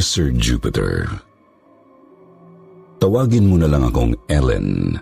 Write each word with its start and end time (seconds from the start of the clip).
Sir 0.00 0.32
Jupiter, 0.34 1.08
Tawagin 2.96 3.52
mo 3.52 3.60
na 3.60 3.68
lang 3.68 3.84
akong 3.84 4.16
Ellen. 4.26 4.96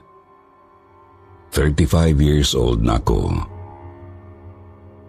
35 1.54 2.18
years 2.18 2.50
old 2.58 2.82
na 2.82 2.98
ako. 2.98 3.30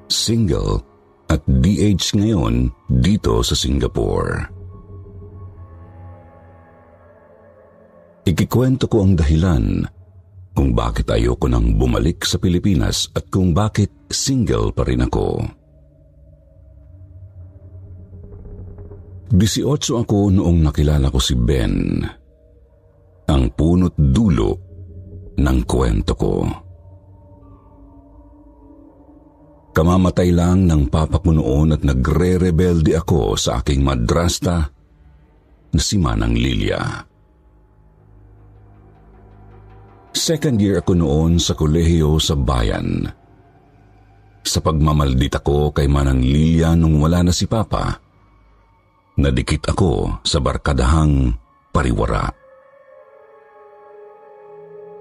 Single 0.05 0.86
at 1.25 1.42
DH 1.50 2.14
ngayon 2.14 2.69
dito 2.86 3.42
sa 3.42 3.58
Singapore. 3.58 4.47
Ikikwento 8.30 8.86
ko 8.86 9.02
ang 9.02 9.17
dahilan 9.17 9.81
kung 10.53 10.72
bakit 10.77 11.09
ayoko 11.09 11.49
nang 11.49 11.73
bumalik 11.75 12.22
sa 12.23 12.38
Pilipinas 12.38 13.09
at 13.17 13.27
kung 13.33 13.52
bakit 13.52 13.89
single 14.14 14.70
pa 14.70 14.86
rin 14.86 15.02
ako. 15.03 15.42
18 19.33 20.05
ako 20.05 20.29
noong 20.29 20.61
nakilala 20.61 21.09
ko 21.09 21.17
si 21.17 21.33
Ben. 21.33 22.05
Ang 23.25 23.43
punot 23.57 23.97
dulo 23.97 24.51
ng 25.41 25.59
kwento 25.65 26.13
ko. 26.13 26.33
Kamamatay 29.75 30.29
lang 30.31 30.69
ng 30.69 30.87
papa 30.87 31.19
ko 31.19 31.35
noon 31.35 31.75
at 31.75 31.81
nagre-rebelde 31.83 32.95
ako 32.95 33.35
sa 33.35 33.59
aking 33.59 33.83
madrasta 33.83 34.71
na 35.75 35.81
si 35.81 35.99
Manang 35.99 36.31
Lilia. 36.31 36.79
Second 40.15 40.57
year 40.63 40.79
ako 40.79 40.95
noon 40.95 41.43
sa 41.43 41.59
kolehiyo 41.59 42.15
sa 42.23 42.39
bayan. 42.39 43.03
Sa 44.47 44.63
pagmamaldita 44.63 45.43
ko 45.43 45.75
kay 45.75 45.91
Manang 45.91 46.23
Lilia 46.23 46.71
nung 46.77 47.03
wala 47.03 47.27
na 47.27 47.35
si 47.35 47.43
Papa, 47.43 48.05
nadikit 49.16 49.71
ako 49.71 50.21
sa 50.23 50.44
barkadahang 50.44 51.35
pariwara. 51.71 52.31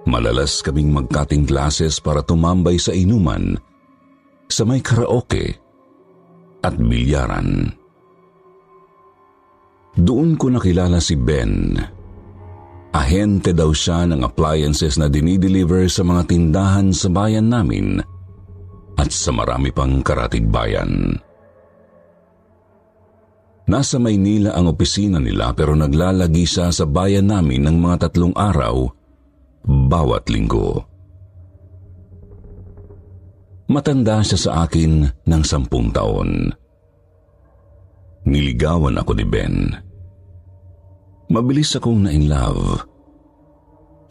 Malalas 0.05 0.61
kaming 0.61 0.93
magkating 0.93 1.49
classes 1.49 1.99
para 1.99 2.21
tumambay 2.21 2.77
sa 2.77 2.93
inuman, 2.93 3.57
sa 4.47 4.63
may 4.69 4.85
karaoke 4.85 5.57
at 6.61 6.77
bilyaran. 6.77 7.73
Doon 9.95 10.35
ko 10.35 10.51
nakilala 10.51 10.99
si 10.99 11.15
Ben. 11.15 11.79
Ahente 12.95 13.51
daw 13.51 13.75
siya 13.75 14.07
ng 14.07 14.23
appliances 14.23 14.99
na 14.99 15.11
dinideliver 15.11 15.91
sa 15.91 16.07
mga 16.07 16.31
tindahan 16.31 16.95
sa 16.95 17.11
bayan 17.11 17.51
namin 17.51 17.99
at 18.95 19.11
sa 19.11 19.35
marami 19.35 19.75
pang 19.75 19.99
karatig 20.03 20.47
bayan. 20.47 21.19
Nasa 23.65 23.97
Maynila 23.97 24.53
ang 24.53 24.69
opisina 24.69 25.17
nila 25.17 25.57
pero 25.57 25.73
naglalagi 25.73 26.45
sa 26.45 26.69
bayan 26.85 27.33
namin 27.33 27.65
ng 27.65 27.77
mga 27.81 28.09
tatlong 28.09 28.37
araw 28.37 28.93
bawat 29.65 30.29
linggo. 30.29 30.85
Matanda 33.73 34.21
siya 34.21 34.37
sa 34.37 34.51
akin 34.69 35.09
ng 35.25 35.43
sampung 35.43 35.89
taon. 35.89 36.53
Niligawan 38.29 39.01
ako 39.01 39.13
ni 39.17 39.25
Ben. 39.25 39.57
Mabilis 41.33 41.73
akong 41.73 42.05
na-in 42.05 42.29
love. 42.29 42.85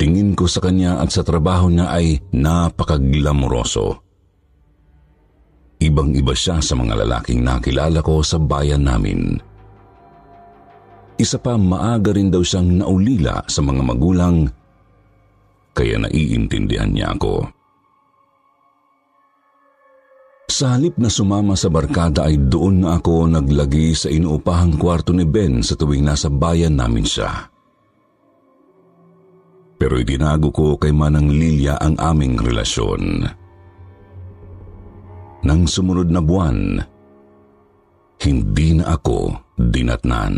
Tingin 0.02 0.34
ko 0.34 0.50
sa 0.50 0.58
kanya 0.66 0.98
at 0.98 1.14
sa 1.14 1.22
trabaho 1.22 1.70
niya 1.70 1.94
ay 1.94 2.18
napakaglamoroso. 2.34 4.02
Ibang-iba 5.84 6.32
siya 6.32 6.64
sa 6.64 6.80
mga 6.80 7.04
lalaking 7.04 7.44
nakilala 7.44 8.00
ko 8.00 8.24
sa 8.24 8.40
bayan 8.40 8.88
namin. 8.88 9.36
Isa 11.20 11.36
pa 11.36 11.60
maaga 11.60 12.16
rin 12.16 12.32
daw 12.32 12.40
siyang 12.40 12.80
naulila 12.80 13.44
sa 13.52 13.60
mga 13.60 13.82
magulang 13.84 14.48
kaya 15.76 16.00
naiintindihan 16.00 16.88
niya 16.88 17.12
ako. 17.12 17.52
Sa 20.48 20.78
halip 20.78 20.96
na 21.02 21.10
sumama 21.10 21.58
sa 21.58 21.68
barkada 21.68 22.30
ay 22.30 22.38
doon 22.38 22.86
na 22.86 23.02
ako 23.02 23.26
naglagi 23.28 23.92
sa 23.98 24.08
inuupahang 24.08 24.78
kwarto 24.78 25.12
ni 25.12 25.26
Ben 25.26 25.66
sa 25.66 25.74
tuwing 25.74 26.06
nasa 26.06 26.30
bayan 26.30 26.78
namin 26.78 27.04
siya. 27.04 27.50
Pero 29.82 30.00
itinago 30.00 30.54
ko 30.54 30.78
kay 30.80 30.96
Manang 30.96 31.28
Lilia 31.28 31.76
ang 31.82 31.98
aming 32.00 32.40
relasyon. 32.40 33.43
Nang 35.44 35.68
sumunod 35.68 36.08
na 36.08 36.24
buwan, 36.24 36.80
hindi 38.24 38.80
na 38.80 38.96
ako 38.96 39.36
dinatnan. 39.60 40.36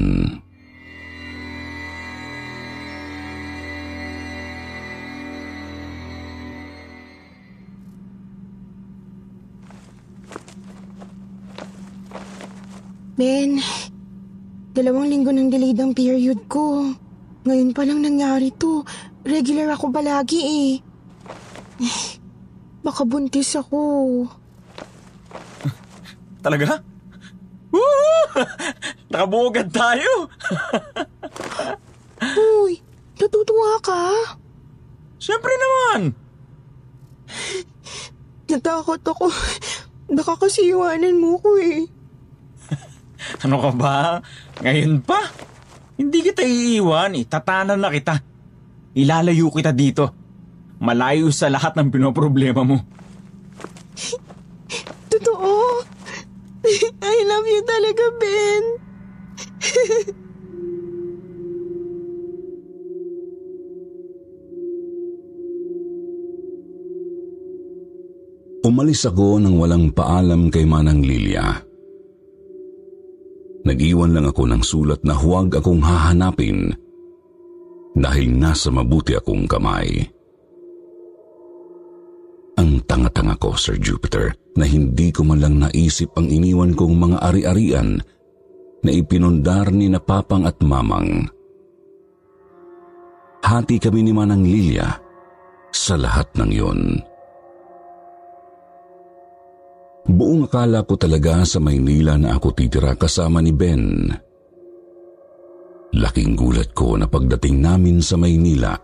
Ben, 13.16 13.62
dalawang 14.76 15.08
linggo 15.08 15.30
nang 15.30 15.54
delayed 15.54 15.78
ang 15.80 15.94
period 15.94 16.50
ko. 16.50 16.90
Ngayon 17.46 17.78
pa 17.78 17.86
lang 17.86 18.02
nangyari 18.02 18.50
to. 18.58 18.82
Regular 19.22 19.70
ako 19.70 19.94
palagi 19.94 20.42
eh. 20.42 20.72
Baka 22.86 23.06
buntis 23.06 23.54
ako. 23.54 23.80
Talaga? 26.46 26.78
Woo! 27.74 28.22
Nakabugad 29.10 29.74
tayo! 29.74 30.30
Uy, 32.62 32.78
natutuwa 33.18 33.82
ka? 33.82 34.38
Siyempre 35.18 35.50
naman! 35.58 36.14
Natakot 38.46 39.02
ako. 39.02 39.26
Baka 40.14 40.38
kasi 40.38 40.70
iwanan 40.70 41.18
mo 41.18 41.42
ko 41.42 41.58
eh. 41.58 41.90
Ano 43.42 43.58
ka 43.58 43.72
ba? 43.74 43.98
Ngayon 44.62 45.02
pa? 45.02 45.34
Hindi 45.98 46.30
kita 46.30 46.46
iiwan 46.46 47.18
eh. 47.18 47.26
Tatanan 47.26 47.82
na 47.82 47.90
kita. 47.90 48.22
Ilalayo 48.94 49.50
kita 49.50 49.74
dito. 49.74 50.14
Malayo 50.78 51.34
sa 51.34 51.50
lahat 51.50 51.74
ng 51.74 51.90
pinoproblema 51.90 52.62
mo. 52.62 52.86
Totoo. 55.09 55.95
I 57.02 57.17
love 57.29 57.46
you 57.46 57.62
talaga, 57.62 58.06
Ben. 58.17 58.64
Umalis 68.66 69.06
ako 69.06 69.38
nang 69.38 69.62
walang 69.62 69.94
paalam 69.94 70.50
kay 70.50 70.66
Manang 70.66 71.06
Lilia. 71.06 71.53
Nag-iwan 73.66 74.17
lang 74.17 74.26
ako 74.26 74.50
ng 74.50 74.64
sulat 74.66 75.06
na 75.06 75.14
huwag 75.14 75.53
akong 75.53 75.85
hahanapin 75.85 76.73
dahil 77.94 78.28
nasa 78.34 78.73
mabuti 78.73 79.14
akong 79.14 79.46
kamay. 79.46 80.09
Ang 82.58 82.82
tanga-tanga 82.90 83.38
ko, 83.38 83.53
Sir 83.53 83.78
Jupiter, 83.78 84.34
na 84.55 84.63
hindi 84.63 85.11
ko 85.11 85.28
man 85.28 85.43
lang 85.43 85.55
naisip 85.59 86.16
ang 86.16 86.31
iniwan 86.31 86.73
kong 86.73 86.96
mga 86.96 87.17
ari-arian 87.28 87.99
na 88.85 88.91
ipinundar 88.91 89.73
ni 89.73 89.91
na 89.91 89.99
papang 89.99 90.47
at 90.47 90.59
mamang. 90.63 91.28
hati 93.46 93.78
kami 93.78 94.02
ni 94.02 94.09
Manang 94.09 94.41
Lilia 94.41 94.90
sa 95.69 95.93
lahat 95.93 96.34
ng 96.34 96.49
yon. 96.49 96.81
Buong 100.05 100.46
akala 100.46 100.85
ko 100.85 100.97
talaga 100.97 101.46
sa 101.46 101.57
Maynila 101.61 102.17
na 102.17 102.37
ako 102.37 102.53
titira 102.53 102.93
kasama 102.93 103.41
ni 103.41 103.53
Ben. 103.53 104.09
Laking 105.97 106.37
gulat 106.37 106.73
ko 106.78 106.97
na 106.97 107.09
pagdating 107.09 107.57
namin 107.57 108.02
sa 108.02 108.17
Maynila, 108.17 108.78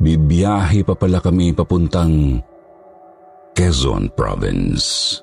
bibiyahe 0.00 0.84
pa 0.84 0.94
pala 0.96 1.20
kami 1.20 1.52
papuntang 1.52 2.40
Quezon 3.56 4.12
Province. 4.12 5.16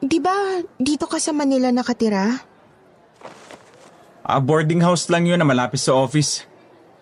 Di 0.00 0.16
ba 0.24 0.64
dito 0.80 1.04
ka 1.04 1.20
sa 1.20 1.36
Manila 1.36 1.68
nakatira? 1.68 2.32
Ah, 4.24 4.40
boarding 4.40 4.80
house 4.80 5.12
lang 5.12 5.28
yun 5.28 5.36
na 5.36 5.44
malapit 5.44 5.84
sa 5.84 5.92
office. 6.00 6.48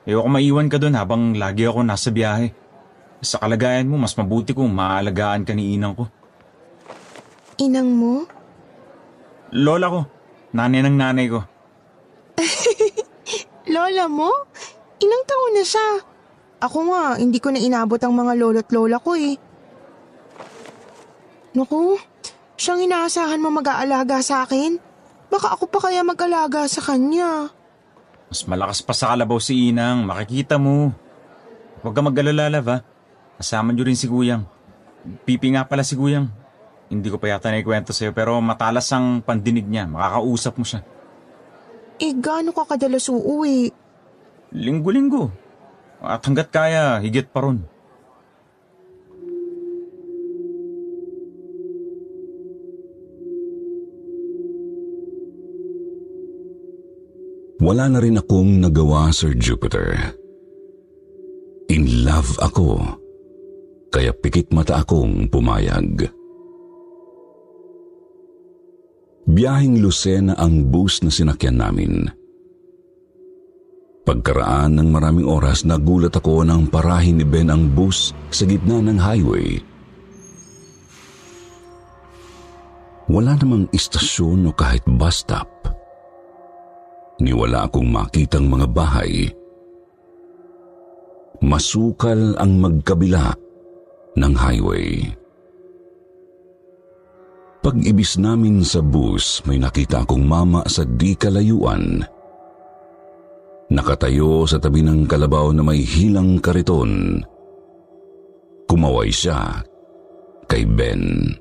Ayoko 0.02 0.26
maiwan 0.26 0.66
ka 0.66 0.82
doon 0.82 0.98
habang 0.98 1.38
lagi 1.38 1.70
ako 1.70 1.86
nasa 1.86 2.10
biyahe. 2.10 2.50
Sa 3.22 3.38
kalagayan 3.38 3.86
mo, 3.86 3.94
mas 3.94 4.18
mabuti 4.18 4.58
kung 4.58 4.74
maalagaan 4.74 5.46
ka 5.46 5.54
ni 5.54 5.78
inang 5.78 5.94
ko. 5.94 6.10
Inang 7.62 7.94
mo? 7.94 8.26
Lola 9.54 9.86
ko, 9.86 10.00
nanay 10.50 10.82
ng 10.82 10.98
nanay 10.98 11.30
ko. 11.30 11.46
Lola 13.68 14.04
mo? 14.08 14.32
Ilang 14.98 15.24
taon 15.28 15.52
na 15.54 15.64
siya? 15.64 15.88
Ako 16.58 16.78
nga, 16.90 17.04
hindi 17.20 17.38
ko 17.38 17.54
na 17.54 17.62
inabot 17.62 18.00
ang 18.02 18.16
mga 18.16 18.32
lolo't 18.34 18.68
lola 18.74 18.98
ko 18.98 19.14
eh. 19.14 19.38
Naku, 21.54 21.94
siyang 22.58 22.82
inaasahan 22.82 23.38
mo 23.38 23.54
mag-aalaga 23.54 24.18
sa 24.24 24.42
akin? 24.42 24.80
Baka 25.30 25.54
ako 25.54 25.70
pa 25.70 25.86
kaya 25.86 26.02
mag-alaga 26.02 26.66
sa 26.66 26.82
kanya. 26.82 27.52
Mas 28.26 28.42
malakas 28.48 28.82
pa 28.82 28.92
sa 28.96 29.14
kalabaw 29.14 29.38
si 29.38 29.70
Inang, 29.70 30.02
makikita 30.02 30.58
mo. 30.58 30.90
Huwag 31.80 31.94
ka 31.94 32.02
mag-alala, 32.02 32.50
love, 32.50 32.68
ha? 32.74 32.78
Kasama 33.38 33.70
niyo 33.70 33.86
rin 33.86 33.94
si 33.94 34.10
Kuyang. 34.10 34.42
Pipi 35.22 35.54
nga 35.54 35.62
pala 35.62 35.86
si 35.86 35.94
Kuyang. 35.94 36.26
Hindi 36.90 37.06
ko 37.06 37.22
pa 37.22 37.30
yata 37.30 37.54
naikwento 37.54 37.94
sa'yo 37.94 38.10
pero 38.16 38.34
matalas 38.42 38.90
ang 38.90 39.22
pandinig 39.22 39.68
niya. 39.68 39.86
Makakausap 39.86 40.58
mo 40.58 40.64
siya. 40.66 40.82
Eh, 41.98 42.14
gaano 42.14 42.54
ka 42.54 42.62
kadalas 42.62 43.10
uuwi? 43.10 43.74
Linggo-linggo. 44.54 45.34
At 45.98 46.22
hanggat 46.22 46.54
kaya, 46.54 47.02
higit 47.02 47.26
pa 47.34 47.42
ron. 47.42 47.66
Wala 57.58 57.90
na 57.90 57.98
rin 57.98 58.22
akong 58.22 58.62
nagawa, 58.62 59.10
Sir 59.10 59.34
Jupiter. 59.34 60.14
In 61.68 62.06
love 62.06 62.38
ako, 62.38 62.78
kaya 63.90 64.14
pikit 64.14 64.54
mata 64.54 64.78
akong 64.80 65.26
pumayag. 65.26 66.06
Biyahing 69.28 69.84
Lucena 69.84 70.32
ang 70.40 70.72
bus 70.72 71.04
na 71.04 71.12
sinakyan 71.12 71.60
namin. 71.60 72.08
Pagkaraan 74.08 74.80
ng 74.80 74.88
maraming 74.88 75.28
oras, 75.28 75.68
nagulat 75.68 76.16
ako 76.16 76.48
nang 76.48 76.64
parahin 76.64 77.20
ni 77.20 77.28
Ben 77.28 77.52
ang 77.52 77.68
bus 77.68 78.16
sa 78.32 78.48
gitna 78.48 78.80
ng 78.80 78.96
highway. 78.96 79.60
Wala 83.12 83.36
namang 83.36 83.68
istasyon 83.68 84.48
o 84.48 84.52
kahit 84.56 84.84
bus 84.88 85.20
stop 85.24 85.48
ni 87.18 87.34
wala 87.34 87.66
akong 87.66 87.90
makitang 87.90 88.46
mga 88.46 88.66
bahay. 88.70 89.26
Masukal 91.42 92.34
ang 92.38 92.58
magkabila 92.58 93.30
ng 94.18 94.32
highway. 94.34 95.17
Pag-ibis 97.58 98.16
namin 98.16 98.64
sa 98.64 98.80
bus, 98.80 99.42
may 99.44 99.60
nakita 99.60 100.06
akong 100.06 100.24
mama 100.24 100.64
sa 100.70 100.86
di 100.86 101.12
kalayuan. 101.18 102.00
Nakatayo 103.68 104.48
sa 104.48 104.56
tabi 104.56 104.80
ng 104.80 105.04
kalabaw 105.04 105.52
na 105.52 105.60
may 105.60 105.84
hilang 105.84 106.40
kariton. 106.40 107.20
Kumaway 108.64 109.12
siya 109.12 109.60
kay 110.48 110.64
Ben. 110.64 111.36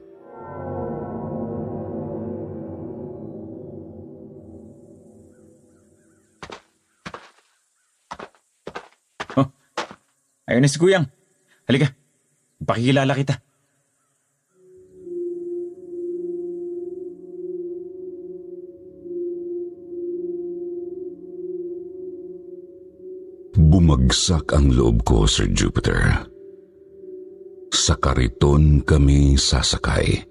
Ayun 10.48 10.64
na 10.64 10.72
si 10.72 10.80
Kuyang. 10.80 11.12
Halika, 11.68 11.92
pakikilala 12.64 13.12
kita. 13.12 13.47
Bumagsak 23.58 24.54
ang 24.54 24.70
loob 24.70 25.02
ko, 25.02 25.26
Sir 25.26 25.50
Jupiter. 25.50 25.98
Sa 27.74 27.98
kariton 27.98 28.86
kami 28.86 29.34
sasakay. 29.34 30.22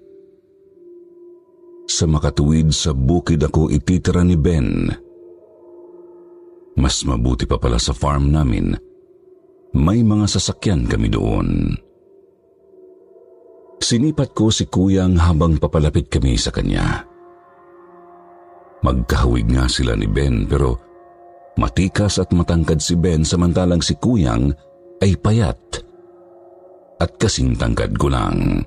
Sa 1.91 2.07
makatuwid 2.07 2.71
sa 2.71 2.95
bukid 2.95 3.43
ako 3.43 3.67
ititira 3.67 4.23
ni 4.23 4.39
Ben. 4.39 4.87
Mas 6.79 7.03
mabuti 7.03 7.43
pa 7.43 7.59
pala 7.59 7.75
sa 7.75 7.91
farm 7.91 8.31
namin. 8.31 8.71
May 9.75 10.07
mga 10.07 10.31
sasakyan 10.31 10.87
kami 10.87 11.11
doon. 11.11 11.75
Sinipat 13.83 14.31
ko 14.31 14.47
si 14.47 14.71
Kuyang 14.71 15.19
habang 15.19 15.59
papalapit 15.59 16.07
kami 16.07 16.39
sa 16.39 16.55
kanya. 16.55 17.03
Magkahawig 18.87 19.51
nga 19.51 19.67
sila 19.67 19.99
ni 19.99 20.07
Ben 20.07 20.47
pero 20.47 20.86
Matikas 21.57 22.21
at 22.21 22.29
matangkad 22.29 22.77
si 22.77 22.93
Ben 22.93 23.25
samantalang 23.25 23.81
si 23.81 23.97
Kuyang 23.97 24.53
ay 25.01 25.17
payat 25.17 25.57
at 27.01 27.11
kasing 27.17 27.57
tangkad 27.57 27.97
ko 27.97 28.13
lang. 28.13 28.61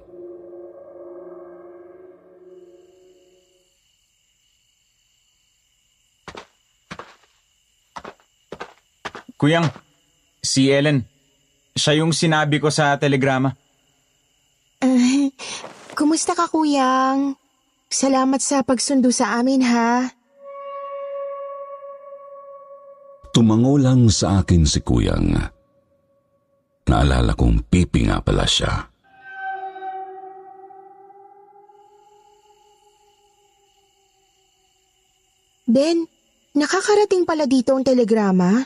Kuyang, 9.40 9.72
si 10.44 10.68
Ellen. 10.68 11.08
Siya 11.72 12.04
yung 12.04 12.12
sinabi 12.12 12.60
ko 12.60 12.68
sa 12.68 13.00
telegrama. 13.00 13.56
Uh, 14.84 15.32
kumusta 15.98 16.36
ka, 16.36 16.44
Kuyang? 16.44 17.40
Salamat 17.88 18.44
sa 18.44 18.60
pagsundo 18.60 19.08
sa 19.08 19.40
amin, 19.40 19.64
ha? 19.64 20.12
Tumango 23.40 23.80
lang 23.80 24.12
sa 24.12 24.44
akin 24.44 24.68
si 24.68 24.84
Kuyang. 24.84 25.32
Naalala 26.92 27.32
kong 27.32 27.72
pipi 27.72 28.04
nga 28.04 28.20
pala 28.20 28.44
siya. 28.44 28.84
Ben, 35.64 36.04
nakakarating 36.52 37.24
pala 37.24 37.48
dito 37.48 37.72
ang 37.72 37.80
telegrama? 37.80 38.60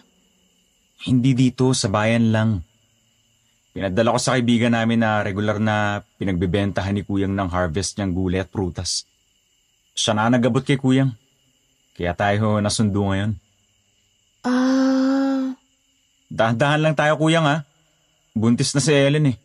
Hindi 1.06 1.38
dito, 1.38 1.70
sa 1.70 1.86
bayan 1.86 2.34
lang. 2.34 2.66
Pinadala 3.78 4.10
ko 4.10 4.18
sa 4.18 4.34
kaibigan 4.34 4.74
namin 4.74 5.06
na 5.06 5.22
regular 5.22 5.62
na 5.62 6.02
pinagbebentahan 6.18 6.98
ni 6.98 7.06
Kuyang 7.06 7.38
ng 7.38 7.46
harvest 7.46 7.94
niyang 7.94 8.10
gulay 8.10 8.42
at 8.42 8.50
prutas. 8.50 9.06
Siya 9.94 10.18
na 10.18 10.34
nagabot 10.34 10.66
kay 10.66 10.82
Kuyang. 10.82 11.14
Kaya 11.94 12.10
tayo 12.18 12.58
nasundo 12.58 13.06
ngayon. 13.06 13.43
Ah... 14.44 15.56
Dahan-dahan 16.34 16.80
lang 16.82 16.94
tayo, 16.98 17.14
Kuyang 17.14 17.46
ha. 17.46 17.62
Buntis 18.34 18.74
na 18.74 18.82
si 18.82 18.90
Ellen 18.90 19.30
eh. 19.30 19.36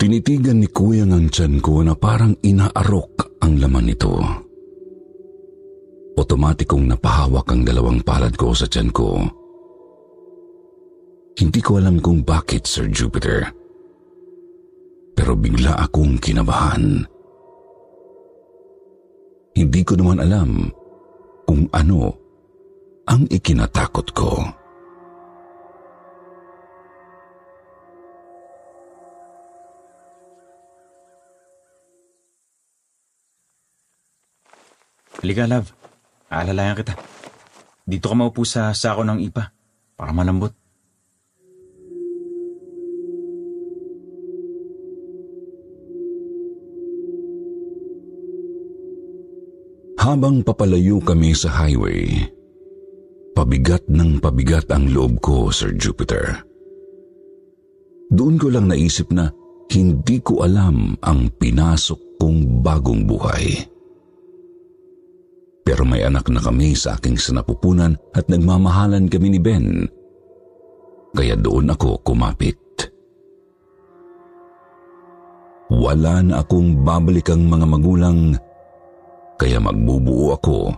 Tinitigan 0.00 0.58
ni 0.58 0.68
Kuyang 0.72 1.12
ang 1.14 1.28
tiyan 1.30 1.62
ko 1.62 1.84
na 1.86 1.94
parang 1.94 2.34
inaarok 2.42 3.38
ang 3.44 3.60
laman 3.60 3.84
nito. 3.84 4.16
Otomatikong 6.18 6.88
napahawak 6.90 7.46
ang 7.52 7.62
dalawang 7.62 8.02
palad 8.02 8.34
ko 8.34 8.50
sa 8.50 8.66
tiyan 8.66 8.90
ko. 8.90 9.22
Hindi 11.38 11.60
ko 11.62 11.78
alam 11.78 12.02
kung 12.02 12.26
bakit, 12.26 12.66
Sir 12.66 12.90
Jupiter. 12.90 13.59
Pero 15.20 15.36
bigla 15.36 15.76
akong 15.76 16.16
kinabahan. 16.16 17.04
Hindi 19.52 19.80
ko 19.84 19.92
naman 20.00 20.16
alam 20.16 20.72
kung 21.44 21.68
ano 21.76 22.08
ang 23.04 23.28
ikinatakot 23.28 24.16
ko. 24.16 24.40
Halika, 35.20 35.44
love. 35.44 35.68
Aalalayan 36.32 36.80
kita. 36.80 36.96
Dito 37.84 38.08
ka 38.08 38.16
maupo 38.16 38.48
sa 38.48 38.72
sako 38.72 39.04
ng 39.04 39.20
ipa 39.28 39.52
para 40.00 40.16
malambot. 40.16 40.59
Habang 50.00 50.40
papalayo 50.40 50.96
kami 51.04 51.36
sa 51.36 51.52
highway, 51.52 52.08
pabigat 53.36 53.84
ng 53.84 54.16
pabigat 54.16 54.64
ang 54.72 54.88
loob 54.88 55.20
ko, 55.20 55.52
Sir 55.52 55.76
Jupiter. 55.76 56.40
Doon 58.08 58.40
ko 58.40 58.48
lang 58.48 58.72
naisip 58.72 59.12
na 59.12 59.28
hindi 59.68 60.24
ko 60.24 60.40
alam 60.40 60.96
ang 61.04 61.28
pinasok 61.36 62.16
kong 62.16 62.64
bagong 62.64 63.04
buhay. 63.04 63.60
Pero 65.68 65.84
may 65.84 66.00
anak 66.00 66.32
na 66.32 66.40
kami 66.40 66.72
sa 66.72 66.96
aking 66.96 67.20
sinapupunan 67.20 67.92
at 68.16 68.24
nagmamahalan 68.32 69.04
kami 69.04 69.36
ni 69.36 69.38
Ben. 69.38 69.84
Kaya 71.12 71.36
doon 71.36 71.76
ako 71.76 72.00
kumapit. 72.00 72.56
Wala 75.68 76.24
na 76.24 76.40
akong 76.40 76.88
babalikang 76.88 77.44
mga 77.44 77.66
magulang 77.68 78.40
kaya 79.40 79.56
magbubuo 79.56 80.36
ako 80.36 80.68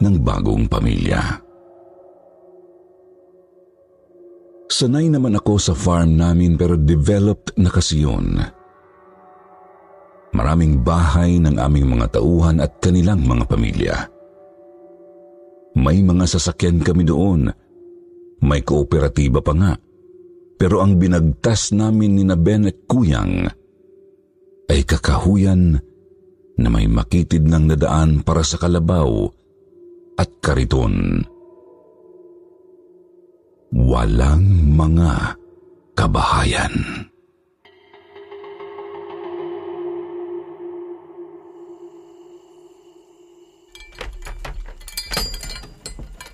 ng 0.00 0.16
bagong 0.24 0.64
pamilya. 0.64 1.20
Sanay 4.72 5.12
naman 5.12 5.36
ako 5.36 5.60
sa 5.60 5.76
farm 5.76 6.16
namin 6.16 6.56
pero 6.56 6.80
developed 6.80 7.52
na 7.60 7.68
kasi 7.68 8.00
yun. 8.00 8.40
Maraming 10.32 10.80
bahay 10.80 11.36
ng 11.36 11.60
aming 11.60 12.00
mga 12.00 12.16
tauhan 12.16 12.64
at 12.64 12.80
kanilang 12.80 13.20
mga 13.28 13.44
pamilya. 13.44 13.96
May 15.76 16.00
mga 16.00 16.24
sasakyan 16.32 16.80
kami 16.80 17.04
doon. 17.04 17.50
May 18.40 18.64
kooperatiba 18.64 19.44
pa 19.44 19.52
nga. 19.52 19.72
Pero 20.56 20.80
ang 20.80 20.96
binagtas 20.96 21.76
namin 21.76 22.16
ni 22.16 22.24
na 22.24 22.38
Ben 22.38 22.64
at 22.64 22.78
Kuyang 22.88 23.52
ay 24.70 24.80
kakahuyan 24.86 25.89
na 26.60 26.68
may 26.68 26.84
makitid 26.84 27.48
ng 27.48 27.72
nadaan 27.72 28.20
para 28.20 28.44
sa 28.44 28.60
kalabaw 28.60 29.32
at 30.20 30.28
kariton. 30.44 31.24
Walang 33.72 34.76
mga 34.76 35.40
kabahayan. 35.96 37.08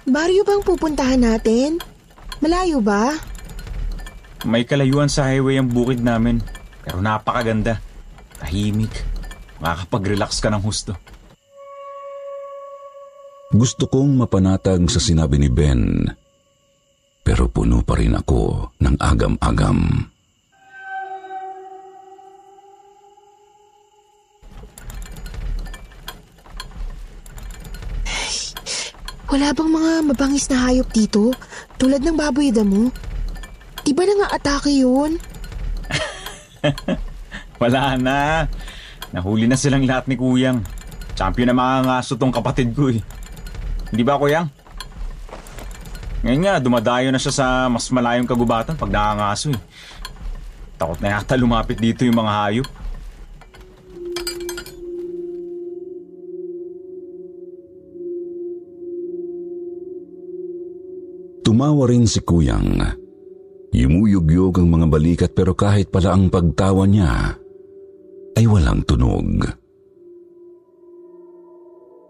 Baryo 0.06 0.46
bang 0.46 0.62
pupuntahan 0.62 1.18
natin? 1.18 1.82
Malayo 2.38 2.78
ba? 2.78 3.14
May 4.46 4.62
kalayuan 4.62 5.10
sa 5.10 5.26
highway 5.26 5.58
ang 5.58 5.66
bukid 5.66 5.98
namin. 5.98 6.38
Pero 6.86 7.02
napakaganda. 7.02 7.82
Tahimik. 8.38 9.15
Makakapag-relax 9.60 10.40
ka 10.40 10.52
ng 10.52 10.62
husto. 10.62 10.92
Gusto 13.54 13.86
kong 13.86 14.20
mapanatag 14.20 14.84
sa 14.90 14.98
sinabi 14.98 15.38
ni 15.38 15.48
Ben, 15.48 16.02
pero 17.22 17.46
puno 17.46 17.80
pa 17.80 17.94
rin 17.96 18.18
ako 18.18 18.74
ng 18.82 18.96
agam-agam. 18.98 20.10
Wala 29.26 29.50
bang 29.50 29.70
mga 29.74 29.92
mabangis 30.06 30.46
na 30.48 30.70
hayop 30.70 30.86
dito? 30.94 31.34
Tulad 31.76 32.02
ng 32.02 32.14
baboy 32.14 32.54
damo? 32.54 32.94
Di 33.82 33.90
ba 33.90 34.06
na 34.06 34.14
nga 34.22 34.28
atake 34.38 34.70
yun? 34.70 35.18
Wala 37.62 37.98
na. 37.98 38.46
Nahuli 39.16 39.48
na 39.48 39.56
silang 39.56 39.88
lahat 39.88 40.12
ni 40.12 40.20
Kuyang. 40.20 40.60
Champion 41.16 41.48
na 41.48 41.56
mga 41.56 41.88
ngaso 41.88 42.20
tong 42.20 42.28
kapatid 42.28 42.76
ko 42.76 42.92
eh. 42.92 43.00
Hindi 43.88 44.04
ba 44.04 44.20
Kuyang? 44.20 44.44
Ngayon 46.20 46.40
nga, 46.44 46.60
dumadayo 46.60 47.08
na 47.08 47.16
siya 47.16 47.32
sa 47.32 47.46
mas 47.72 47.88
malayong 47.88 48.28
kagubatan 48.28 48.76
pag 48.76 48.92
nangangaso 48.92 49.56
eh. 49.56 49.60
Takot 50.76 51.00
na 51.00 51.16
yata 51.16 51.32
lumapit 51.40 51.80
dito 51.80 52.04
yung 52.04 52.20
mga 52.20 52.32
hayop. 52.44 52.68
Tumawa 61.40 61.88
rin 61.88 62.04
si 62.04 62.20
Kuyang. 62.20 62.84
Yumuyog-yog 63.72 64.60
ang 64.60 64.68
mga 64.68 64.86
balikat 64.92 65.30
pero 65.32 65.56
kahit 65.56 65.88
pala 65.88 66.12
ang 66.12 66.28
pagtawa 66.28 66.84
niya, 66.84 67.40
ay 68.36 68.44
walang 68.44 68.84
tunog. 68.84 69.48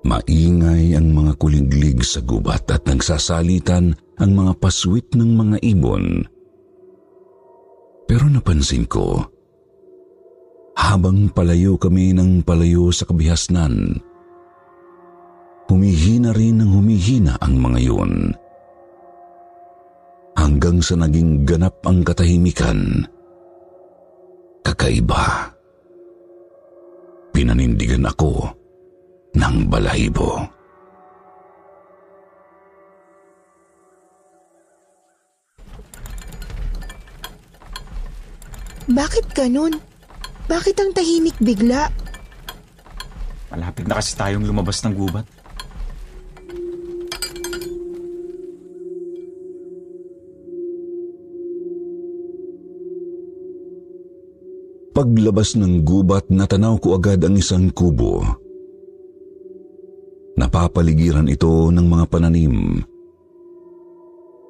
Maingay 0.07 0.95
ang 0.95 1.11
mga 1.15 1.33
kuliglig 1.39 2.03
sa 2.07 2.23
gubat 2.23 2.67
at 2.71 2.87
nagsasalitan 2.87 3.95
ang 4.19 4.31
mga 4.35 4.53
paswit 4.59 5.07
ng 5.15 5.31
mga 5.35 5.57
ibon. 5.67 6.23
Pero 8.07 8.31
napansin 8.31 8.87
ko, 8.87 9.19
habang 10.79 11.27
palayo 11.35 11.75
kami 11.75 12.15
ng 12.15 12.47
palayo 12.47 12.95
sa 12.95 13.03
kabihasnan, 13.03 13.99
humihina 15.67 16.31
rin 16.31 16.63
ng 16.63 16.71
humihina 16.71 17.35
ang 17.43 17.59
mga 17.59 17.79
yun. 17.83 18.31
Hanggang 20.39 20.79
sa 20.79 20.95
naging 20.95 21.43
ganap 21.43 21.83
ang 21.83 22.07
katahimikan, 22.07 23.11
kakaiba 24.63 25.56
pinanindigan 27.37 28.09
ako 28.09 28.49
ng 29.37 29.69
balahibo. 29.69 30.41
Bakit 38.89 39.37
ganun? 39.37 39.77
Bakit 40.49 40.81
ang 40.81 40.91
tahimik 40.97 41.37
bigla? 41.37 41.93
Malapit 43.53 43.85
na 43.85 44.01
kasi 44.01 44.17
tayong 44.17 44.49
lumabas 44.49 44.81
ng 44.81 44.97
gubat. 44.97 45.29
Paglabas 54.97 55.53
ng 55.61 55.85
gubat, 55.85 56.33
natanaw 56.33 56.81
ko 56.81 56.97
agad 56.97 57.21
ang 57.21 57.37
isang 57.37 57.69
kubo. 57.69 58.25
Napapaligiran 60.41 61.29
ito 61.29 61.69
ng 61.69 61.85
mga 61.85 62.05
pananim. 62.09 62.81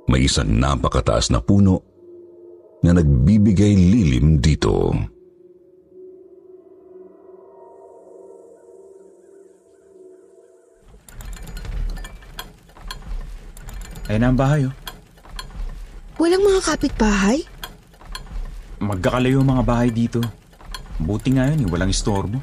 May 0.06 0.30
isang 0.30 0.54
napakataas 0.54 1.34
na 1.34 1.42
puno 1.42 1.82
na 2.86 2.94
nagbibigay 2.94 3.74
lilim 3.74 4.38
dito. 4.38 4.94
Ayun 14.06 14.22
na 14.22 14.30
ang 14.30 14.38
bahay 14.38 14.62
oh. 14.62 14.74
Walang 16.22 16.46
mga 16.46 16.60
kapitbahay? 16.70 17.42
Magkakalayo 18.76 19.40
ang 19.40 19.56
mga 19.56 19.64
bahay 19.64 19.88
dito. 19.88 20.20
Buti 21.00 21.32
nga 21.32 21.48
yun, 21.48 21.64
eh, 21.64 21.68
walang 21.72 21.92
istorbo. 21.92 22.40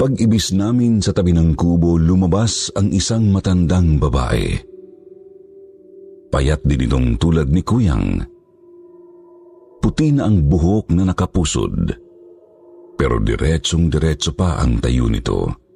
Pag-ibis 0.00 0.56
namin 0.56 1.04
sa 1.04 1.12
tabi 1.12 1.36
ng 1.36 1.52
kubo, 1.52 2.00
lumabas 2.00 2.72
ang 2.72 2.88
isang 2.88 3.28
matandang 3.28 4.00
babae. 4.00 4.56
Payat 6.32 6.64
din 6.64 6.88
itong 6.88 7.20
tulad 7.20 7.52
ni 7.52 7.60
Kuyang. 7.60 8.24
Puti 9.84 10.08
na 10.16 10.24
ang 10.24 10.48
buhok 10.48 10.88
na 10.96 11.04
nakapusod, 11.04 11.92
pero 12.96 13.20
diretsong-diretso 13.20 14.32
pa 14.32 14.56
ang 14.56 14.80
tayo 14.80 15.04
nito. 15.12 15.68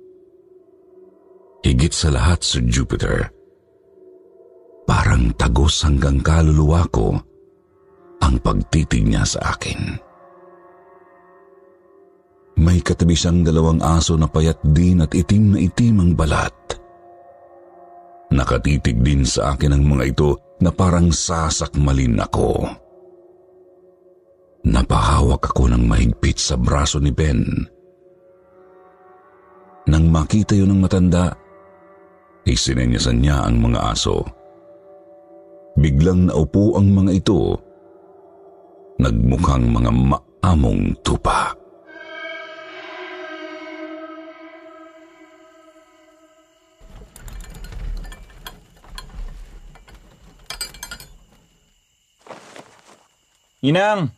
Higit 1.64 1.96
sa 1.96 2.12
lahat 2.12 2.44
sa 2.44 2.60
Jupiter. 2.60 3.24
Parang 4.84 5.32
tagos 5.32 5.80
hanggang 5.80 6.20
kaluluwa 6.20 6.84
ko 6.92 7.16
ang 8.20 8.36
pagtitig 8.44 9.08
niya 9.08 9.24
sa 9.24 9.56
akin. 9.56 9.96
katabi 12.84 13.16
siyang 13.16 13.40
dalawang 13.40 13.80
aso 13.80 14.12
na 14.20 14.28
payat 14.28 14.60
din 14.60 15.00
at 15.00 15.16
itim 15.16 15.56
na 15.56 15.58
itim 15.64 16.04
ang 16.04 16.12
balat. 16.12 16.52
Nakatitig 18.28 19.00
din 19.00 19.24
sa 19.24 19.56
akin 19.56 19.72
ang 19.72 19.88
mga 19.88 20.04
ito 20.12 20.36
na 20.60 20.68
parang 20.68 21.08
sasakmalin 21.08 22.20
ako. 22.20 22.68
Napahawak 24.68 25.48
ako 25.48 25.72
ng 25.72 25.84
mahigpit 25.88 26.36
sa 26.36 26.60
braso 26.60 27.00
ni 27.00 27.12
Ben. 27.12 27.40
Nang 29.88 30.08
makita 30.08 30.56
yun 30.56 30.72
ng 30.72 30.80
matanda, 30.80 31.43
isinenyasan 32.44 33.24
niya 33.24 33.48
ang 33.48 33.60
mga 33.60 33.80
aso. 33.92 34.24
Biglang 35.74 36.30
naupo 36.30 36.78
ang 36.78 36.92
mga 36.92 37.12
ito, 37.18 37.58
nagmukhang 39.00 39.66
mga 39.74 39.90
maamong 39.90 40.94
tupa. 41.02 41.50
Inang! 53.64 54.12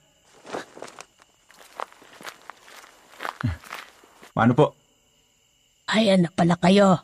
Paano 4.35 4.52
po? 4.59 4.75
Ayan 5.87 6.26
na 6.26 6.30
pala 6.35 6.59
kayo. 6.59 6.99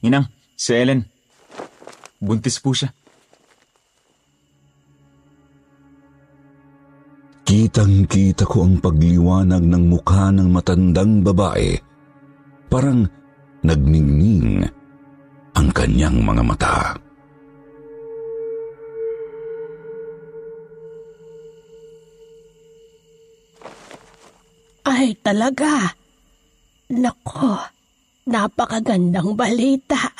Inang, 0.00 0.32
si 0.56 0.72
Ellen. 0.72 1.04
Buntis 2.16 2.56
po 2.56 2.72
siya. 2.72 2.88
Kitang-kita 7.44 8.48
ko 8.48 8.64
ang 8.64 8.80
pagliwanag 8.80 9.60
ng 9.60 9.84
mukha 9.92 10.32
ng 10.32 10.48
matandang 10.48 11.20
babae. 11.20 11.76
Parang 12.72 13.04
nagningning 13.60 14.64
ang 15.52 15.68
kanyang 15.76 16.24
mga 16.24 16.42
mata. 16.48 16.96
Ay, 24.88 25.12
talaga. 25.20 25.92
Nako, 26.88 27.58
napakagandang 28.26 29.34
balita. 29.34 30.12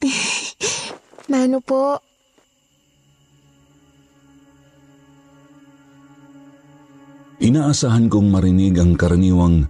Mano 1.32 1.58
po, 1.60 2.00
Inaasahan 7.38 8.10
kong 8.10 8.34
marinig 8.34 8.82
ang 8.82 8.98
karaniwang 8.98 9.62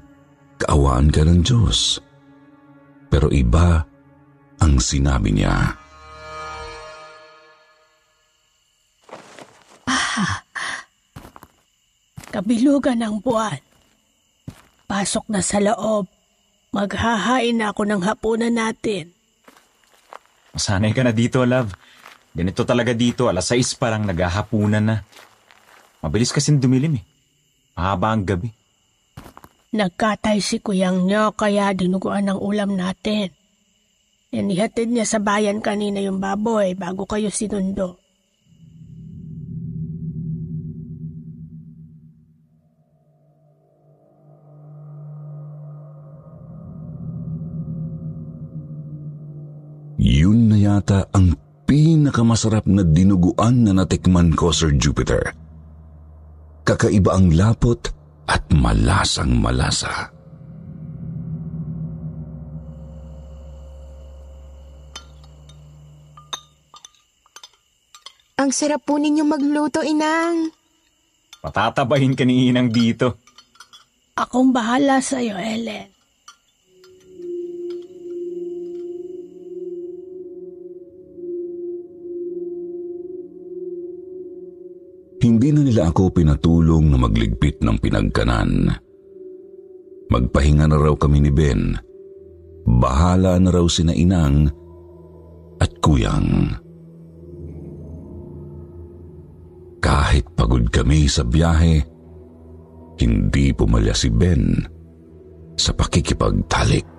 kaawaan 0.56 1.12
ka 1.12 1.20
ng 1.20 1.44
Diyos. 1.44 2.00
Pero 3.12 3.28
iba 3.28 3.84
ang 4.56 4.80
sinabi 4.80 5.36
niya. 5.36 5.76
Kabilugan 12.32 13.04
ng 13.04 13.20
buwan. 13.20 13.60
Pasok 14.88 15.28
na 15.28 15.44
sa 15.44 15.60
loob. 15.60 16.17
Maghahain 16.68 17.56
na 17.56 17.72
ako 17.72 17.82
ng 17.88 18.02
hapunan 18.04 18.52
natin. 18.52 19.16
Masanay 20.52 20.92
ka 20.92 21.00
na 21.04 21.16
dito, 21.16 21.40
love. 21.44 21.72
Ganito 22.36 22.62
talaga 22.68 22.92
dito, 22.92 23.26
alas 23.26 23.48
6 23.50 23.80
pa 23.80 23.88
lang 23.88 24.04
naghahapunan 24.04 24.84
na. 24.84 24.96
Mabilis 26.04 26.30
kasing 26.30 26.60
dumilim 26.60 27.00
eh. 27.00 27.04
Mahaba 27.74 28.14
ang 28.14 28.22
gabi. 28.22 28.50
Nagkatay 29.68 30.40
si 30.40 30.64
kuyang 30.64 31.04
niyo 31.04 31.36
kaya 31.36 31.72
dinuguan 31.76 32.28
ang 32.28 32.40
ulam 32.40 32.72
natin. 32.72 33.32
Inihatid 34.28 34.92
niya 34.92 35.08
sa 35.08 35.20
bayan 35.20 35.64
kanina 35.64 36.00
yung 36.04 36.20
baboy 36.20 36.76
bago 36.76 37.08
kayo 37.08 37.32
sinundo. 37.32 37.96
Yata 50.78 51.10
ang 51.10 51.34
pinakamasarap 51.66 52.62
na 52.70 52.86
dinuguan 52.86 53.66
na 53.66 53.74
natikman 53.74 54.30
ko, 54.38 54.54
Sir 54.54 54.70
Jupiter. 54.78 55.34
Kakaiba 56.62 57.18
ang 57.18 57.34
lapot 57.34 57.90
at 58.30 58.46
malasang 58.54 59.42
malasa. 59.42 60.14
ang 68.38 68.54
sarap 68.54 68.86
po 68.86 69.02
ninyo 69.02 69.26
magluto, 69.26 69.82
inang. 69.82 70.54
Patatabahin 71.42 72.14
ka 72.14 72.22
ni 72.22 72.54
Inang 72.54 72.70
dito. 72.70 73.18
Akong 74.14 74.54
bahala 74.54 75.02
sa'yo, 75.02 75.34
Ellen. 75.34 75.97
Hindi 85.18 85.50
na 85.50 85.66
nila 85.66 85.90
ako 85.90 86.14
pinatulong 86.14 86.94
na 86.94 86.98
magligpit 87.02 87.58
ng 87.58 87.76
pinagkanan. 87.82 88.70
Magpahinga 90.08 90.70
na 90.70 90.78
raw 90.78 90.94
kami 90.94 91.26
ni 91.26 91.32
Ben. 91.34 91.74
Bahala 92.64 93.34
na 93.42 93.50
raw 93.50 93.66
sina 93.66 93.90
Inang 93.92 94.46
at 95.58 95.72
Kuyang. 95.82 96.54
Kahit 99.78 100.26
pagod 100.38 100.70
kami 100.70 101.10
sa 101.10 101.26
biyahe, 101.26 101.82
hindi 102.98 103.54
pumalya 103.54 103.94
si 103.94 104.10
Ben 104.10 104.58
sa 105.58 105.74
pakikipagtalik. 105.74 106.97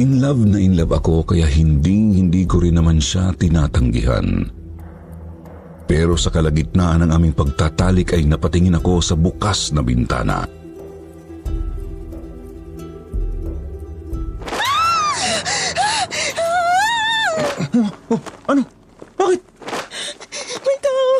In 0.00 0.16
love 0.16 0.48
na 0.48 0.56
in 0.56 0.80
love 0.80 0.96
ako 0.96 1.28
kaya 1.28 1.44
hindi 1.44 2.16
hindi 2.16 2.48
ko 2.48 2.64
rin 2.64 2.80
naman 2.80 3.04
siya 3.04 3.36
tinatanggihan. 3.36 4.48
Pero 5.84 6.16
sa 6.16 6.32
kalagitnaan 6.32 7.04
ng 7.04 7.12
aming 7.12 7.36
pagtatalik 7.36 8.16
ay 8.16 8.24
napatingin 8.24 8.80
ako 8.80 9.04
sa 9.04 9.12
bukas 9.12 9.76
na 9.76 9.84
bintana. 9.84 10.48
Ano? 18.48 18.62
Bakit? 19.20 19.40
May 20.64 20.78
tao! 20.80 21.12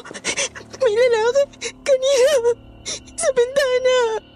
May 0.81 0.95
lalaki! 0.97 1.69
Kanina! 1.85 2.33
Sa 3.13 3.29
bintana! 3.37 4.30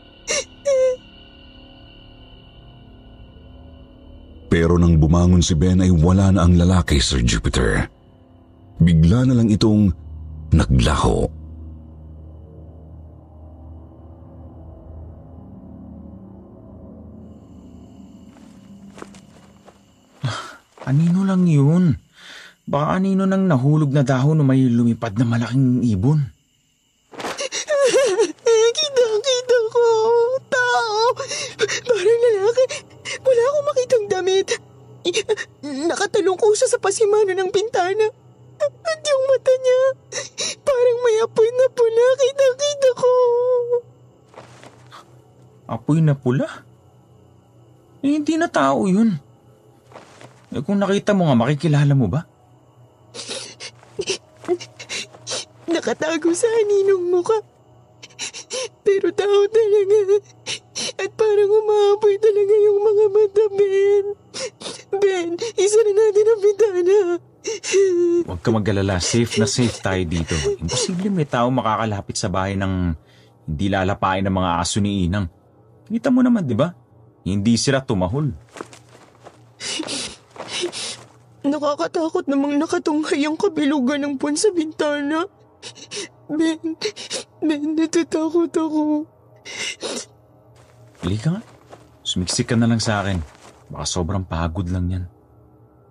Pero 4.54 4.78
nang 4.78 5.02
bumangon 5.02 5.42
si 5.42 5.58
Ben 5.58 5.82
ay 5.82 5.90
wala 5.90 6.30
na 6.30 6.46
ang 6.46 6.54
lalaki, 6.54 7.02
Sir 7.02 7.26
Jupiter. 7.26 7.90
Bigla 8.78 9.26
na 9.26 9.34
lang 9.34 9.50
itong 9.50 9.90
naglaho. 10.54 11.26
Anino 20.86 21.26
lang 21.26 21.50
yun. 21.50 21.98
Baka 22.62 23.02
anino 23.02 23.26
nang 23.26 23.50
nahulog 23.50 23.90
na 23.90 24.06
dahon 24.06 24.38
o 24.38 24.46
may 24.46 24.70
lumipad 24.70 25.18
na 25.18 25.26
malaking 25.26 25.82
ibon. 25.82 26.30
Kita, 28.78 29.06
kita 29.18 29.58
ko! 29.74 29.86
Tao! 30.46 31.10
Parang 31.90 32.18
lalaki. 32.22 32.93
Wala 33.22 33.42
akong 33.46 33.66
makitang 33.70 34.06
damit. 34.10 34.48
Nakatalong 35.62 36.40
ko 36.40 36.56
siya 36.56 36.72
sa 36.72 36.80
pasimano 36.80 37.30
ng 37.30 37.50
bintana. 37.52 38.08
At 38.64 39.00
yung 39.04 39.24
mata 39.28 39.52
niya, 39.60 39.80
parang 40.64 40.98
may 41.04 41.16
apoy 41.20 41.48
na 41.52 41.66
pula. 41.70 42.06
Kita-kita 42.16 42.90
ko. 42.96 43.12
Apoy 45.68 45.98
na 46.00 46.14
pula? 46.16 46.48
Eh, 48.04 48.20
hindi 48.20 48.36
na 48.36 48.48
tao 48.48 48.84
yun. 48.88 49.16
Eh, 50.52 50.62
kung 50.62 50.80
nakita 50.80 51.16
mo 51.16 51.28
nga, 51.28 51.36
makikilala 51.36 51.92
mo 51.96 52.06
ba? 52.08 52.24
Nakatago 55.66 56.30
sa 56.36 56.46
aninong 56.46 57.10
muka. 57.10 57.40
Pero 58.84 59.08
tao 59.10 59.48
talaga. 59.48 60.20
At 60.94 61.10
parang 61.18 61.50
umaapoy 61.50 62.16
talaga 62.22 62.54
yung 62.54 62.80
mga 62.80 63.04
mata, 63.10 63.44
Ben. 63.54 64.04
Ben, 64.94 65.28
isa 65.58 65.78
na 65.82 65.92
natin 65.92 66.26
ang 66.26 66.40
bintana. 66.40 66.98
Huwag 68.24 68.40
ka 68.40 68.50
mag-alala. 68.54 68.96
Safe 69.02 69.36
na 69.36 69.46
safe 69.48 69.76
tayo 69.82 70.02
dito. 70.06 70.32
Imposible 70.58 71.10
may 71.10 71.28
tao 71.28 71.50
makakalapit 71.50 72.16
sa 72.16 72.32
bahay 72.32 72.56
ng 72.56 72.94
hindi 73.44 73.66
lalapain 73.68 74.24
ng 74.24 74.34
mga 74.34 74.50
aso 74.62 74.80
ni 74.80 75.04
Inang. 75.04 75.28
Kita 75.84 76.08
mo 76.08 76.24
naman, 76.24 76.48
di 76.48 76.56
ba? 76.56 76.72
Hindi 77.24 77.60
sila 77.60 77.84
tumahol. 77.84 78.32
Nakakatakot 81.44 82.24
namang 82.24 82.56
nakatunghay 82.56 83.28
ang 83.28 83.36
kabilugan 83.36 84.00
ng 84.00 84.14
buwan 84.16 84.36
sa 84.36 84.48
bintana. 84.48 85.28
Ben, 86.32 86.76
Ben, 87.44 87.76
natatakot 87.76 88.48
ako. 88.56 89.04
Halika 91.04 91.36
nga. 91.36 91.42
Sumiksik 92.00 92.48
ka 92.48 92.56
na 92.56 92.64
lang 92.64 92.80
sa 92.80 93.04
akin. 93.04 93.20
Baka 93.68 93.84
sobrang 93.84 94.24
pagod 94.24 94.64
lang 94.72 94.88
yan. 94.88 95.04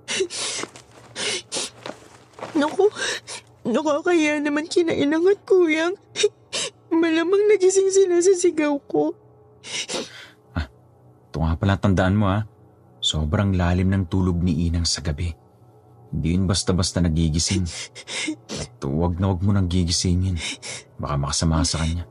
Naku, 2.59 2.89
nakakaya 3.61 4.41
naman 4.41 4.65
kinainang 4.65 5.29
at 5.29 5.37
kuyang. 5.45 5.93
Malamang 6.89 7.45
nagising 7.45 7.93
sila 7.93 8.17
sa 8.25 8.33
sigaw 8.33 8.73
ko. 8.89 9.13
Ito 10.57 11.37
nga 11.41 11.53
pala 11.61 11.77
tandaan 11.77 12.17
mo 12.17 12.33
ha. 12.33 12.49
Sobrang 12.97 13.53
lalim 13.53 13.93
ng 13.93 14.09
tulog 14.09 14.41
ni 14.41 14.65
Inang 14.65 14.89
sa 14.89 15.05
gabi. 15.05 15.29
Hindi 16.13 16.37
yun 16.37 16.45
basta-basta 16.45 17.01
nagigising. 17.01 17.65
At 18.53 18.81
huwag 18.81 19.17
na 19.17 19.29
huwag 19.29 19.41
mo 19.45 19.53
nang 19.53 19.69
gigisingin. 19.69 20.37
Baka 20.97 21.17
makasama 21.17 21.65
sa 21.65 21.81
kanya. 21.81 22.05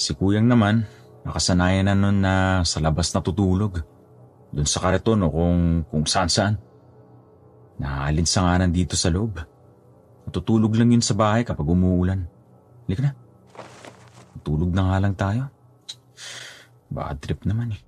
Si 0.00 0.16
Kuyang 0.16 0.48
naman, 0.48 0.88
nakasanayan 1.26 1.90
na 1.90 1.94
nun 1.96 2.18
na 2.22 2.34
sa 2.62 2.78
labas 2.78 3.10
natutulog. 3.14 3.80
Doon 4.54 4.68
sa 4.68 4.80
kariton 4.80 5.24
o 5.24 5.28
kung, 5.28 5.84
kung 5.88 6.04
saan-saan. 6.04 6.56
Naaalinsanganan 7.78 8.74
dito 8.74 8.98
sa 8.98 9.12
loob. 9.12 9.38
Natutulog 10.28 10.74
lang 10.74 10.92
yun 10.92 11.04
sa 11.04 11.14
bahay 11.14 11.46
kapag 11.46 11.68
umuulan. 11.68 12.26
Halika 12.86 13.02
na. 13.04 13.12
Tulog 14.40 14.72
na 14.72 14.82
nga 14.88 14.98
lang 15.02 15.14
tayo. 15.14 15.42
Bad 16.88 17.20
trip 17.20 17.44
naman 17.44 17.76
eh. 17.76 17.80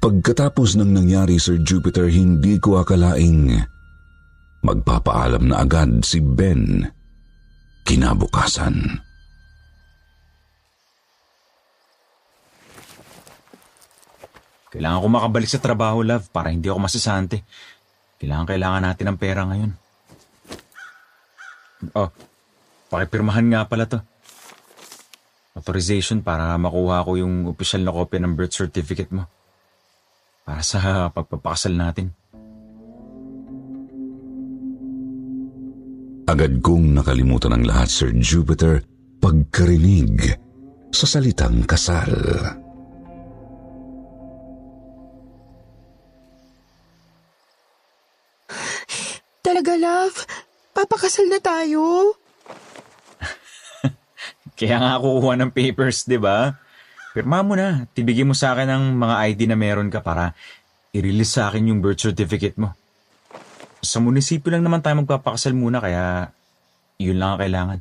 Pagkatapos 0.00 0.80
ng 0.80 0.96
nangyari, 0.96 1.36
Sir 1.36 1.60
Jupiter, 1.60 2.08
hindi 2.08 2.56
ko 2.56 2.80
akalaing 2.80 3.60
magpapaalam 4.60 5.48
na 5.48 5.64
agad 5.64 6.04
si 6.04 6.20
Ben 6.20 6.84
kinabukasan. 7.84 9.00
Kailangan 14.70 15.02
ko 15.02 15.08
makabalik 15.10 15.50
sa 15.50 15.58
trabaho, 15.58 16.06
love, 16.06 16.30
para 16.30 16.54
hindi 16.54 16.70
ako 16.70 16.78
masasante. 16.86 17.42
Kailangan 18.22 18.46
kailangan 18.46 18.82
natin 18.86 19.06
ng 19.10 19.18
pera 19.18 19.42
ngayon. 19.42 19.72
Oh, 21.98 22.12
pakipirmahan 22.86 23.50
nga 23.50 23.66
pala 23.66 23.90
to. 23.90 23.98
Authorization 25.58 26.22
para 26.22 26.54
makuha 26.54 27.02
ko 27.02 27.18
yung 27.18 27.50
official 27.50 27.82
na 27.82 27.90
kopya 27.90 28.22
ng 28.22 28.38
birth 28.38 28.54
certificate 28.54 29.10
mo. 29.10 29.26
Para 30.46 30.62
sa 30.62 31.10
pagpapakasal 31.10 31.74
natin. 31.74 32.14
Agad 36.30 36.62
kong 36.62 36.94
nakalimutan 36.94 37.58
ang 37.58 37.66
lahat, 37.66 37.90
Sir 37.90 38.14
Jupiter, 38.14 38.86
pagkarinig 39.18 40.38
sa 40.94 41.02
salitang 41.02 41.66
kasal. 41.66 42.06
Talaga, 49.42 49.74
love? 49.74 50.22
Papakasal 50.70 51.26
na 51.26 51.42
tayo? 51.42 52.14
Kaya 54.54 54.78
nga 54.78 55.02
kukuha 55.02 55.34
ng 55.34 55.50
papers, 55.50 56.06
di 56.06 56.14
ba? 56.14 56.54
Pirma 57.10 57.42
mo 57.42 57.58
na. 57.58 57.90
Tibigin 57.90 58.30
mo 58.30 58.38
sa 58.38 58.54
akin 58.54 58.70
ang 58.70 58.84
mga 58.94 59.34
ID 59.34 59.50
na 59.50 59.58
meron 59.58 59.90
ka 59.90 59.98
para 59.98 60.38
i-release 60.94 61.42
sa 61.42 61.50
akin 61.50 61.74
yung 61.74 61.82
birth 61.82 62.06
certificate 62.06 62.54
mo. 62.54 62.78
Sa 63.80 63.96
munisipyo 64.04 64.52
lang 64.52 64.64
naman 64.64 64.84
tayo 64.84 65.00
magpapakasal 65.00 65.56
muna 65.56 65.80
kaya 65.80 66.28
yun 67.00 67.16
lang 67.16 67.36
ang 67.36 67.40
kailangan. 67.40 67.80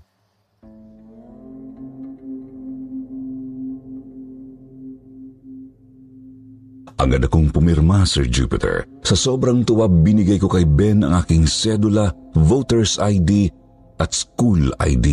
Agad 6.99 7.23
akong 7.23 7.47
pumirma, 7.47 8.03
Sir 8.03 8.27
Jupiter. 8.27 8.83
Sa 9.07 9.15
sobrang 9.15 9.63
tuwa, 9.63 9.87
binigay 9.87 10.35
ko 10.35 10.51
kay 10.51 10.67
Ben 10.67 10.99
ang 10.99 11.15
aking 11.23 11.47
sedula, 11.47 12.11
voter's 12.35 12.99
ID 12.99 13.47
at 14.03 14.11
school 14.11 14.67
ID. 14.83 15.07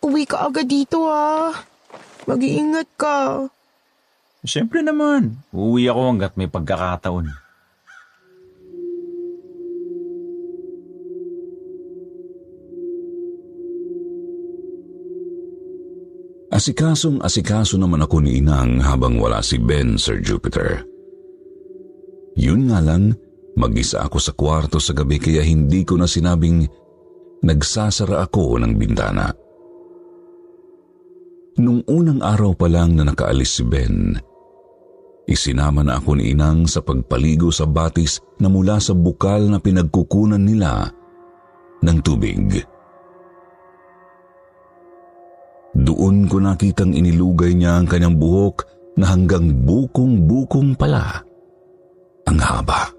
Uwi 0.00 0.24
ka 0.24 0.48
agad 0.48 0.64
dito 0.64 1.04
ah. 1.12 1.52
Mag-iingat 2.24 2.88
ka. 2.96 3.48
Siyempre 4.40 4.80
naman, 4.80 5.36
uuwi 5.52 5.84
ako 5.92 6.00
hanggat 6.16 6.32
may 6.40 6.48
pagkakataon. 6.48 7.28
Asikasong 16.50 17.22
asikaso 17.22 17.78
naman 17.78 18.02
ako 18.02 18.24
ni 18.24 18.42
Inang 18.42 18.82
habang 18.82 19.20
wala 19.22 19.38
si 19.44 19.60
Ben, 19.60 19.94
Sir 20.00 20.18
Jupiter. 20.18 20.82
Yun 22.34 22.72
nga 22.72 22.82
lang, 22.82 23.14
mag-isa 23.54 24.02
ako 24.02 24.18
sa 24.18 24.32
kwarto 24.32 24.80
sa 24.80 24.96
gabi 24.96 25.20
kaya 25.20 25.44
hindi 25.44 25.84
ko 25.84 26.00
na 26.00 26.08
sinabing 26.08 26.64
nagsasara 27.44 28.24
ako 28.24 28.60
ng 28.60 28.72
bintana. 28.76 29.30
Nung 31.60 31.84
unang 31.86 32.24
araw 32.24 32.56
pa 32.56 32.66
lang 32.72 32.96
na 32.96 33.04
nakaalis 33.04 33.60
si 33.60 33.64
Ben, 33.64 34.16
isinama 35.28 35.84
na 35.84 35.98
ako 36.00 36.16
ni 36.16 36.32
Inang 36.32 36.68
sa 36.68 36.80
pagpaligo 36.84 37.52
sa 37.52 37.64
batis 37.68 38.20
na 38.40 38.48
mula 38.48 38.80
sa 38.80 38.96
bukal 38.96 39.48
na 39.48 39.60
pinagkukunan 39.60 40.40
nila 40.40 40.88
ng 41.80 41.98
tubig. 42.04 42.64
Doon 45.70 46.26
ko 46.26 46.42
nakitang 46.42 46.92
inilugay 46.92 47.54
niya 47.54 47.78
ang 47.78 47.86
kanyang 47.86 48.18
buhok 48.18 48.66
na 48.98 49.06
hanggang 49.14 49.64
bukong-bukong 49.64 50.74
pala 50.74 51.22
ang 52.26 52.38
haba. 52.42 52.90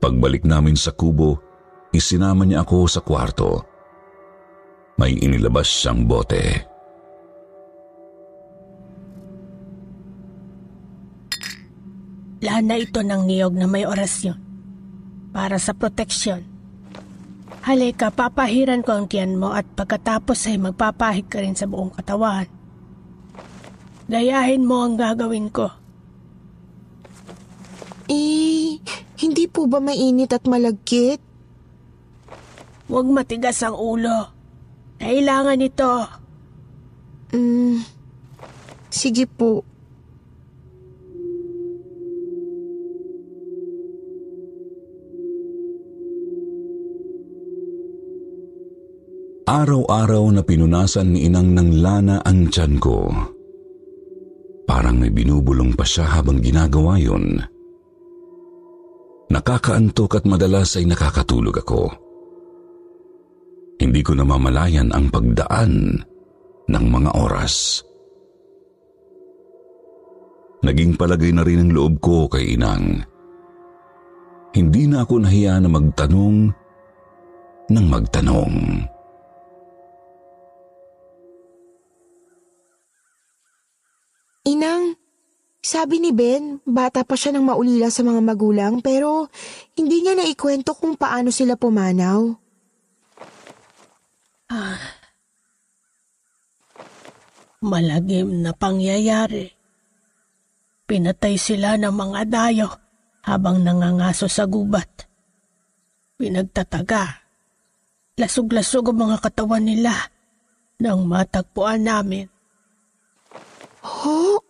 Pagbalik 0.00 0.44
namin 0.44 0.76
sa 0.76 0.92
kubo, 0.92 1.40
isinama 1.92 2.44
niya 2.44 2.64
ako 2.64 2.88
sa 2.88 3.00
kwarto. 3.00 3.64
May 5.00 5.16
inilabas 5.16 5.68
siyang 5.68 6.04
bote. 6.04 6.73
Lana 12.44 12.76
ito 12.76 13.00
ng 13.00 13.24
niyog 13.24 13.56
na 13.56 13.64
may 13.64 13.88
orasyon. 13.88 14.36
Para 15.32 15.56
sa 15.56 15.72
proteksyon. 15.72 16.44
Halika, 17.64 18.12
papahiran 18.12 18.84
ko 18.84 18.92
ang 18.92 19.08
tiyan 19.08 19.40
mo 19.40 19.56
at 19.56 19.64
pagkatapos 19.64 20.52
ay 20.52 20.60
magpapahid 20.60 21.32
ka 21.32 21.40
rin 21.40 21.56
sa 21.56 21.64
buong 21.64 21.96
katawan. 21.96 22.44
Gayahin 24.04 24.68
mo 24.68 24.84
ang 24.84 25.00
gagawin 25.00 25.48
ko. 25.48 25.72
Eh, 28.12 28.76
hindi 29.24 29.44
po 29.48 29.64
ba 29.64 29.80
mainit 29.80 30.36
at 30.36 30.44
malagkit? 30.44 31.24
Huwag 32.92 33.08
matigas 33.08 33.64
ang 33.64 33.80
ulo. 33.80 34.28
Kailangan 35.00 35.64
ito. 35.64 35.92
Hmm, 37.32 37.80
sige 38.92 39.24
po. 39.24 39.64
Araw-araw 49.44 50.24
na 50.32 50.40
pinunasan 50.40 51.12
ni 51.12 51.28
Inang 51.28 51.52
ng 51.52 51.84
lana 51.84 52.24
ang 52.24 52.48
tiyan 52.48 52.80
ko. 52.80 53.12
Parang 54.64 54.96
may 54.96 55.12
binubulong 55.12 55.76
pa 55.76 55.84
siya 55.84 56.08
habang 56.08 56.40
ginagawa 56.40 56.96
yun. 56.96 57.44
Nakakaantok 59.28 60.16
at 60.16 60.24
madalas 60.24 60.80
ay 60.80 60.88
nakakatulog 60.88 61.60
ako. 61.60 61.92
Hindi 63.84 64.00
ko 64.00 64.16
namamalayan 64.16 64.88
ang 64.96 65.12
pagdaan 65.12 66.00
ng 66.64 66.84
mga 66.88 67.10
oras. 67.12 67.84
Naging 70.64 70.96
palagay 70.96 71.36
na 71.36 71.44
rin 71.44 71.68
ang 71.68 71.70
loob 71.76 72.00
ko 72.00 72.32
kay 72.32 72.56
Inang. 72.56 73.04
Hindi 74.56 74.88
na 74.88 75.04
ako 75.04 75.20
nahiya 75.20 75.60
na 75.60 75.68
magtanong 75.68 76.48
ng 77.68 77.86
magtanong. 77.92 78.88
Inang, 84.44 85.00
sabi 85.64 85.96
ni 86.04 86.12
Ben, 86.12 86.60
bata 86.68 87.00
pa 87.08 87.16
siya 87.16 87.32
nang 87.32 87.48
maulila 87.48 87.88
sa 87.88 88.04
mga 88.04 88.20
magulang 88.20 88.84
pero 88.84 89.32
hindi 89.72 90.04
niya 90.04 90.12
naikwento 90.12 90.76
kung 90.76 91.00
paano 91.00 91.32
sila 91.32 91.56
pumanaw. 91.56 92.36
Malagim 97.64 98.44
na 98.44 98.52
pangyayari. 98.52 99.48
Pinatay 100.84 101.40
sila 101.40 101.80
ng 101.80 101.96
mga 101.96 102.20
dayo 102.28 102.68
habang 103.24 103.64
nangangaso 103.64 104.28
sa 104.28 104.44
gubat. 104.44 105.08
Pinagtataga. 106.20 107.24
Lasog-lasog 108.20 108.92
ang 108.92 109.08
mga 109.08 109.16
katawan 109.24 109.64
nila 109.64 109.96
nang 110.76 111.08
matagpuan 111.08 111.88
namin. 111.88 112.33
Ho? 113.84 114.40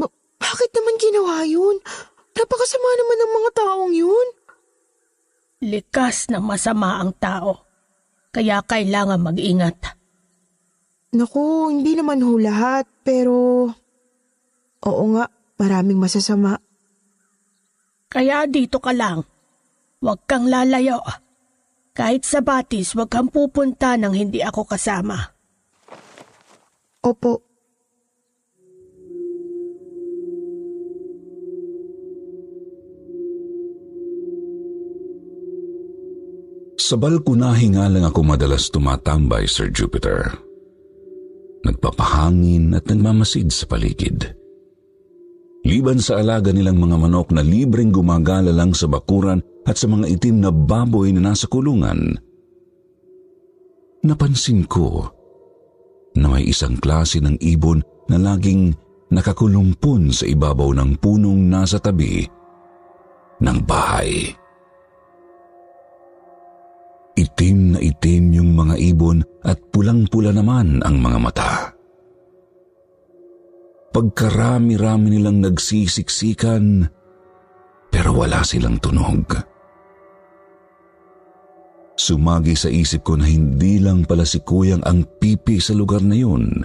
Ba- 0.00 0.16
bakit 0.40 0.72
naman 0.72 0.96
ginawa 0.96 1.44
yun? 1.44 1.76
Napakasama 2.32 2.88
naman 2.96 3.18
ng 3.20 3.32
mga 3.36 3.50
taong 3.60 3.92
yun. 3.92 4.28
Likas 5.62 6.32
na 6.32 6.40
masama 6.40 6.98
ang 6.98 7.12
tao. 7.14 7.68
Kaya 8.32 8.64
kailangan 8.64 9.20
mag-ingat. 9.20 9.76
Naku, 11.12 11.68
hindi 11.68 11.92
naman 11.92 12.24
ho 12.24 12.40
lahat, 12.40 12.88
pero... 13.04 13.68
Oo 14.82 15.04
nga, 15.14 15.28
maraming 15.60 16.00
masasama. 16.00 16.56
Kaya 18.08 18.48
dito 18.48 18.80
ka 18.80 18.96
lang. 18.96 19.20
Huwag 20.00 20.24
kang 20.24 20.48
lalayo. 20.48 21.04
Kahit 21.92 22.24
sa 22.24 22.40
batis, 22.40 22.96
huwag 22.96 23.12
kang 23.12 23.28
pupunta 23.28 24.00
nang 24.00 24.16
hindi 24.16 24.40
ako 24.40 24.64
kasama. 24.64 25.20
Opo, 27.04 27.51
Sa 36.82 36.98
balkonahe 36.98 37.78
nga 37.78 37.86
lang 37.86 38.02
ako 38.02 38.26
madalas 38.26 38.66
tumatambay, 38.66 39.46
Sir 39.46 39.70
Jupiter. 39.70 40.34
Nagpapahangin 41.62 42.74
at 42.74 42.90
nagmamasid 42.90 43.54
sa 43.54 43.70
paligid. 43.70 44.34
Liban 45.62 46.02
sa 46.02 46.18
alaga 46.18 46.50
nilang 46.50 46.82
mga 46.82 46.98
manok 46.98 47.30
na 47.30 47.38
libreng 47.46 47.94
gumagala 47.94 48.50
lang 48.50 48.74
sa 48.74 48.90
bakuran 48.90 49.38
at 49.62 49.78
sa 49.78 49.86
mga 49.86 50.10
itim 50.10 50.42
na 50.42 50.50
baboy 50.50 51.14
na 51.14 51.30
nasa 51.30 51.46
kulungan, 51.46 52.18
napansin 54.02 54.66
ko 54.66 55.06
na 56.18 56.34
may 56.34 56.50
isang 56.50 56.74
klase 56.82 57.22
ng 57.22 57.38
ibon 57.38 57.78
na 58.10 58.18
laging 58.18 58.74
nakakulumpon 59.14 60.10
sa 60.10 60.26
ibabaw 60.26 60.74
ng 60.74 60.98
punong 60.98 61.46
nasa 61.46 61.78
tabi 61.78 62.26
ng 63.38 63.58
bahay. 63.62 64.41
Itim 67.12 67.76
na 67.76 67.78
itim 67.80 68.32
yung 68.40 68.50
mga 68.56 68.74
ibon 68.80 69.20
at 69.44 69.60
pulang-pula 69.68 70.32
naman 70.32 70.80
ang 70.80 70.96
mga 70.96 71.18
mata. 71.20 71.52
Pagkarami-rami 73.92 75.12
nilang 75.12 75.44
nagsisiksikan, 75.44 76.88
pero 77.92 78.16
wala 78.16 78.40
silang 78.40 78.80
tunog. 78.80 79.28
Sumagi 81.92 82.56
sa 82.56 82.72
isip 82.72 83.04
ko 83.04 83.20
na 83.20 83.28
hindi 83.28 83.76
lang 83.76 84.08
pala 84.08 84.24
si 84.24 84.40
Kuyang 84.40 84.80
ang 84.80 85.04
pipi 85.20 85.60
sa 85.60 85.76
lugar 85.76 86.00
na 86.00 86.16
yun, 86.16 86.64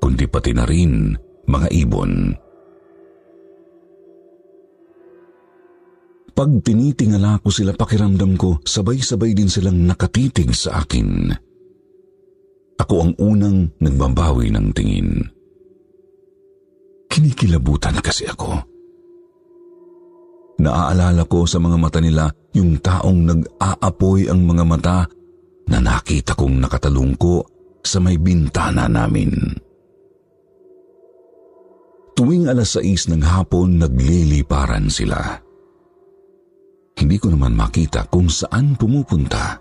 kundi 0.00 0.24
pati 0.24 0.56
na 0.56 0.64
rin 0.64 1.12
mga 1.44 1.68
ibon. 1.84 2.32
Pag 6.40 6.64
tinitingala 6.64 7.36
ko 7.44 7.52
sila 7.52 7.76
pakiramdam 7.76 8.40
ko, 8.40 8.64
sabay-sabay 8.64 9.36
din 9.36 9.52
silang 9.52 9.84
nakatitig 9.84 10.56
sa 10.56 10.80
akin. 10.80 11.28
Ako 12.80 12.94
ang 12.96 13.12
unang 13.20 13.76
nagbabawi 13.76 14.48
ng 14.48 14.72
tingin. 14.72 15.20
Kinikilabutan 17.12 18.00
kasi 18.00 18.24
ako. 18.24 18.56
Naaalala 20.64 21.28
ko 21.28 21.44
sa 21.44 21.60
mga 21.60 21.76
mata 21.76 22.00
nila 22.00 22.32
yung 22.56 22.80
taong 22.80 23.20
nag-aapoy 23.20 24.32
ang 24.32 24.40
mga 24.40 24.64
mata 24.64 24.98
na 25.68 25.76
nakita 25.76 26.32
kong 26.32 26.56
nakatalungko 26.56 27.44
sa 27.84 28.00
may 28.00 28.16
bintana 28.16 28.88
namin. 28.88 29.28
Tuwing 32.16 32.48
alas 32.48 32.80
6 32.80 33.12
ng 33.12 33.28
hapon, 33.28 33.76
nagliliparan 33.76 34.88
sila. 34.88 35.49
Hindi 37.00 37.16
ko 37.16 37.32
naman 37.32 37.56
makita 37.56 38.04
kung 38.12 38.28
saan 38.28 38.76
pumupunta. 38.76 39.56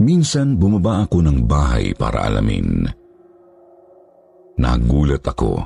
Minsan 0.00 0.56
bumaba 0.56 1.04
ako 1.04 1.20
ng 1.20 1.44
bahay 1.44 1.92
para 1.92 2.24
alamin. 2.24 2.88
Nagulat 4.56 5.20
ako 5.24 5.60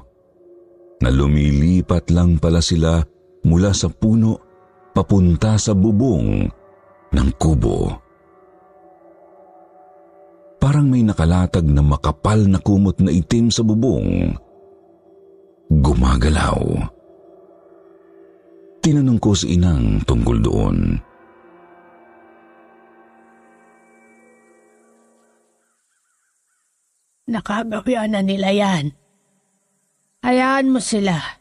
na 0.98 1.08
lumilipat 1.10 2.10
lang 2.10 2.42
pala 2.42 2.58
sila 2.58 2.98
mula 3.46 3.70
sa 3.70 3.86
puno 3.86 4.42
papunta 4.90 5.54
sa 5.54 5.70
bubong 5.70 6.50
ng 7.14 7.28
kubo. 7.38 7.94
Parang 10.58 10.90
may 10.90 11.06
nakalatag 11.06 11.64
na 11.64 11.80
makapal 11.80 12.42
na 12.46 12.58
kumot 12.58 12.98
na 13.00 13.14
itim 13.14 13.54
sa 13.54 13.62
bubong. 13.62 14.34
Gumagalaw. 15.70 16.58
Tinanong 18.80 19.20
ko 19.20 19.36
si 19.36 19.60
inang 19.60 20.00
tungkol 20.08 20.40
doon. 20.40 20.78
Nakagawian 27.30 28.16
na 28.16 28.24
nila 28.24 28.50
yan. 28.50 28.90
Hayaan 30.24 30.72
mo 30.72 30.80
sila. 30.80 31.40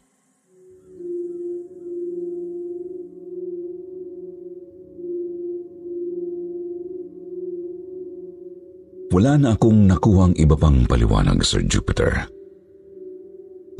Wala 9.09 9.35
na 9.41 9.57
akong 9.57 9.89
nakuhang 9.89 10.37
iba 10.37 10.53
pang 10.53 10.85
paliwanag, 10.85 11.41
Sir 11.41 11.65
Jupiter. 11.65 12.29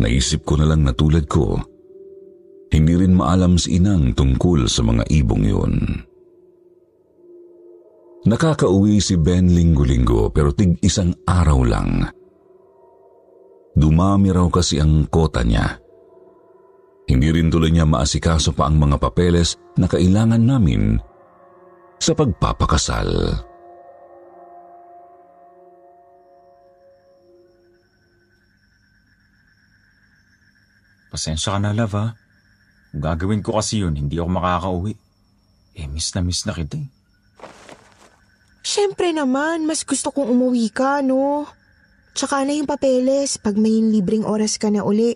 Naisip 0.02 0.42
ko 0.44 0.58
na 0.58 0.66
lang 0.66 0.84
na 0.84 0.92
tulad 0.92 1.30
ko, 1.30 1.62
hindi 2.70 2.94
rin 2.94 3.18
maalam 3.18 3.58
si 3.58 3.82
inang 3.82 4.14
tungkol 4.14 4.70
sa 4.70 4.86
mga 4.86 5.04
ibong 5.10 5.44
yun. 5.46 5.74
Nakakauwi 8.30 9.02
si 9.02 9.18
Ben 9.18 9.50
linggo-linggo 9.50 10.30
pero 10.30 10.54
tig 10.54 10.78
isang 10.86 11.16
araw 11.26 11.60
lang. 11.66 12.06
Dumami 13.74 14.30
raw 14.30 14.46
kasi 14.52 14.78
ang 14.78 15.08
kota 15.08 15.42
niya. 15.42 15.80
Hindi 17.10 17.32
rin 17.34 17.50
tuloy 17.50 17.74
niya 17.74 17.90
maasikaso 17.90 18.54
pa 18.54 18.70
ang 18.70 18.78
mga 18.78 19.02
papeles 19.02 19.58
na 19.80 19.90
kailangan 19.90 20.44
namin 20.44 21.02
sa 21.98 22.14
pagpapakasal. 22.14 23.10
Pasensya 31.10 31.58
ka 31.58 31.60
na, 31.60 31.74
love, 31.74 31.98
ha? 31.98 32.14
Kung 32.90 33.02
gagawin 33.06 33.46
ko 33.46 33.62
kasi 33.62 33.86
yun, 33.86 33.94
hindi 33.94 34.18
ako 34.18 34.30
makakauwi. 34.34 34.94
Eh, 35.78 35.86
miss 35.86 36.10
na 36.18 36.26
miss 36.26 36.44
na 36.50 36.58
kita 36.58 36.82
eh. 36.82 36.90
Siyempre 38.66 39.14
naman, 39.16 39.66
mas 39.66 39.86
gusto 39.86 40.12
kong 40.12 40.30
umuwi 40.30 40.70
ka, 40.74 41.02
no? 41.06 41.48
Tsaka 42.14 42.44
na 42.44 42.54
yung 42.58 42.68
papeles 42.68 43.40
pag 43.40 43.56
may 43.56 43.80
libreng 43.80 44.28
oras 44.28 44.60
ka 44.60 44.68
na 44.68 44.84
uli. 44.84 45.16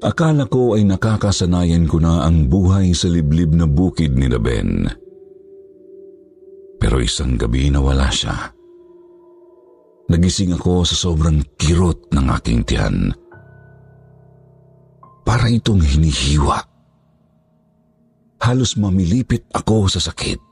Akala 0.00 0.48
ko 0.48 0.80
ay 0.80 0.88
nakakasanayan 0.88 1.84
ko 1.84 2.00
na 2.00 2.24
ang 2.24 2.48
buhay 2.48 2.96
sa 2.96 3.04
liblib 3.08 3.52
na 3.52 3.68
bukid 3.68 4.16
ni 4.16 4.32
Ben. 4.32 4.88
Pero 6.80 6.96
isang 6.98 7.36
gabi 7.36 7.68
nawala 7.68 8.08
siya. 8.08 8.56
Nagising 10.10 10.56
ako 10.56 10.82
sa 10.88 10.96
sobrang 10.96 11.44
kirot 11.60 12.08
ng 12.10 12.26
aking 12.40 12.66
tiyan. 12.66 13.14
Para 15.22 15.46
itong 15.46 15.84
hinihiwa. 15.84 16.58
Halos 18.40 18.74
mamilipit 18.80 19.46
ako 19.52 19.86
sa 19.86 20.00
sakit. 20.00 20.42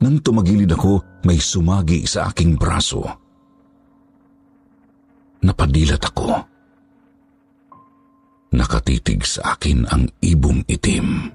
Nang 0.00 0.22
tumagilid 0.22 0.70
ako, 0.70 1.02
may 1.26 1.42
sumagi 1.42 2.06
sa 2.06 2.30
aking 2.30 2.54
braso. 2.54 3.02
Napadilat 5.42 6.00
ako. 6.00 6.56
nakatitig 8.56 9.20
sa 9.28 9.54
akin 9.54 9.84
ang 9.92 10.08
ibong 10.24 10.64
itim. 10.64 11.28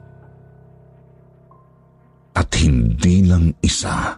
At 2.31 2.49
hindi 2.59 3.27
lang 3.27 3.55
isa. 3.59 4.15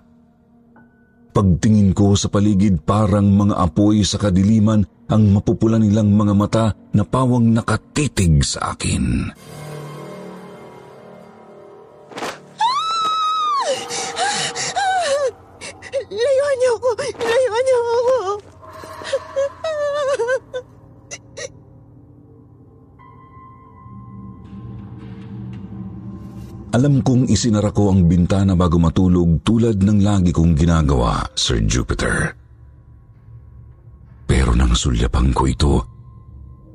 Pagtingin 1.34 1.97
ko 1.97 2.13
sa 2.13 2.30
paligid 2.30 2.86
parang 2.86 3.26
mga 3.34 3.58
apoy 3.58 4.06
sa 4.06 4.21
kadiliman 4.21 4.86
ang 5.10 5.34
mapupula 5.34 5.82
nilang 5.82 6.13
mga 6.13 6.34
mata 6.38 6.65
na 6.93 7.02
pawang 7.02 7.49
nakatitig 7.49 8.45
sa 8.45 8.78
akin. 8.78 9.34
Layuan 16.13 16.56
niyo 16.62 16.71
ako! 16.78 16.89
Layuan 17.17 17.63
niyo 17.65 17.80
ako! 17.82 18.12
Alam 26.74 27.06
kong 27.06 27.30
isinara 27.30 27.70
ko 27.70 27.94
ang 27.94 28.10
bintana 28.10 28.58
bago 28.58 28.82
matulog 28.82 29.46
tulad 29.46 29.78
ng 29.78 30.02
lagi 30.02 30.34
kong 30.34 30.58
ginagawa, 30.58 31.22
Sir 31.38 31.62
Jupiter. 31.70 32.34
Pero 34.26 34.58
nang 34.58 34.74
sulyapan 34.74 35.30
ko 35.38 35.46
ito, 35.46 35.74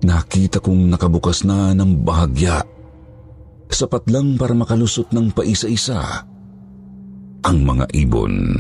nakita 0.07 0.63
kong 0.63 0.95
nakabukas 0.95 1.43
na 1.43 1.75
ng 1.75 2.07
bahagya. 2.07 2.63
Sapat 3.67 4.07
lang 4.07 4.39
para 4.39 4.55
makalusot 4.55 5.11
ng 5.11 5.35
paisa-isa 5.35 6.23
ang 7.43 7.59
mga 7.67 7.91
ibon. 7.99 8.55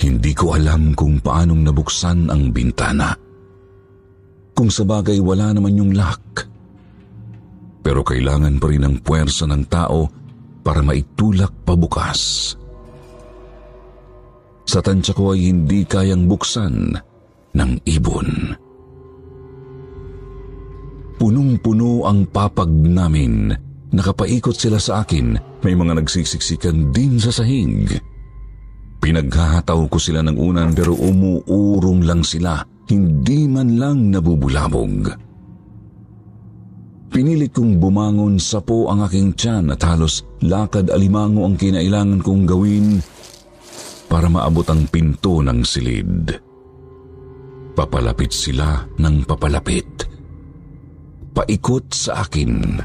Hindi 0.00 0.32
ko 0.32 0.56
alam 0.56 0.96
kung 0.96 1.20
paanong 1.20 1.60
nabuksan 1.60 2.32
ang 2.32 2.56
bintana. 2.56 3.12
Kung 4.56 4.72
sa 4.72 4.88
bagay 4.88 5.20
wala 5.20 5.52
naman 5.52 5.76
yung 5.76 5.92
lock 5.92 6.47
pero 7.88 8.04
kailangan 8.04 8.60
pa 8.60 8.68
rin 8.68 8.84
ang 8.84 9.00
puwersa 9.00 9.48
ng 9.48 9.64
tao 9.64 10.04
para 10.60 10.84
maitulak 10.84 11.64
pabukas. 11.64 12.52
Sa 14.68 14.84
tansya 14.84 15.16
ko 15.16 15.32
ay 15.32 15.48
hindi 15.48 15.88
kayang 15.88 16.28
buksan 16.28 16.92
ng 17.56 17.70
ibon. 17.88 18.28
Punong-puno 21.16 22.04
ang 22.04 22.28
papag 22.28 22.68
namin. 22.68 23.56
Nakapaikot 23.88 24.52
sila 24.52 24.76
sa 24.76 25.00
akin. 25.00 25.40
May 25.64 25.72
mga 25.72 25.96
nagsisiksikan 25.96 26.92
din 26.92 27.16
sa 27.16 27.32
sahig. 27.32 27.88
Pinaghahataw 29.00 29.88
ko 29.88 29.96
sila 29.96 30.20
ng 30.28 30.36
unan 30.36 30.76
pero 30.76 30.92
umuurong 30.92 32.04
lang 32.04 32.20
sila. 32.20 32.60
Hindi 32.84 33.48
man 33.48 33.80
lang 33.80 34.12
nabubulabog. 34.12 35.27
Pinilit 37.08 37.56
kong 37.56 37.80
bumangon 37.80 38.36
sa 38.36 38.60
po 38.60 38.92
ang 38.92 39.04
aking 39.08 39.32
tiyan 39.32 39.72
at 39.72 39.80
halos 39.84 40.22
lakad 40.44 40.92
alimango 40.92 41.48
ang 41.48 41.56
kinailangan 41.56 42.20
kong 42.20 42.44
gawin 42.44 43.00
para 44.08 44.28
maabot 44.28 44.64
ang 44.68 44.84
pinto 44.88 45.40
ng 45.40 45.64
silid. 45.64 46.36
Papalapit 47.72 48.32
sila 48.32 48.84
ng 49.00 49.24
papalapit. 49.24 49.88
Paikot 51.32 51.86
sa 51.94 52.26
akin. 52.26 52.82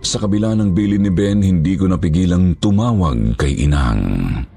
Sa 0.00 0.16
kabila 0.20 0.52
ng 0.56 0.70
bili 0.72 0.96
ni 0.96 1.12
Ben, 1.12 1.40
hindi 1.44 1.76
ko 1.76 1.88
napigilang 1.88 2.56
tumawag 2.56 3.36
kay 3.36 3.64
Inang. 3.64 4.02
Inang! 4.02 4.49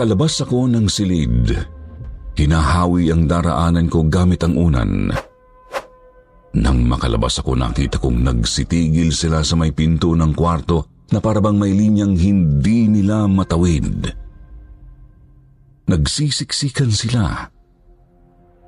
Nakalabas 0.00 0.40
ako 0.40 0.64
ng 0.64 0.88
silid. 0.88 1.52
Hinahawi 2.32 3.12
ang 3.12 3.28
daraanan 3.28 3.84
ko 3.84 4.08
gamit 4.08 4.40
ang 4.40 4.56
unan. 4.56 5.12
Nang 6.56 6.88
makalabas 6.88 7.36
ako 7.44 7.52
nakita 7.52 8.00
kong 8.00 8.24
nagsitigil 8.24 9.12
sila 9.12 9.44
sa 9.44 9.60
may 9.60 9.76
pinto 9.76 10.16
ng 10.16 10.32
kwarto 10.32 11.04
na 11.12 11.20
parabang 11.20 11.60
may 11.60 11.76
linyang 11.76 12.16
hindi 12.16 12.88
nila 12.88 13.28
matawid. 13.28 14.08
Nagsisiksikan 15.84 16.88
sila. 16.96 17.44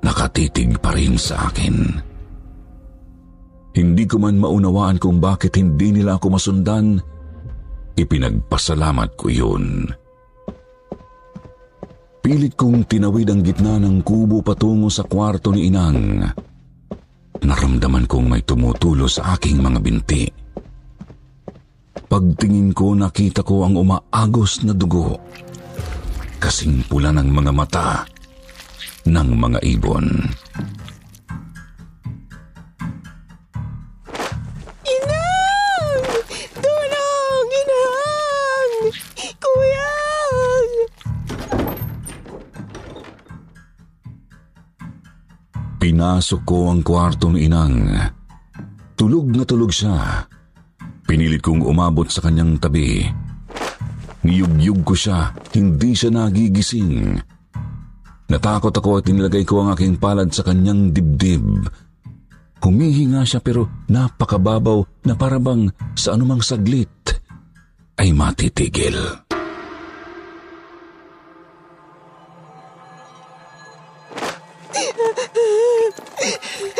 Nakatitig 0.05 0.77
pa 0.77 0.93
rin 0.93 1.17
sa 1.17 1.49
akin. 1.49 1.97
Hindi 3.73 4.05
ko 4.05 4.21
man 4.21 4.37
maunawaan 4.37 5.01
kung 5.01 5.17
bakit 5.17 5.57
hindi 5.57 5.97
nila 5.97 6.21
ako 6.21 6.37
masundan. 6.37 7.01
Ipinagpasalamat 7.97 9.17
ko 9.17 9.33
yun. 9.33 9.97
Pilit 12.23 12.55
kong 12.55 12.87
tinawid 12.87 13.27
ang 13.35 13.43
gitna 13.43 13.75
ng 13.83 13.99
kubo 13.99 14.39
patungo 14.39 14.87
sa 14.87 15.03
kwarto 15.03 15.51
ni 15.51 15.67
Inang. 15.67 16.23
Naramdaman 17.43 18.07
kong 18.07 18.31
may 18.31 18.39
tumutulo 18.47 19.11
sa 19.11 19.35
aking 19.35 19.59
mga 19.59 19.79
binti. 19.83 20.23
Pagtingin 22.07 22.71
ko 22.71 22.95
nakita 22.95 23.43
ko 23.43 23.67
ang 23.67 23.75
umaagos 23.75 24.63
na 24.63 24.71
dugo. 24.71 25.19
Kasing 26.39 26.87
pula 26.87 27.11
ng 27.11 27.27
mga 27.27 27.51
mata 27.51 28.07
ng 29.03 29.29
mga 29.35 29.59
ibon. 29.75 30.07
Pinasok 45.83 46.47
ko 46.47 46.71
ang 46.71 46.79
kwarto 46.79 47.27
ni 47.27 47.43
Inang. 47.43 47.91
Tulog 48.95 49.35
na 49.35 49.43
tulog 49.43 49.67
siya. 49.67 50.23
Pinilit 51.03 51.43
kong 51.43 51.59
umabot 51.59 52.07
sa 52.07 52.23
kanyang 52.23 52.55
tabi. 52.55 53.03
Niyugyug 54.23 54.87
ko 54.87 54.95
siya, 54.95 55.35
hindi 55.51 55.91
siya 55.91 56.07
nagigising. 56.15 57.19
Natakot 58.31 58.71
ako 58.71 59.03
at 59.03 59.11
inilagay 59.11 59.43
ko 59.43 59.59
ang 59.59 59.75
aking 59.75 59.99
palad 59.99 60.31
sa 60.31 60.47
kanyang 60.47 60.95
dibdib. 60.95 61.67
Humihinga 62.63 63.27
siya 63.27 63.43
pero 63.43 63.83
napakababaw 63.91 65.03
na 65.03 65.19
parabang 65.19 65.67
sa 65.99 66.15
anumang 66.15 66.39
saglit 66.39 67.11
ay 67.99 68.15
matitigil. 68.15 68.95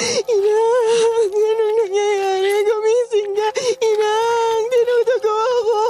Inang! 0.01 1.31
Anong 1.33 1.75
nangyayari? 1.83 2.53
Gumising 2.65 3.31
ka! 3.37 3.47
Inang! 3.81 4.61
Tinutugo 4.71 5.35
ako! 5.37 5.81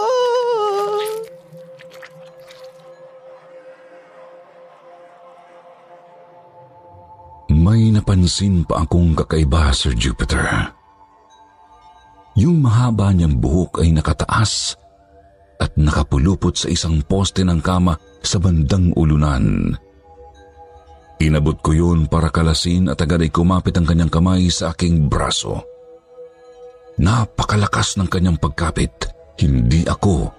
May 7.54 7.96
napansin 7.96 8.68
pa 8.68 8.84
akong 8.84 9.16
kakaiba, 9.16 9.72
Sir 9.72 9.96
Jupiter. 9.96 10.44
Yung 12.34 12.66
mahaba 12.66 13.14
niyang 13.14 13.38
buhok 13.38 13.86
ay 13.86 13.94
nakataas 13.94 14.74
at 15.62 15.72
nakapulupot 15.78 16.58
sa 16.58 16.68
isang 16.68 17.00
poste 17.06 17.46
ng 17.46 17.62
kama 17.62 17.96
sa 18.26 18.42
bandang 18.42 18.90
ulunan. 18.98 19.78
Inabot 21.22 21.60
ko 21.62 21.72
yun 21.76 22.10
para 22.10 22.34
kalasin 22.34 22.90
at 22.90 22.98
agad 23.00 23.22
ay 23.22 23.30
kumapit 23.30 23.78
ang 23.78 23.86
kanyang 23.86 24.10
kamay 24.10 24.50
sa 24.50 24.74
aking 24.74 25.06
braso. 25.12 25.62
Napakalakas 26.98 27.98
ng 27.98 28.10
kanyang 28.10 28.38
pagkapit, 28.38 29.10
hindi 29.42 29.82
ako 29.86 30.30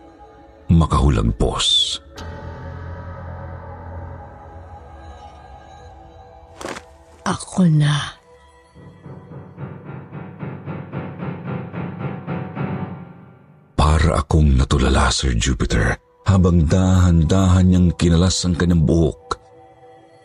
makahulagpos. 0.71 1.99
Ako 7.25 7.65
na. 7.73 8.21
Para 13.75 14.21
akong 14.21 14.61
natulala, 14.61 15.09
Sir 15.09 15.33
Jupiter, 15.33 15.97
habang 16.29 16.69
dahan-dahan 16.69 17.65
niyang 17.65 17.89
kinalas 17.97 18.37
ang 18.45 18.53
kanyang 18.53 18.85
buhok. 18.85 19.44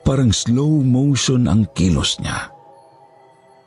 Parang 0.03 0.33
slow 0.33 0.81
motion 0.81 1.45
ang 1.45 1.69
kilos 1.77 2.17
niya. 2.17 2.49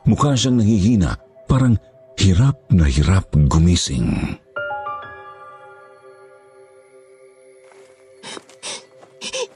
Mukha 0.03 0.35
siyang 0.35 0.59
nahihina, 0.59 1.15
parang 1.47 1.79
hirap 2.19 2.59
na 2.67 2.85
hirap 2.91 3.31
gumising. 3.47 4.39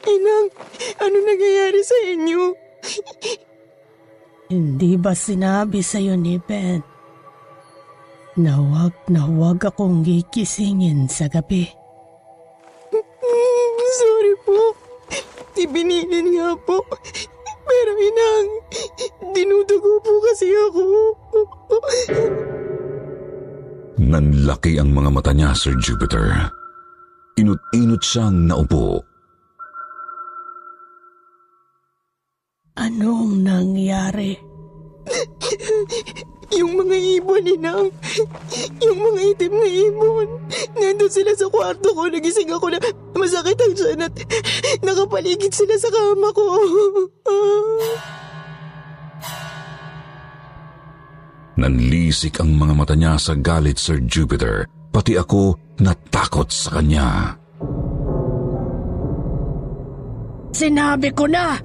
Inang, 0.08 0.48
ano 1.04 1.18
nangyayari 1.20 1.82
sa 1.84 1.98
inyo? 2.16 2.42
Hindi 4.48 4.96
ba 4.96 5.12
sinabi 5.12 5.84
sa'yo 5.84 6.16
ni 6.16 6.40
Ben 6.40 6.80
na 8.38 8.56
huwag 8.62 8.94
na 9.10 9.26
huwag 9.28 9.60
akong 9.66 10.06
gikisingin 10.06 11.10
sa 11.12 11.28
gabi? 11.28 11.68
Mm, 12.94 13.78
Sorry 13.98 14.36
po. 14.48 14.87
Ibinilin 15.58 16.38
nga 16.38 16.54
po. 16.62 16.84
Pero 17.68 17.92
inang, 18.00 18.48
dinudugo 19.36 20.00
po 20.00 20.14
kasi 20.32 20.48
ako. 20.48 20.84
Nanlaki 24.00 24.80
ang 24.80 24.96
mga 24.96 25.10
mata 25.12 25.32
niya, 25.36 25.52
Sir 25.52 25.76
Jupiter. 25.84 26.48
Inut-inot 27.36 28.02
siyang 28.02 28.48
naupo. 28.48 29.04
Anong 32.78 33.42
nangyari? 33.42 34.38
Yung 36.56 36.80
mga 36.80 36.96
ibon, 37.20 37.44
inang. 37.44 37.92
Yung 38.80 39.00
mga 39.04 39.20
itim 39.36 39.52
na 39.52 39.68
ibon. 39.68 40.28
Nandun 40.80 41.12
sila 41.12 41.36
sa 41.36 41.52
kwarto 41.52 41.92
ko. 41.92 42.08
Nagising 42.08 42.48
ako 42.56 42.72
na 42.72 42.80
masakit 43.18 43.60
ang 43.60 43.74
tiyan 43.76 44.06
at 44.08 44.14
nakapaligid 44.80 45.52
sila 45.52 45.76
sa 45.76 45.92
kama 45.92 46.32
ko. 46.32 46.44
Nanlisik 51.58 52.38
ang 52.38 52.54
mga 52.54 52.74
mata 52.78 52.94
niya 52.94 53.18
sa 53.18 53.34
galit, 53.34 53.82
Sir 53.82 53.98
Jupiter. 54.06 54.70
Pati 54.94 55.18
ako 55.18 55.58
natakot 55.82 56.54
sa 56.54 56.78
kanya. 56.80 57.34
Sinabi 60.54 61.10
ko 61.18 61.26
na! 61.26 61.58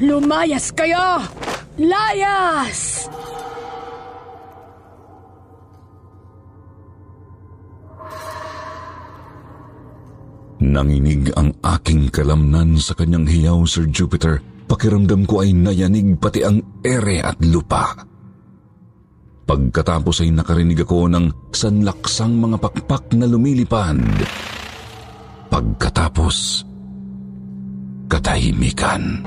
Lumayas 0.00 0.68
kayo! 0.76 1.24
Layas! 1.80 3.08
Nanginig 10.66 11.30
ang 11.38 11.54
aking 11.62 12.10
kalamnan 12.10 12.74
sa 12.82 12.98
kanyang 12.98 13.30
hiyaw, 13.30 13.62
Sir 13.70 13.86
Jupiter. 13.86 14.42
Pakiramdam 14.66 15.22
ko 15.22 15.46
ay 15.46 15.54
nayanig 15.54 16.18
pati 16.18 16.42
ang 16.42 16.58
ere 16.82 17.22
at 17.22 17.38
lupa. 17.38 17.94
Pagkatapos 19.46 20.26
ay 20.26 20.34
nakarinig 20.34 20.82
ako 20.82 21.06
ng 21.06 21.54
sanlaksang 21.54 22.34
mga 22.34 22.58
pakpak 22.58 23.14
na 23.14 23.30
lumilipad. 23.30 24.02
Pagkatapos, 25.46 26.66
katahimikan. 28.10 29.22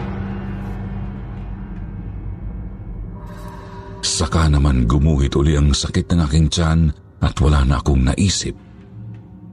Saka 4.04 4.52
naman 4.52 4.84
gumuhit 4.84 5.32
uli 5.40 5.56
ang 5.56 5.72
sakit 5.72 6.12
ng 6.12 6.20
aking 6.28 6.52
tiyan 6.52 6.92
at 7.24 7.36
wala 7.40 7.64
na 7.64 7.80
akong 7.80 8.04
naisip 8.04 8.60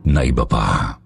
na 0.02 0.26
iba 0.26 0.42
pa. 0.42 1.05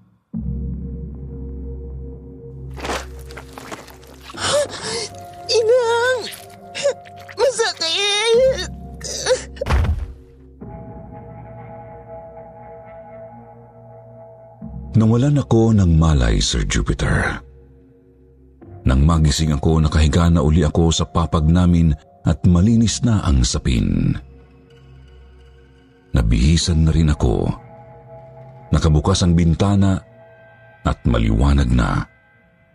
Nawalan 15.10 15.42
ako 15.42 15.74
ng 15.74 15.98
malay, 15.98 16.38
Sir 16.38 16.62
Jupiter. 16.70 17.42
Nang 18.86 19.02
magising 19.02 19.50
ako, 19.50 19.82
nakahiga 19.82 20.30
na 20.30 20.38
uli 20.38 20.62
ako 20.62 20.94
sa 20.94 21.02
papag 21.02 21.50
namin 21.50 21.90
at 22.22 22.38
malinis 22.46 23.02
na 23.02 23.18
ang 23.26 23.42
sapin. 23.42 24.14
Nabihisan 26.14 26.86
na 26.86 26.94
rin 26.94 27.10
ako. 27.10 27.42
Nakabukas 28.70 29.26
ang 29.26 29.34
bintana 29.34 29.98
at 30.86 31.02
maliwanag 31.02 31.74
na 31.74 32.06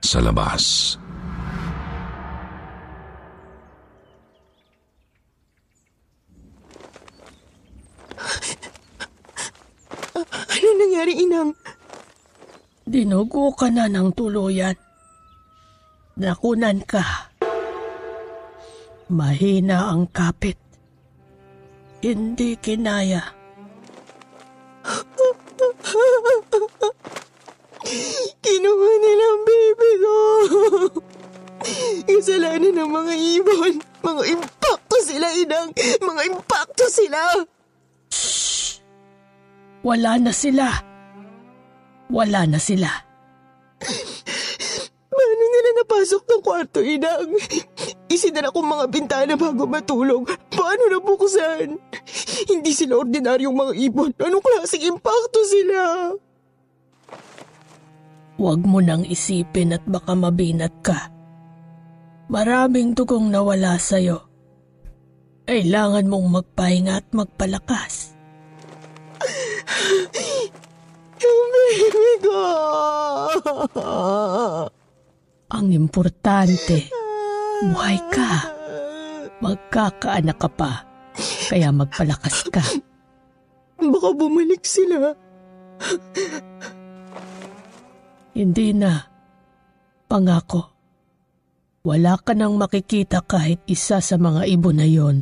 sa 0.03 0.19
labas. 0.19 0.99
Ano 10.51 10.67
nangyari, 10.83 11.15
Inang? 11.23 11.55
Dinugo 12.85 13.49
ka 13.57 13.73
na 13.73 13.89
ng 13.89 14.13
tuluyan. 14.13 14.77
Nakunan 16.21 16.85
ka. 16.85 17.33
Mahina 19.09 19.89
ang 19.89 20.05
kapit. 20.13 20.61
Hindi 22.05 22.53
kinaya. 22.61 23.25
Kinuha 28.45 28.91
nila 29.01 29.25
ang 29.33 29.41
baby 29.49 29.91
ko. 29.97 30.15
Kasalanan 32.05 32.69
ng 32.69 32.91
mga 32.93 33.13
ibon. 33.17 33.73
Mga 34.05 34.23
impacto 34.29 34.97
sila, 35.01 35.27
Inang. 35.33 35.73
Mga 36.05 36.21
impacto 36.29 36.85
sila. 36.85 37.17
Wala 39.81 40.21
na 40.21 40.29
sila. 40.29 40.61
Wala 40.69 40.69
na 40.69 40.83
sila. 40.85 40.94
Paano 45.15 45.43
nila 45.47 45.69
napasok 45.81 46.23
ng 46.27 46.41
kwarto, 46.43 46.79
Inang? 46.83 47.33
Isinara 48.11 48.53
kong 48.53 48.67
mga 48.67 48.85
bintana 48.91 49.33
bago 49.33 49.65
matulog. 49.65 50.29
Paano 50.53 50.87
nabuksan? 50.91 51.75
Hindi 52.51 52.71
sila 52.71 53.01
ordinaryong 53.01 53.55
mga 53.55 53.73
ibon. 53.89 54.11
Anong 54.21 54.43
klaseng 54.43 54.85
impacto 54.85 55.39
sila? 55.47 55.79
Huwag 58.35 58.61
mo 58.67 58.83
nang 58.83 59.07
isipin 59.07 59.73
at 59.73 59.83
baka 59.87 60.11
mabinat 60.13 60.75
ka. 60.83 61.11
Maraming 62.27 62.91
dugong 62.91 63.31
nawala 63.31 63.79
sa'yo. 63.79 64.27
Kailangan 65.45 66.09
mong 66.09 66.27
magpahinga 66.41 66.99
at 66.99 67.07
magpalakas. 67.15 68.17
Ko! 72.25 72.41
Ang 75.55 75.67
importante, 75.71 76.89
buhay 77.63 77.97
ka. 78.11 78.31
Magkakaanak 79.39 80.37
ka 80.41 80.49
pa. 80.49 80.71
Kaya 81.47 81.69
magpalakas 81.69 82.49
ka. 82.49 82.63
Baka 83.79 84.09
bumalik 84.15 84.65
sila. 84.65 85.13
Hindi 88.35 88.73
na. 88.75 88.99
Pangako. 90.09 90.73
Wala 91.85 92.17
ka 92.17 92.33
nang 92.33 92.57
makikita 92.57 93.21
kahit 93.21 93.61
isa 93.69 94.01
sa 94.01 94.15
mga 94.17 94.49
ibon 94.49 94.81
na 94.81 94.87
yon. 94.89 95.21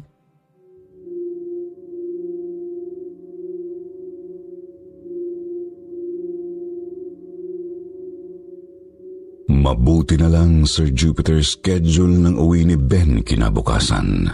Mabuti 9.63 10.19
na 10.19 10.27
lang, 10.27 10.67
Sir 10.67 10.91
Jupiter, 10.91 11.39
schedule 11.39 12.19
ng 12.19 12.35
uwi 12.35 12.67
ni 12.67 12.75
Ben 12.75 13.23
kinabukasan. 13.23 14.27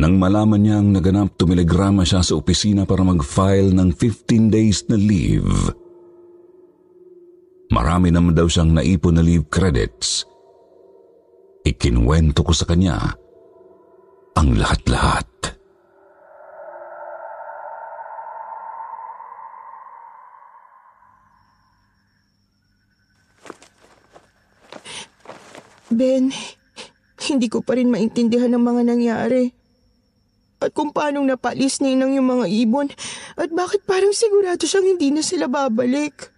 Nang 0.00 0.16
malaman 0.16 0.64
niya 0.64 0.80
ang 0.80 0.96
naganap, 0.96 1.36
tumiligrama 1.36 2.00
siya 2.08 2.24
sa 2.24 2.32
opisina 2.40 2.88
para 2.88 3.04
mag-file 3.04 3.76
ng 3.76 3.92
15 3.92 4.48
days 4.48 4.88
na 4.88 4.96
leave. 4.96 5.52
Marami 7.68 8.08
naman 8.08 8.32
daw 8.32 8.48
siyang 8.48 8.72
naipon 8.72 9.20
na 9.20 9.22
leave 9.22 9.52
credits. 9.52 10.24
Ikinwento 11.60 12.40
ko 12.40 12.56
sa 12.56 12.64
kanya 12.64 12.96
ang 14.32 14.56
lahat-lahat. 14.56 15.59
Ben, 25.90 26.30
hindi 27.26 27.46
ko 27.50 27.66
pa 27.66 27.74
rin 27.74 27.90
maintindihan 27.90 28.54
ang 28.54 28.62
mga 28.62 28.82
nangyari. 28.86 29.50
At 30.60 30.70
kung 30.76 30.92
paanong 30.92 31.24
napalis 31.24 31.80
ni 31.80 31.96
Inang 31.96 32.14
yung 32.14 32.28
mga 32.28 32.46
ibon 32.46 32.86
at 33.34 33.48
bakit 33.50 33.82
parang 33.88 34.12
sigurado 34.12 34.60
siyang 34.62 34.94
hindi 34.94 35.08
na 35.08 35.24
sila 35.24 35.48
babalik. 35.48 36.30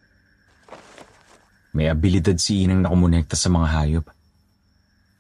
May 1.74 1.90
abilidad 1.90 2.38
si 2.38 2.62
Inang 2.62 2.86
na 2.86 2.88
kumonekta 2.88 3.34
sa 3.34 3.50
mga 3.50 3.68
hayop. 3.68 4.06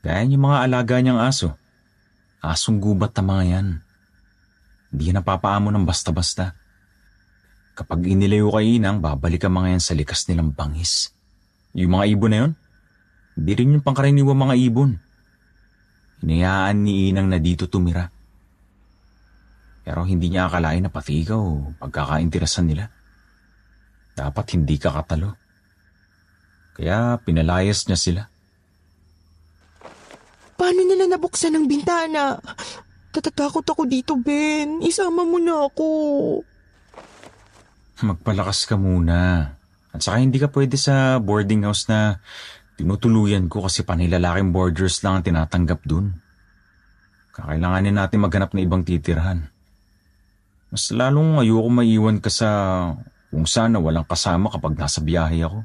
Gaya 0.06 0.22
yung 0.26 0.46
mga 0.46 0.58
alaga 0.64 0.94
niyang 1.02 1.18
aso. 1.18 1.58
Asong 2.42 2.78
gubat 2.78 3.14
na 3.18 3.22
mga 3.26 3.44
yan. 3.58 3.66
Hindi 4.94 5.02
yan 5.10 5.18
napapaamo 5.22 5.70
ng 5.70 5.86
basta-basta. 5.86 6.54
Kapag 7.74 8.06
inilayo 8.06 8.54
kay 8.54 8.78
Inang, 8.78 9.02
babalik 9.02 9.48
ang 9.48 9.56
mga 9.62 9.78
yan 9.78 9.82
sa 9.82 9.96
likas 9.98 10.28
nilang 10.30 10.54
bangis. 10.54 11.10
Yung 11.74 11.96
mga 11.96 12.04
ibon 12.12 12.30
na 12.30 12.38
yun, 12.44 12.52
hindi 13.36 13.52
rin 13.56 13.74
yung 13.78 13.84
pangkaraniwang 13.84 14.38
mga 14.38 14.56
ibon. 14.68 14.90
Hinayaan 16.22 16.76
ni 16.84 17.10
Inang 17.10 17.32
na 17.32 17.40
dito 17.40 17.66
tumira. 17.66 18.06
Pero 19.82 20.06
hindi 20.06 20.30
niya 20.30 20.46
akalain 20.46 20.86
na 20.86 20.92
pati 20.92 21.26
ikaw 21.26 21.74
pagkakainteresan 21.82 22.70
nila. 22.70 22.86
Dapat 24.14 24.54
hindi 24.54 24.78
ka 24.78 24.94
katalo. 24.94 25.34
Kaya 26.78 27.18
pinalayas 27.18 27.88
niya 27.90 27.98
sila. 27.98 28.22
Paano 30.54 30.80
nila 30.86 31.10
nabuksan 31.10 31.58
ang 31.58 31.66
bintana? 31.66 32.38
Tatatakot 33.10 33.66
ako 33.66 33.82
dito, 33.84 34.14
Ben. 34.14 34.78
Isama 34.80 35.26
mo 35.26 35.42
na 35.42 35.66
ako. 35.66 35.88
Magpalakas 38.06 38.64
ka 38.64 38.78
muna. 38.78 39.52
At 39.92 40.00
saka 40.00 40.22
hindi 40.22 40.38
ka 40.40 40.48
pwede 40.48 40.78
sa 40.80 41.18
boarding 41.20 41.66
house 41.66 41.90
na 41.90 42.22
tinutuluyan 42.76 43.46
ko 43.48 43.64
kasi 43.66 43.84
panilalaking 43.84 44.50
boarders 44.52 45.00
lang 45.04 45.20
ang 45.20 45.24
tinatanggap 45.24 45.80
dun. 45.84 46.16
Kakailanganin 47.32 47.96
natin 47.96 48.20
maghanap 48.20 48.52
ng 48.52 48.62
ibang 48.64 48.84
titirahan. 48.84 49.48
Mas 50.72 50.92
lalong 50.92 51.40
ayoko 51.40 51.68
maiwan 51.68 52.20
ka 52.20 52.28
sa 52.32 52.48
kung 53.32 53.48
sana 53.48 53.80
walang 53.80 54.04
kasama 54.04 54.52
kapag 54.52 54.76
nasa 54.76 55.00
biyahe 55.00 55.40
ako. 55.44 55.64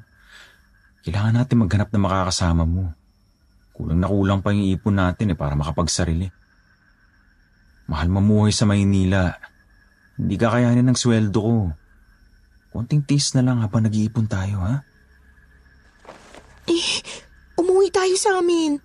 Kailangan 1.03 1.43
natin 1.43 1.64
maghanap 1.64 1.91
ng 1.91 2.03
makakasama 2.03 2.64
mo. 2.64 2.95
Kulang 3.76 3.99
na 3.99 4.08
kulang 4.08 4.39
pa 4.39 4.55
yung 4.55 4.68
ipon 4.72 4.95
natin 4.95 5.36
eh 5.36 5.38
para 5.38 5.55
makapagsarili. 5.60 6.32
Mahal 7.91 8.08
mamuhay 8.08 8.55
sa 8.55 8.64
Maynila. 8.64 9.36
Hindi 10.16 10.36
kakayanin 10.39 10.88
ng 10.88 10.97
sweldo 10.97 11.39
ko. 11.39 11.58
Konting 12.72 13.03
tiis 13.03 13.36
na 13.36 13.43
lang 13.43 13.64
habang 13.64 13.84
nag-iipon 13.84 14.28
tayo, 14.28 14.64
ha? 14.64 14.87
Eh, 16.68 16.88
umuwi 17.55 17.89
tayo 17.89 18.15
sa 18.20 18.43
amin. 18.43 18.80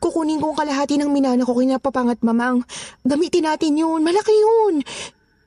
Kukunin 0.00 0.40
ko 0.40 0.54
ang 0.54 0.58
kalahati 0.64 0.96
ng 0.96 1.12
minana 1.12 1.44
ko 1.44 1.52
kina 1.52 1.76
papangat 1.76 2.24
mamang. 2.24 2.64
Gamitin 3.04 3.44
natin 3.44 3.76
yun. 3.76 4.00
Malaki 4.00 4.32
yun. 4.32 4.80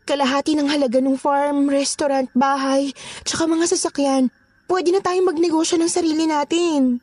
Kalahati 0.03 0.53
ng 0.59 0.69
halaga 0.69 0.99
ng 0.99 1.15
farm, 1.15 1.71
restaurant, 1.71 2.27
bahay, 2.35 2.91
tsaka 3.23 3.47
mga 3.47 3.65
sasakyan. 3.71 4.27
Pwede 4.67 4.91
na 4.91 4.99
tayong 4.99 5.31
magnegosyo 5.31 5.79
ng 5.79 5.89
sarili 5.89 6.27
natin. 6.27 6.99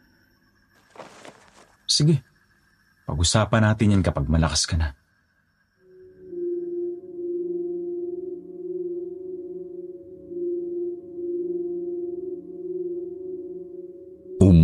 Sige. 1.89 2.23
Pag-usapan 3.09 3.67
natin 3.67 3.99
yan 3.99 4.03
kapag 4.07 4.31
malakas 4.31 4.69
ka 4.69 4.79
na. 4.79 5.00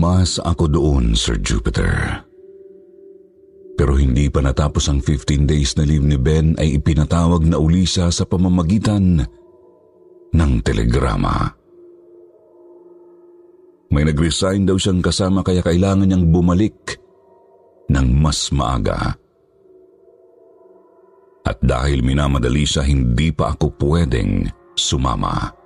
Umas 0.07 0.39
ako 0.39 0.71
doon, 0.71 1.19
Sir 1.19 1.35
Jupiter. 1.43 1.91
Pero 3.75 3.99
hindi 3.99 4.31
pa 4.31 4.39
natapos 4.39 4.87
ang 4.87 5.03
15 5.03 5.51
days 5.51 5.75
na 5.75 5.83
leave 5.83 6.07
ni 6.07 6.15
Ben 6.15 6.55
ay 6.63 6.79
ipinatawag 6.79 7.43
na 7.43 7.59
uli 7.59 7.83
siya 7.83 8.15
sa 8.15 8.23
pamamagitan 8.23 9.19
ng 10.31 10.53
telegrama. 10.63 11.51
May 13.91 14.07
nag-resign 14.07 14.71
daw 14.71 14.79
siyang 14.79 15.03
kasama 15.03 15.43
kaya 15.43 15.59
kailangan 15.67 16.07
niyang 16.07 16.31
bumalik 16.31 17.03
ng 17.91 18.07
mas 18.23 18.55
maaga. 18.55 19.11
At 21.43 21.59
dahil 21.67 22.07
minamadali 22.07 22.63
siya, 22.63 22.87
hindi 22.87 23.35
pa 23.35 23.59
ako 23.59 23.75
pwedeng 23.83 24.47
sumama. 24.79 25.66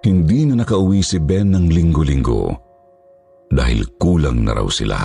Hindi 0.00 0.48
na 0.48 0.64
nakauwi 0.64 1.04
si 1.04 1.20
Ben 1.20 1.52
ng 1.52 1.68
linggo-linggo 1.68 2.48
dahil 3.52 3.84
kulang 4.00 4.40
na 4.40 4.56
raw 4.56 4.64
sila. 4.72 4.96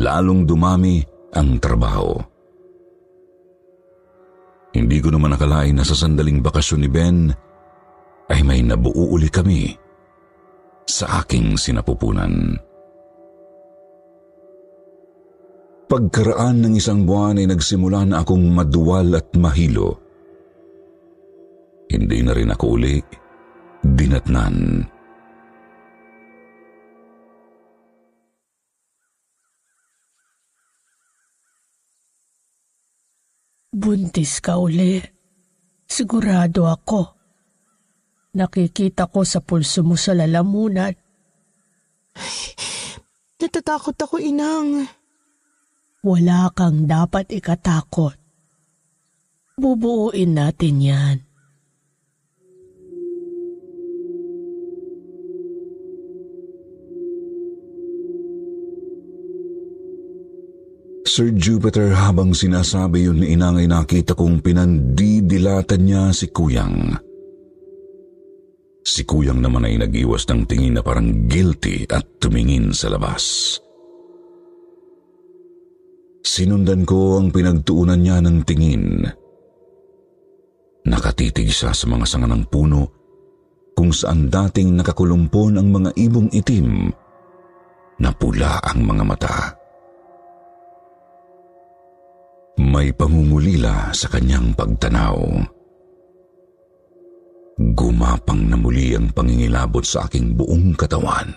Lalong 0.00 0.48
dumami 0.48 1.04
ang 1.36 1.60
trabaho. 1.60 2.16
Hindi 4.72 4.96
ko 5.02 5.12
naman 5.12 5.36
nakalain 5.36 5.76
na 5.76 5.84
sa 5.84 5.92
sandaling 5.92 6.40
bakasyon 6.40 6.80
ni 6.80 6.88
Ben 6.88 7.28
ay 8.32 8.40
may 8.46 8.64
nabuo 8.64 9.12
uli 9.12 9.28
kami 9.28 9.76
sa 10.88 11.20
aking 11.20 11.60
sinapupunan. 11.60 12.56
Pagkaraan 15.90 16.64
ng 16.64 16.74
isang 16.78 17.02
buwan 17.02 17.42
ay 17.42 17.50
nagsimula 17.50 18.06
na 18.06 18.22
akong 18.22 18.46
maduwal 18.46 19.10
at 19.18 19.26
mahilo. 19.34 19.98
Hindi 21.90 22.22
na 22.22 22.30
rin 22.30 22.54
ako 22.54 22.66
uli 22.78 23.02
dinatnan. 23.82 24.86
Buntis 33.70 34.38
ka 34.42 34.58
uli. 34.58 35.02
Sigurado 35.90 36.70
ako. 36.70 37.02
Nakikita 38.38 39.10
ko 39.10 39.26
sa 39.26 39.42
pulso 39.42 39.82
mo 39.82 39.98
sa 39.98 40.14
lalamunan. 40.14 40.94
Natatakot 43.40 43.96
ako, 43.98 44.22
inang. 44.22 44.86
Wala 46.06 46.52
kang 46.54 46.86
dapat 46.86 47.34
ikatakot. 47.34 48.14
Bubuuin 49.58 50.38
natin 50.38 50.76
yan. 50.78 51.29
Sir 61.10 61.34
Jupiter 61.34 61.90
habang 61.90 62.30
sinasabi 62.30 63.10
yun 63.10 63.18
ni 63.18 63.34
Inang 63.34 63.58
ay 63.58 63.66
nakita 63.66 64.14
kong 64.14 64.46
pinandidilatan 64.46 65.82
niya 65.82 66.14
si 66.14 66.30
Kuyang. 66.30 66.94
Si 68.86 69.02
Kuyang 69.02 69.42
naman 69.42 69.66
ay 69.66 69.74
nag-iwas 69.74 70.22
ng 70.30 70.46
tingin 70.46 70.78
na 70.78 70.86
parang 70.86 71.26
guilty 71.26 71.82
at 71.90 72.06
tumingin 72.22 72.70
sa 72.70 72.94
labas. 72.94 73.58
Sinundan 76.22 76.86
ko 76.86 77.18
ang 77.18 77.34
pinagtuunan 77.34 77.98
niya 77.98 78.22
ng 78.22 78.46
tingin. 78.46 79.02
Nakatitig 80.86 81.50
siya 81.50 81.74
sa 81.74 81.90
mga 81.90 82.06
sanga 82.06 82.30
ng 82.30 82.46
puno 82.46 82.82
kung 83.74 83.90
saan 83.90 84.30
dating 84.30 84.78
nakakulumpon 84.78 85.58
ang 85.58 85.74
mga 85.74 85.90
ibong 86.06 86.30
itim 86.30 86.86
na 87.98 88.14
pula 88.14 88.62
ang 88.62 88.86
mga 88.86 89.02
mata. 89.02 89.59
May 92.60 92.92
pangungulila 92.92 93.88
sa 93.96 94.12
kanyang 94.12 94.52
pagtanaw. 94.52 95.16
Gumapang 97.72 98.52
na 98.52 98.56
muli 98.60 98.92
ang 98.92 99.08
pangingilabot 99.16 99.80
sa 99.80 100.04
aking 100.04 100.36
buong 100.36 100.76
katawan. 100.76 101.32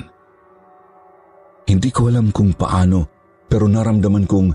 Hindi 1.63 1.89
ko 1.95 2.11
alam 2.11 2.35
kung 2.35 2.51
paano 2.51 3.07
pero 3.47 3.71
naramdaman 3.71 4.27
kong 4.27 4.49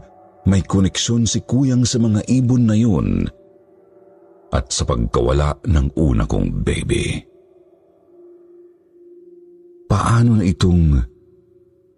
may 0.44 0.60
koneksyon 0.60 1.24
si 1.24 1.40
kuyang 1.40 1.88
sa 1.88 1.96
mga 2.04 2.28
ibon 2.28 2.68
na 2.68 2.76
yun 2.76 3.24
at 4.52 4.68
sa 4.68 4.84
pagkawala 4.84 5.56
ng 5.64 5.96
una 5.96 6.24
kong 6.28 6.64
baby. 6.64 7.16
Paano 9.88 10.36
na 10.36 10.44
itong 10.44 11.00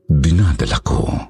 dinadala 0.06 0.78
ko? 0.82 1.30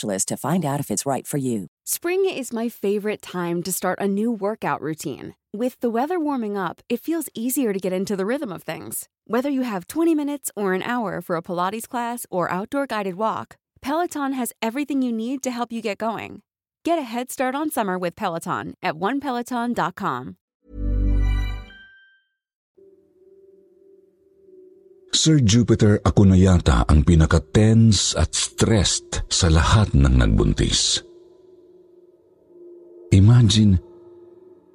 to 0.25 0.37
find 0.37 0.65
out 0.65 0.79
if 0.79 0.89
it's 0.89 1.05
right 1.05 1.27
for 1.27 1.37
you. 1.37 1.67
Spring 1.85 2.25
is 2.29 2.53
my 2.53 2.69
favorite 2.69 3.21
time 3.21 3.61
to 3.63 3.71
start 3.71 3.99
a 3.99 4.07
new 4.07 4.31
workout 4.31 4.81
routine. 4.81 5.35
With 5.53 5.79
the 5.79 5.89
weather 5.89 6.19
warming 6.19 6.57
up, 6.57 6.81
it 6.89 7.01
feels 7.01 7.29
easier 7.33 7.73
to 7.73 7.79
get 7.79 7.93
into 7.93 8.15
the 8.15 8.25
rhythm 8.25 8.51
of 8.51 8.63
things. 8.63 9.07
Whether 9.25 9.49
you 9.49 9.61
have 9.61 9.87
20 9.87 10.15
minutes 10.15 10.51
or 10.55 10.73
an 10.73 10.83
hour 10.83 11.21
for 11.21 11.35
a 11.35 11.41
Pilates 11.41 11.87
class 11.87 12.25
or 12.29 12.51
outdoor 12.51 12.87
guided 12.87 13.15
walk, 13.15 13.55
Peloton 13.81 14.33
has 14.33 14.53
everything 14.61 15.01
you 15.01 15.11
need 15.11 15.43
to 15.43 15.51
help 15.51 15.71
you 15.71 15.81
get 15.81 15.97
going. 15.97 16.41
Get 16.83 16.97
a 16.97 17.03
head 17.03 17.31
start 17.31 17.53
on 17.53 17.69
summer 17.69 17.97
with 17.97 18.15
Peloton 18.15 18.73
at 18.81 18.95
onepeloton.com. 18.95 20.37
Sir 25.11 25.43
Jupiter, 25.43 25.99
ako 26.07 26.23
na 26.23 26.39
yata 26.39 26.87
ang 26.87 27.03
pinaka-tense 27.03 28.15
at 28.15 28.31
stressed 28.31 29.27
sa 29.27 29.51
lahat 29.51 29.91
ng 29.91 30.15
nagbuntis. 30.23 31.03
Imagine, 33.11 33.75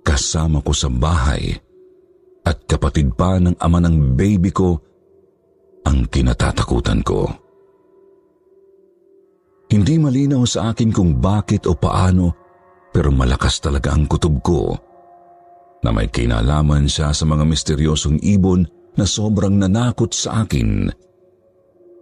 kasama 0.05 0.61
ko 0.61 0.77
sa 0.77 0.93
bahay 0.93 1.57
at 2.45 2.69
kapatid 2.69 3.17
pa 3.17 3.41
ng 3.41 3.57
ama 3.57 3.81
ng 3.81 4.13
baby 4.13 4.53
ko 4.53 4.77
ang 5.89 6.05
kinatatakutan 6.13 7.01
ko. 7.01 7.25
Hindi 9.73 9.97
malinaw 9.97 10.45
sa 10.45 10.71
akin 10.71 10.93
kung 10.93 11.17
bakit 11.17 11.65
o 11.65 11.75
paano 11.75 12.37
pero 12.93 13.09
malakas 13.09 13.59
talaga 13.59 13.97
ang 13.97 14.05
kutob 14.05 14.37
ko 14.45 14.61
na 15.81 15.91
may 15.97 16.13
kinalaman 16.13 16.87
siya 16.87 17.11
sa 17.17 17.25
mga 17.25 17.43
misteryosong 17.49 18.21
ibon 18.21 18.76
na 18.97 19.05
sobrang 19.05 19.57
nanakot 19.57 20.11
sa 20.13 20.45
akin 20.45 20.89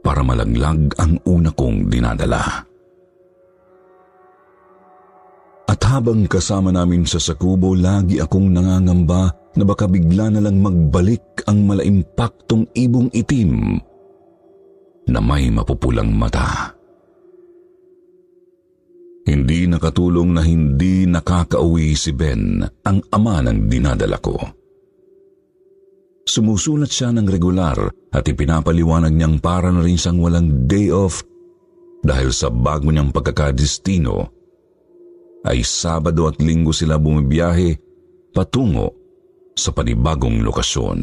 para 0.05 0.21
malaglag 0.23 0.95
ang 1.01 1.19
una 1.27 1.51
kong 1.51 1.91
dinadala. 1.91 2.43
At 5.65 5.81
habang 5.89 6.29
kasama 6.29 6.71
namin 6.71 7.09
sa 7.09 7.17
Sakubo, 7.17 7.73
lagi 7.73 8.21
akong 8.21 8.53
nangangamba 8.53 9.33
na 9.57 9.65
baka 9.65 9.89
bigla 9.89 10.29
na 10.29 10.45
lang 10.45 10.61
magbalik 10.61 11.43
ang 11.49 11.65
malaimpaktong 11.65 12.69
ibong 12.77 13.09
itim 13.17 13.81
na 15.09 15.21
may 15.25 15.49
mapupulang 15.49 16.13
mata. 16.13 16.73
Hindi 19.25 19.65
nakatulong 19.65 20.37
na 20.37 20.45
hindi 20.45 21.09
nakakauwi 21.09 21.97
si 21.97 22.13
Ben, 22.13 22.61
ang 22.85 23.01
ama 23.09 23.41
ng 23.41 23.73
dinadala 23.73 24.21
ko. 24.21 24.37
Sumusulat 26.25 26.89
siya 26.89 27.12
ng 27.12 27.29
regular 27.29 27.77
at 28.09 28.25
ipinapaliwanag 28.25 29.12
niyang 29.12 29.37
para 29.45 29.68
na 29.68 29.85
rin 29.85 30.01
siyang 30.01 30.25
walang 30.25 30.64
day 30.64 30.89
off 30.89 31.20
dahil 32.01 32.33
sa 32.33 32.49
bago 32.49 32.89
niyang 32.89 33.12
pagkakadestino 33.12 34.33
ay 35.45 35.61
Sabado 35.61 36.25
at 36.25 36.41
Linggo 36.41 36.72
sila 36.72 36.97
bumibiyahe 36.97 37.77
patungo 38.33 38.97
sa 39.53 39.70
panibagong 39.70 40.41
lokasyon. 40.41 41.01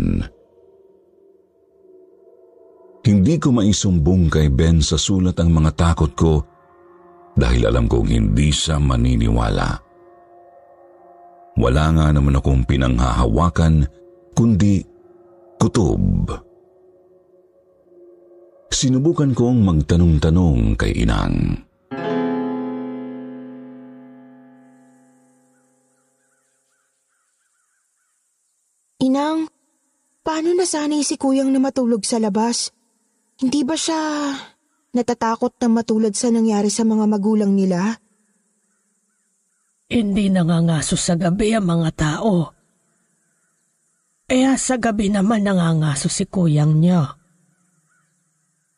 Hindi 3.02 3.36
ko 3.42 3.50
maisumbong 3.54 4.30
kay 4.30 4.50
Ben 4.54 4.82
sa 4.82 4.98
sulat 4.98 5.38
ang 5.42 5.50
mga 5.54 5.72
takot 5.74 6.12
ko 6.14 6.34
dahil 7.34 7.66
alam 7.66 7.90
kong 7.90 8.10
hindi 8.10 8.54
siya 8.54 8.78
maniniwala. 8.78 9.70
Wala 11.58 11.86
nga 11.94 12.08
naman 12.14 12.38
akong 12.38 12.66
pinanghahawakan 12.66 13.86
kundi 14.38 14.91
kutob. 15.62 16.26
Sinubukan 18.74 19.38
kong 19.38 19.62
magtanong-tanong 19.62 20.74
kay 20.74 21.06
Inang. 21.06 21.62
Inang, 29.06 29.46
paano 30.26 30.50
nasanay 30.58 31.06
si 31.06 31.22
kuyang 31.22 31.54
na 31.54 31.62
matulog 31.62 32.02
sa 32.10 32.18
labas? 32.18 32.74
Hindi 33.38 33.62
ba 33.62 33.78
siya 33.78 34.34
natatakot 34.98 35.62
na 35.62 35.68
matulad 35.70 36.18
sa 36.18 36.34
nangyari 36.34 36.74
sa 36.74 36.82
mga 36.82 37.06
magulang 37.06 37.54
nila? 37.54 38.02
Hindi 39.92 40.32
nangangaso 40.34 40.98
sa 40.98 41.14
gabi 41.14 41.54
ang 41.54 41.70
mga 41.70 41.90
tao. 41.94 42.61
Kaya 44.32 44.56
sa 44.56 44.80
gabi 44.80 45.12
naman 45.12 45.44
nangangaso 45.44 46.08
si 46.08 46.24
kuyang 46.24 46.80
niya. 46.80 47.20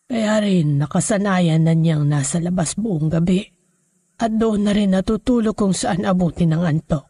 Kaya 0.10 0.42
rin 0.42 0.82
nakasanayan 0.82 1.70
na 1.70 1.78
niyang 1.78 2.10
nasa 2.10 2.42
labas 2.42 2.74
buong 2.74 3.06
gabi 3.06 3.46
at 4.18 4.34
doon 4.34 4.66
na 4.66 4.74
rin 4.74 4.98
natutulog 4.98 5.54
kung 5.54 5.78
saan 5.78 6.10
abuti 6.10 6.50
ng 6.50 6.58
antok. 6.58 7.06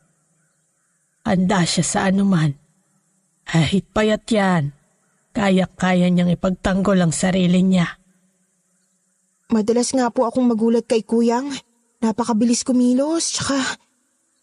Handa 1.24 1.64
siya 1.64 1.88
sa 1.88 2.00
anuman. 2.12 2.52
Kahit 3.48 3.88
payat 3.96 4.28
yan, 4.28 4.76
kaya-kaya 5.32 6.12
niyang 6.12 6.36
ipagtanggol 6.36 7.00
ang 7.00 7.16
sarili 7.16 7.64
niya. 7.64 7.96
Madalas 9.56 9.96
nga 9.96 10.12
po 10.12 10.28
akong 10.28 10.52
magulat 10.52 10.84
kay 10.84 11.08
kuyang. 11.08 11.48
Napakabilis 12.04 12.68
kumilos, 12.68 13.40
tsaka 13.40 13.80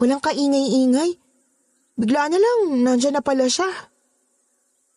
walang 0.00 0.24
kaingay-ingay. 0.24 1.19
Bigla 2.00 2.32
na 2.32 2.38
lang, 2.40 2.80
nandyan 2.80 3.20
na 3.20 3.20
pala 3.20 3.44
siya. 3.44 3.68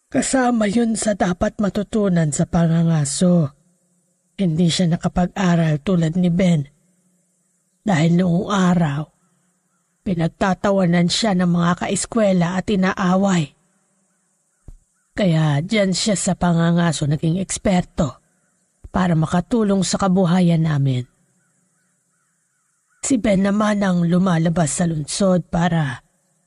Kasama 0.08 0.72
yun 0.72 0.96
sa 0.96 1.20
dapat 1.20 1.60
matutunan 1.60 2.32
sa 2.32 2.48
pangangaso. 2.48 3.52
Hindi 4.40 4.72
siya 4.72 4.96
nakapag-aral 4.96 5.84
tulad 5.84 6.16
ni 6.16 6.32
Ben. 6.32 6.64
Dahil 7.84 8.16
noong 8.16 8.48
araw, 8.48 9.04
pinagtatawanan 10.08 11.12
siya 11.12 11.36
ng 11.36 11.50
mga 11.52 11.72
kaeskwela 11.84 12.56
at 12.56 12.72
inaaway. 12.72 13.52
Kaya 15.12 15.60
dyan 15.60 15.92
siya 15.92 16.16
sa 16.16 16.40
pangangaso 16.40 17.04
naging 17.04 17.44
eksperto 17.44 18.24
para 18.96 19.12
makatulong 19.12 19.84
sa 19.84 20.00
kabuhayan 20.00 20.64
namin. 20.64 21.04
Si 23.04 23.20
Ben 23.20 23.44
naman 23.44 23.84
ang 23.84 24.08
lumalabas 24.08 24.80
sa 24.80 24.88
lunsod 24.88 25.52
para 25.52 26.03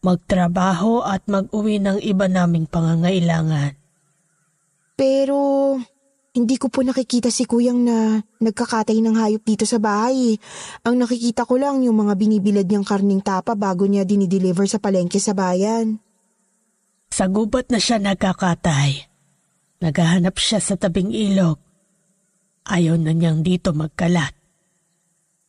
magtrabaho 0.06 1.02
at 1.02 1.26
mag-uwi 1.26 1.82
ng 1.82 1.98
iba 1.98 2.30
naming 2.30 2.70
pangangailangan. 2.70 3.74
Pero 4.94 5.74
hindi 6.36 6.60
ko 6.60 6.70
po 6.70 6.86
nakikita 6.86 7.32
si 7.32 7.48
kuyang 7.48 7.82
na 7.82 8.22
nagkakatay 8.38 9.02
ng 9.02 9.16
hayop 9.18 9.42
dito 9.42 9.66
sa 9.66 9.82
bahay. 9.82 10.38
Ang 10.86 11.02
nakikita 11.02 11.42
ko 11.42 11.58
lang 11.58 11.82
yung 11.82 11.98
mga 12.06 12.14
binibilad 12.14 12.68
niyang 12.68 12.86
karning 12.86 13.24
tapa 13.24 13.58
bago 13.58 13.88
niya 13.88 14.06
dinideliver 14.06 14.70
sa 14.70 14.78
palengke 14.78 15.18
sa 15.18 15.34
bayan. 15.34 15.98
Sa 17.10 17.26
gubat 17.26 17.72
na 17.74 17.82
siya 17.82 17.98
nagkakatay. 17.98 19.10
Naghahanap 19.82 20.36
siya 20.38 20.60
sa 20.62 20.78
tabing 20.78 21.10
ilog. 21.10 21.58
Ayaw 22.68 23.00
na 23.00 23.16
niyang 23.16 23.40
dito 23.40 23.72
magkalat. 23.72 24.36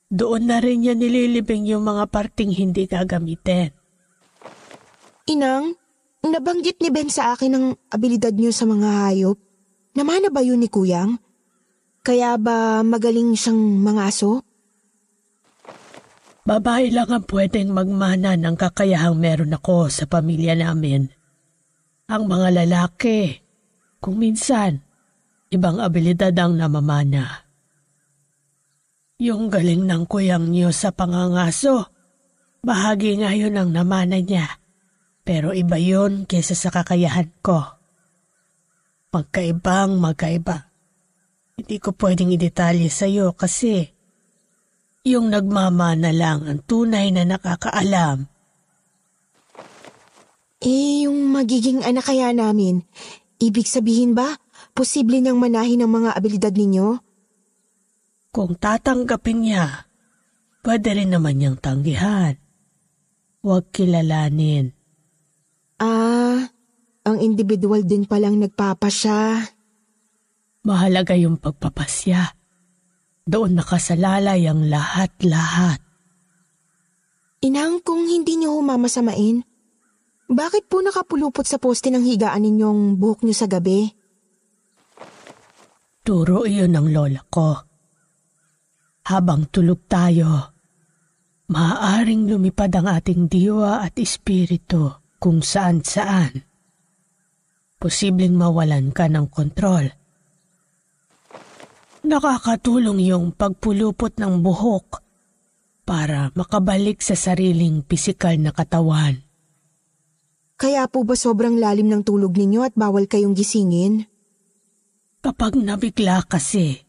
Doon 0.08 0.48
na 0.48 0.64
rin 0.64 0.88
niya 0.88 0.96
nililibing 0.96 1.68
yung 1.68 1.84
mga 1.84 2.08
parting 2.08 2.56
hindi 2.56 2.88
gagamitin. 2.88 3.77
Inang, 5.28 5.76
nabanggit 6.24 6.80
ni 6.80 6.88
Ben 6.88 7.12
sa 7.12 7.36
akin 7.36 7.52
ang 7.52 7.66
abilidad 7.92 8.32
niyo 8.32 8.56
sa 8.56 8.64
mga 8.64 9.12
hayop. 9.12 9.38
Namana 9.92 10.32
ba 10.32 10.40
yun 10.40 10.64
ni 10.64 10.72
Kuyang? 10.72 11.20
Kaya 12.00 12.40
ba 12.40 12.80
magaling 12.88 13.36
siyang 13.36 13.84
mga 13.84 14.02
aso? 14.08 14.48
Babae 16.48 16.96
lang 16.96 17.12
ang 17.12 17.28
pwedeng 17.28 17.76
magmana 17.76 18.40
ng 18.40 18.56
kakayahang 18.56 19.20
meron 19.20 19.52
ako 19.52 19.92
sa 19.92 20.08
pamilya 20.08 20.56
namin. 20.56 21.12
Ang 22.08 22.24
mga 22.24 22.64
lalaki, 22.64 23.36
kung 24.00 24.16
minsan, 24.16 24.80
ibang 25.52 25.84
abilidad 25.84 26.32
ang 26.40 26.56
namamana. 26.56 27.44
Yung 29.20 29.52
galing 29.52 29.84
ng 29.84 30.08
kuyang 30.08 30.48
niyo 30.48 30.72
sa 30.72 30.96
pangangaso, 30.96 31.92
bahagi 32.64 33.20
nga 33.20 33.36
yun 33.36 33.60
ang 33.60 33.76
namana 33.76 34.24
niya. 34.24 34.48
Pero 35.28 35.52
iba 35.52 35.76
yun 35.76 36.24
kesa 36.24 36.56
sa 36.56 36.72
kakayahan 36.72 37.28
ko. 37.44 37.60
Magkaibang 39.12 40.00
magkaiba. 40.00 40.72
Hindi 41.60 41.84
ko 41.84 41.92
pwedeng 42.00 42.32
idetalye 42.32 42.88
sa'yo 42.88 43.36
kasi 43.36 43.92
Yung 45.08 45.32
nagmamana 45.32 46.12
lang 46.12 46.44
ang 46.44 46.60
tunay 46.68 47.16
na 47.16 47.24
nakakaalam. 47.24 48.28
Eh, 50.60 51.08
yung 51.08 51.32
magiging 51.32 51.80
anak 51.88 52.12
kaya 52.12 52.36
namin, 52.36 52.84
ibig 53.40 53.72
sabihin 53.72 54.12
ba, 54.12 54.36
posible 54.76 55.16
niyang 55.24 55.40
manahin 55.40 55.88
ang 55.88 55.96
mga 55.96 56.12
abilidad 56.12 56.52
ninyo? 56.52 57.00
Kung 58.36 58.60
tatanggapin 58.60 59.48
niya, 59.48 59.88
pwede 60.68 60.92
rin 60.92 61.16
naman 61.16 61.40
niyang 61.40 61.56
tanggihan. 61.56 62.36
Huwag 63.40 63.72
kilalanin. 63.72 64.77
Ah, 65.78 66.50
ang 67.06 67.18
individual 67.22 67.86
din 67.86 68.10
palang 68.10 68.42
nagpapasya. 68.42 69.46
Mahalaga 70.66 71.14
yung 71.14 71.38
pagpapasya. 71.38 72.34
Doon 73.30 73.62
nakasalalay 73.62 74.50
ang 74.50 74.66
lahat-lahat. 74.66 75.80
Inang 77.46 77.86
kung 77.86 78.10
hindi 78.10 78.42
niyo 78.42 78.58
humamasamain, 78.58 79.46
bakit 80.28 80.66
po 80.66 80.82
nakapulupot 80.82 81.46
sa 81.46 81.62
poste 81.62 81.94
ng 81.94 82.04
higaan 82.04 82.44
ninyong 82.44 82.98
buhok 82.98 83.24
niyo 83.24 83.36
sa 83.38 83.48
gabi? 83.48 83.88
Turo 86.02 86.44
iyon 86.44 86.74
ng 86.74 86.88
lola 86.90 87.22
ko. 87.30 87.56
Habang 89.08 89.48
tulog 89.54 89.88
tayo, 89.88 90.52
maaaring 91.48 92.28
lumipad 92.28 92.74
ang 92.76 92.92
ating 92.92 93.32
diwa 93.32 93.86
at 93.86 93.96
espiritu 94.02 95.07
kung 95.18 95.46
saan-saan. 95.46 96.46
Posibleng 97.78 98.34
mawalan 98.34 98.90
ka 98.90 99.06
ng 99.06 99.30
kontrol 99.30 99.86
Nakakatulong 102.08 103.04
yung 103.04 103.36
pagpulupot 103.36 104.16
ng 104.16 104.40
buhok 104.40 105.04
para 105.84 106.32
makabalik 106.40 107.04
sa 107.04 107.20
sariling 107.20 107.84
pisikal 107.84 108.32
na 108.40 108.56
katawan. 108.56 109.20
Kaya 110.56 110.88
po 110.88 111.04
ba 111.04 111.20
sobrang 111.20 111.60
lalim 111.60 111.92
ng 111.92 112.08
tulog 112.08 112.32
ninyo 112.32 112.64
at 112.64 112.74
bawal 112.80 113.12
kayong 113.12 113.36
gisingin? 113.36 114.08
Kapag 115.20 115.60
nabigla 115.60 116.24
kasi, 116.24 116.80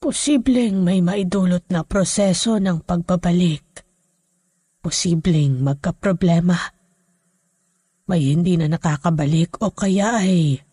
posibleng 0.00 0.80
may 0.80 1.04
maidulot 1.04 1.68
na 1.68 1.84
proseso 1.84 2.56
ng 2.56 2.80
pagbabalik. 2.88 3.84
Posibleng 4.88 5.60
magkaproblema. 5.60 6.56
May 8.08 8.32
hindi 8.32 8.56
na 8.56 8.72
nakakabalik 8.72 9.60
o 9.60 9.68
kaya 9.76 10.24
ay 10.24 10.64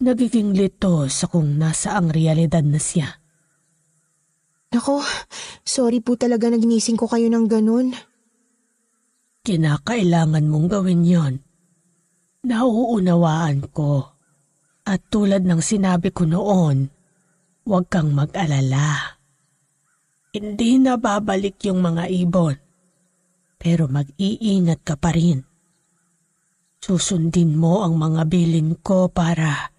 Nagiging 0.00 0.56
lito 0.56 1.04
sa 1.12 1.28
kung 1.28 1.60
nasa 1.60 2.00
ang 2.00 2.08
realidad 2.08 2.64
na 2.64 2.80
siya. 2.80 3.12
Nako, 4.72 5.04
sorry 5.62 6.00
po 6.00 6.16
talaga 6.16 6.48
na 6.48 6.56
ginising 6.56 6.96
ko 6.96 7.04
kayo 7.06 7.28
ng 7.28 7.44
ganun. 7.44 7.92
Kinakailangan 9.44 10.48
mong 10.48 10.66
gawin 10.72 11.04
yon. 11.04 11.34
Nauunawaan 12.48 13.68
ko. 13.68 14.16
At 14.88 15.12
tulad 15.12 15.44
ng 15.44 15.60
sinabi 15.60 16.08
ko 16.08 16.24
noon, 16.24 16.88
huwag 17.68 17.86
kang 17.86 18.16
mag-alala. 18.16 19.20
Hindi 20.32 20.80
na 20.80 20.96
babalik 20.96 21.62
yung 21.68 21.84
mga 21.84 22.08
ibon. 22.10 22.61
Pero 23.62 23.86
mag-iingat 23.86 24.82
ka 24.82 24.98
pa 24.98 25.14
rin. 25.14 25.46
Susundin 26.82 27.54
mo 27.54 27.86
ang 27.86 27.94
mga 27.94 28.26
bilin 28.26 28.74
ko 28.82 29.06
para 29.06 29.70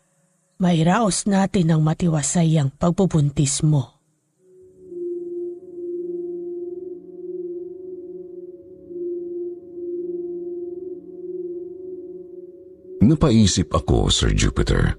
mairaos 0.64 1.28
natin 1.28 1.76
ang 1.76 1.84
matiwasay 1.84 2.56
ang 2.56 2.72
pagbubuntis 2.72 3.60
mo. 3.60 4.00
Napaisip 13.04 13.68
ako, 13.76 14.08
Sir 14.08 14.32
Jupiter, 14.32 14.96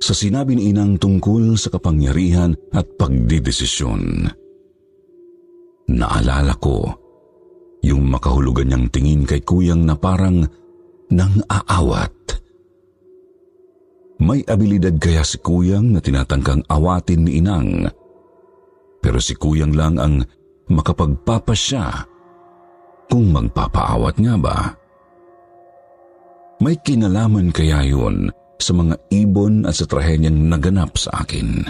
sa 0.00 0.16
sinabi 0.16 0.56
ni 0.56 0.72
Inang 0.72 0.96
tungkol 0.96 1.52
sa 1.60 1.68
kapangyarihan 1.68 2.56
at 2.72 2.88
pagdidesisyon. 2.96 4.24
Naalala 5.92 6.56
ko 6.56 6.99
yung 7.80 8.08
makahulugan 8.08 8.68
niyang 8.68 8.86
tingin 8.92 9.24
kay 9.24 9.40
kuyang 9.40 9.88
na 9.88 9.96
parang 9.96 10.44
nang 11.10 11.42
aawat 11.48 12.20
may 14.20 14.44
abilidad 14.44 15.00
kaya 15.00 15.24
si 15.24 15.40
Kuyang 15.40 15.96
na 15.96 16.00
tinatangkang 16.04 16.60
awatin 16.68 17.24
ni 17.24 17.40
Inang. 17.40 17.88
Pero 19.00 19.16
si 19.16 19.32
Kuyang 19.32 19.72
lang 19.72 19.96
ang 19.96 20.20
makapagpapasya 20.68 22.04
kung 23.08 23.32
magpapaawat 23.32 24.20
nga 24.20 24.34
ba. 24.36 24.58
May 26.60 26.76
kinalaman 26.84 27.48
kaya 27.48 27.80
yun 27.88 28.28
sa 28.60 28.76
mga 28.76 29.00
ibon 29.08 29.64
at 29.64 29.80
sa 29.80 29.88
trahenyang 29.88 30.52
naganap 30.52 31.00
sa 31.00 31.24
akin. 31.24 31.64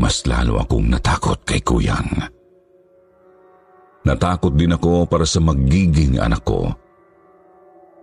Mas 0.00 0.24
lalo 0.24 0.56
akong 0.56 0.88
natakot 0.88 1.44
kay 1.44 1.60
Kuyang. 1.60 2.08
Natakot 4.06 4.56
din 4.56 4.72
ako 4.72 5.04
para 5.04 5.28
sa 5.28 5.44
magiging 5.44 6.16
anak 6.16 6.40
ko 6.44 6.72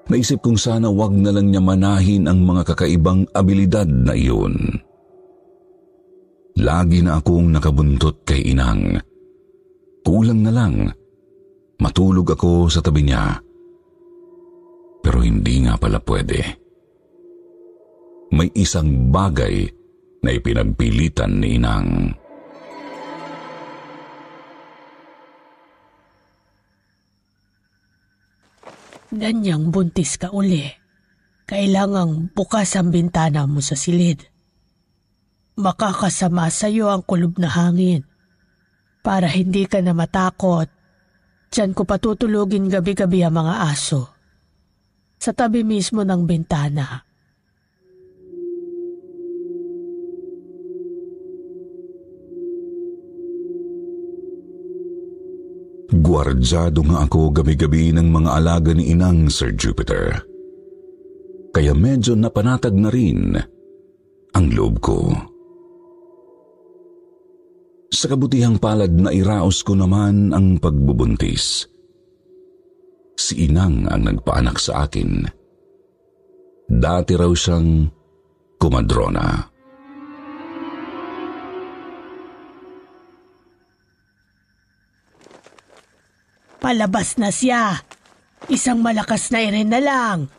Naisip 0.08 0.40
kong 0.40 0.56
sana 0.56 0.88
wag 0.88 1.12
na 1.12 1.36
lang 1.36 1.52
niya 1.52 1.60
manahin 1.60 2.32
ang 2.32 2.40
mga 2.40 2.64
kakaibang 2.64 3.28
abilidad 3.36 3.88
na 3.88 4.16
iyon. 4.16 4.56
Lagi 6.64 7.04
na 7.04 7.20
akong 7.20 7.52
nakabuntot 7.52 8.24
kay 8.24 8.56
inang. 8.56 8.98
Kulang 10.08 10.48
na 10.48 10.52
lang, 10.56 10.88
matulog 11.84 12.32
ako 12.32 12.72
sa 12.72 12.80
tabi 12.80 13.04
niya. 13.04 13.36
Pero 15.04 15.20
hindi 15.20 15.68
nga 15.68 15.76
pala 15.76 16.00
pwede. 16.00 16.40
May 18.32 18.48
isang 18.56 19.12
bagay 19.12 19.68
na 20.24 20.30
ipinagpilitan 20.32 21.36
ni 21.36 21.60
inang. 21.60 22.16
Ganyang 29.14 29.72
buntis 29.72 30.20
ka 30.20 30.32
uli. 30.34 30.68
Kailangang 31.48 32.36
bukas 32.36 32.76
ang 32.76 32.92
bintana 32.92 33.48
mo 33.48 33.64
sa 33.64 33.80
silid. 33.80 34.20
Makakasama 35.58 36.52
sa 36.52 36.68
iyo 36.68 36.92
ang 36.92 37.08
kulob 37.08 37.40
na 37.40 37.48
hangin. 37.48 38.04
Para 39.00 39.32
hindi 39.32 39.64
ka 39.64 39.80
na 39.80 39.96
matakot, 39.96 40.68
Diyan 41.48 41.72
ko 41.72 41.88
patutulugin 41.88 42.68
gabi-gabi 42.68 43.24
ang 43.24 43.40
mga 43.40 43.72
aso. 43.72 44.12
Sa 45.18 45.32
tabi 45.32 45.64
mismo 45.64 46.04
ng 46.04 46.28
bintana. 46.28 47.07
Guardyado 55.88 56.84
nga 56.84 57.08
ako 57.08 57.32
gabi-gabi 57.32 57.96
ng 57.96 58.12
mga 58.12 58.30
alaga 58.36 58.76
ni 58.76 58.92
Inang 58.92 59.32
Sir 59.32 59.56
Jupiter. 59.56 60.20
Kaya 61.56 61.72
medyo 61.72 62.12
napanatag 62.12 62.76
na 62.76 62.92
rin 62.92 63.40
ang 64.36 64.46
loob 64.52 64.84
ko. 64.84 65.00
Sa 67.88 68.12
kabutihang 68.12 68.60
palad 68.60 68.92
na 68.92 69.16
iraos 69.16 69.64
ko 69.64 69.80
naman 69.80 70.36
ang 70.36 70.60
pagbubuntis. 70.60 71.64
Si 73.16 73.48
Inang 73.48 73.88
ang 73.88 74.12
nagpaanak 74.12 74.60
sa 74.60 74.86
akin. 74.86 75.24
Dati 76.68 77.16
raw 77.16 77.32
siyang 77.32 77.88
kumadrona. 78.60 79.57
Palabas 86.58 87.22
na 87.22 87.30
siya. 87.30 87.86
Isang 88.50 88.82
malakas 88.82 89.30
na 89.30 89.46
irin 89.46 89.70
na 89.70 89.82
lang. 89.82 90.30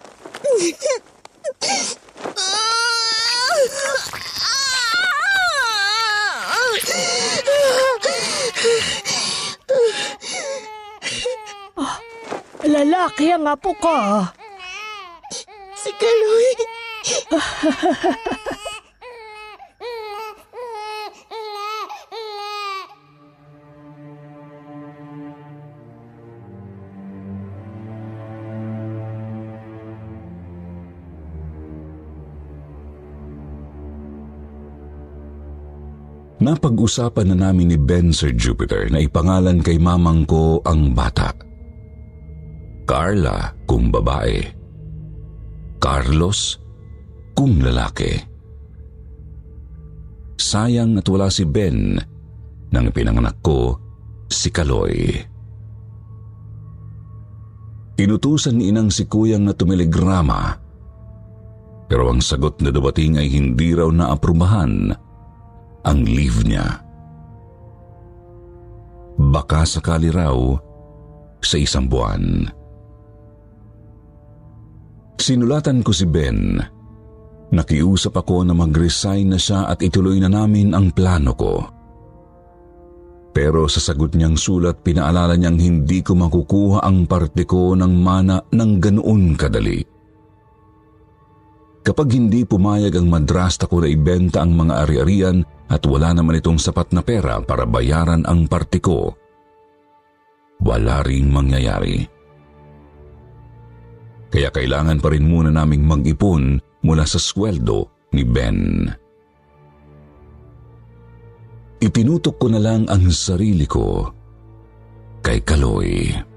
oh, 11.78 11.96
lalaki 12.66 13.30
ang 13.30 13.46
apo 13.46 13.70
ko. 13.78 14.26
Si 15.78 15.90
Kaloy. 15.94 16.48
Napag-usapan 36.48 37.28
na 37.28 37.52
namin 37.52 37.68
ni 37.68 37.76
Ben 37.76 38.08
Sir 38.08 38.32
Jupiter 38.32 38.88
na 38.88 39.04
ipangalan 39.04 39.60
kay 39.60 39.76
mamang 39.76 40.24
ko 40.24 40.64
ang 40.64 40.96
bata. 40.96 41.28
Carla 42.88 43.52
kung 43.68 43.92
babae. 43.92 44.40
Carlos 45.76 46.56
kung 47.36 47.60
lalaki. 47.60 48.16
Sayang 50.40 50.96
at 50.96 51.04
wala 51.12 51.28
si 51.28 51.44
Ben 51.44 52.00
nang 52.72 52.88
pinanganak 52.96 53.44
ko 53.44 53.76
si 54.32 54.48
Kaloy. 54.48 55.20
Inutusan 58.00 58.56
ni 58.56 58.72
inang 58.72 58.88
si 58.88 59.04
kuyang 59.04 59.44
na 59.44 59.52
tumiligrama 59.52 60.56
pero 61.88 62.08
ang 62.08 62.24
sagot 62.24 62.56
na 62.64 62.72
dumating 62.72 63.20
ay 63.20 63.32
hindi 63.32 63.72
raw 63.76 63.88
naaprubahan 63.88 64.92
ang 65.84 66.02
leave 66.02 66.42
niya. 66.46 66.82
Baka 69.18 69.66
sakali 69.66 70.14
raw 70.14 70.34
sa 71.42 71.56
isang 71.58 71.90
buwan. 71.90 72.46
Sinulatan 75.18 75.82
ko 75.82 75.90
si 75.90 76.06
Ben. 76.06 76.62
Nakiusap 77.48 78.14
ako 78.14 78.46
na 78.46 78.54
mag-resign 78.54 79.34
na 79.34 79.38
siya 79.40 79.66
at 79.66 79.82
ituloy 79.82 80.22
na 80.22 80.30
namin 80.30 80.76
ang 80.76 80.94
plano 80.94 81.34
ko. 81.34 81.54
Pero 83.34 83.66
sa 83.66 83.82
sagot 83.82 84.14
niyang 84.14 84.38
sulat, 84.38 84.82
pinaalala 84.82 85.34
niyang 85.34 85.58
hindi 85.58 86.02
ko 86.02 86.14
makukuha 86.14 86.82
ang 86.82 87.06
parte 87.06 87.46
ko 87.46 87.74
ng 87.74 87.94
mana 87.98 88.42
ng 88.50 88.72
ganoon 88.78 89.34
kadali. 89.38 89.80
Kapag 91.82 92.08
hindi 92.12 92.44
pumayag 92.44 92.98
ang 93.00 93.08
madrasta 93.08 93.64
ko 93.64 93.80
na 93.80 93.88
ibenta 93.88 94.44
ang 94.44 94.52
mga 94.52 94.74
ari-arian 94.84 95.38
at 95.68 95.82
wala 95.84 96.16
naman 96.16 96.40
itong 96.40 96.56
sapat 96.56 96.96
na 96.96 97.04
pera 97.04 97.40
para 97.44 97.68
bayaran 97.68 98.24
ang 98.24 98.48
parte 98.48 98.80
ko, 98.80 99.12
wala 100.64 101.04
ring 101.04 101.28
mangyayari. 101.28 102.08
Kaya 104.28 104.52
kailangan 104.52 105.00
pa 105.00 105.08
rin 105.12 105.24
muna 105.24 105.48
naming 105.48 105.84
mag-ipon 105.84 106.60
mula 106.84 107.04
sa 107.08 107.16
sweldo 107.16 108.08
ni 108.12 108.24
Ben. 108.24 108.88
Itinutok 111.78 112.36
ko 112.36 112.46
na 112.50 112.60
lang 112.60 112.90
ang 112.90 113.08
sarili 113.08 113.64
ko 113.64 114.04
kay 115.22 115.40
Kaloy. 115.46 116.27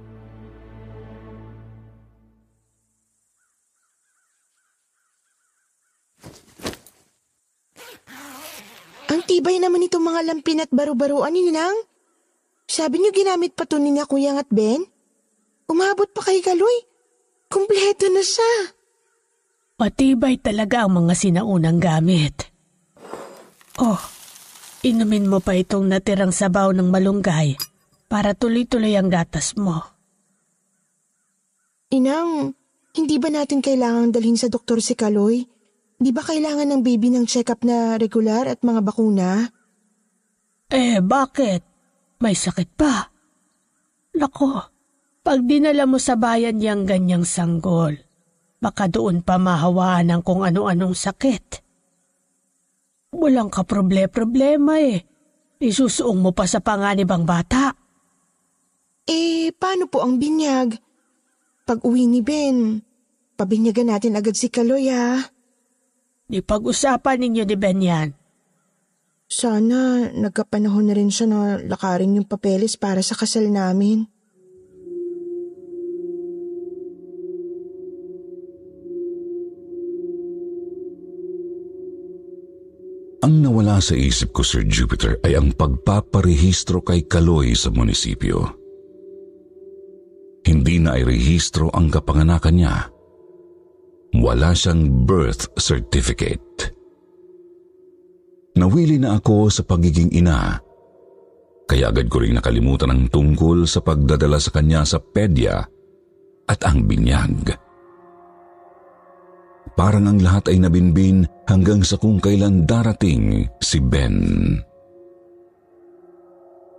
Ang 9.11 9.27
tibay 9.27 9.59
naman 9.59 9.83
itong 9.83 10.07
mga 10.07 10.23
lampin 10.23 10.63
at 10.63 10.71
baro-baruan 10.71 11.35
ni 11.35 11.43
Ninang. 11.43 11.75
Sabi 12.63 13.03
niyo 13.03 13.11
ginamit 13.11 13.51
pa 13.51 13.67
to 13.67 13.75
ni 13.75 13.91
na 13.91 14.07
Kuyang 14.07 14.39
at 14.39 14.47
Ben? 14.47 14.87
Umabot 15.67 16.07
pa 16.15 16.23
kay 16.23 16.39
Kaloy. 16.39 16.87
Kumpleto 17.51 18.07
na 18.07 18.23
siya. 18.23 18.71
Matibay 19.75 20.39
talaga 20.39 20.87
ang 20.87 21.03
mga 21.03 21.11
sinaunang 21.11 21.83
gamit. 21.83 22.47
Oh, 23.83 23.99
inumin 24.87 25.27
mo 25.27 25.43
pa 25.43 25.59
itong 25.59 25.91
natirang 25.91 26.31
sabaw 26.31 26.71
ng 26.71 26.87
malunggay 26.87 27.59
para 28.07 28.31
tuloy-tuloy 28.31 28.95
ang 28.95 29.11
gatas 29.11 29.59
mo. 29.59 29.83
Inang, 31.91 32.55
hindi 32.95 33.19
ba 33.19 33.27
natin 33.27 33.59
kailangang 33.59 34.15
dalhin 34.15 34.39
sa 34.39 34.47
doktor 34.47 34.79
si 34.79 34.95
Kaloy? 34.95 35.43
Di 36.01 36.09
ba 36.09 36.25
kailangan 36.25 36.65
ng 36.65 36.81
baby 36.81 37.13
ng 37.13 37.29
check-up 37.29 37.61
na 37.61 37.93
regular 38.01 38.49
at 38.49 38.65
mga 38.65 38.81
bakuna? 38.81 39.45
Eh, 40.73 40.97
bakit? 40.97 41.61
May 42.17 42.33
sakit 42.33 42.69
pa. 42.73 43.05
Nako, 44.17 44.65
pag 45.21 45.45
dinala 45.45 45.85
mo 45.85 46.01
sa 46.01 46.17
bayan 46.17 46.57
yang 46.57 46.89
ganyang 46.89 47.21
sanggol, 47.21 47.93
baka 48.57 48.89
doon 48.89 49.21
pa 49.21 49.37
mahawaan 49.37 50.09
ng 50.09 50.21
kung 50.25 50.41
ano-anong 50.41 50.97
sakit. 50.97 51.61
Walang 53.13 53.53
ka 53.53 53.61
problema 53.61 54.81
eh. 54.81 55.05
Isusuong 55.61 56.17
mo 56.17 56.33
pa 56.33 56.49
sa 56.49 56.65
panganib 56.65 57.13
ang 57.13 57.29
bata. 57.29 57.77
Eh, 59.05 59.53
paano 59.53 59.85
po 59.85 60.01
ang 60.01 60.17
binyag? 60.17 60.81
Pag 61.69 61.85
uwi 61.85 62.09
ni 62.09 62.25
Ben, 62.25 62.81
pabinyagan 63.37 63.93
natin 63.93 64.17
agad 64.17 64.33
si 64.33 64.49
Kaloy 64.49 64.89
ha. 64.89 65.21
Di 66.31 66.39
pag-usapan 66.39 67.27
ninyo 67.27 67.43
ni 67.43 67.55
Ben 67.59 67.79
yan. 67.83 68.09
Sana 69.27 70.07
nagkapanahon 70.15 70.87
na 70.87 70.95
rin 70.95 71.11
siya 71.11 71.27
na 71.27 71.59
lakarin 71.59 72.15
yung 72.15 72.27
papeles 72.27 72.79
para 72.79 73.03
sa 73.03 73.19
kasal 73.19 73.51
namin. 73.51 74.07
Ang 83.21 83.43
nawala 83.43 83.83
sa 83.83 83.93
isip 83.93 84.31
ko, 84.31 84.41
Sir 84.41 84.63
Jupiter, 84.65 85.19
ay 85.27 85.35
ang 85.35 85.51
pagpaparehistro 85.51 86.79
kay 86.81 87.05
Kaloy 87.05 87.53
sa 87.59 87.69
munisipyo. 87.69 88.55
Hindi 90.47 90.81
na 90.81 90.95
ay 90.95 91.05
rehistro 91.05 91.69
ang 91.69 91.91
kapanganakan 91.91 92.55
niya. 92.55 93.00
Wala 94.11 94.51
siyang 94.51 95.07
birth 95.07 95.55
certificate. 95.55 96.75
Nawili 98.59 98.99
na 98.99 99.15
ako 99.15 99.47
sa 99.47 99.63
pagiging 99.63 100.11
ina, 100.11 100.59
kaya 101.71 101.87
agad 101.87 102.11
ko 102.11 102.19
rin 102.19 102.35
nakalimutan 102.35 102.91
ang 102.91 103.07
tungkol 103.07 103.63
sa 103.63 103.79
pagdadala 103.79 104.35
sa 104.43 104.51
kanya 104.51 104.83
sa 104.83 104.99
pedya 104.99 105.63
at 106.43 106.59
ang 106.67 106.83
binyag. 106.83 107.55
Parang 109.71 110.03
ang 110.03 110.19
lahat 110.19 110.51
ay 110.51 110.59
nabinbin 110.59 111.23
hanggang 111.47 111.79
sa 111.79 111.95
kung 111.95 112.19
kailan 112.19 112.67
darating 112.67 113.47
si 113.63 113.79
Ben. 113.79 114.19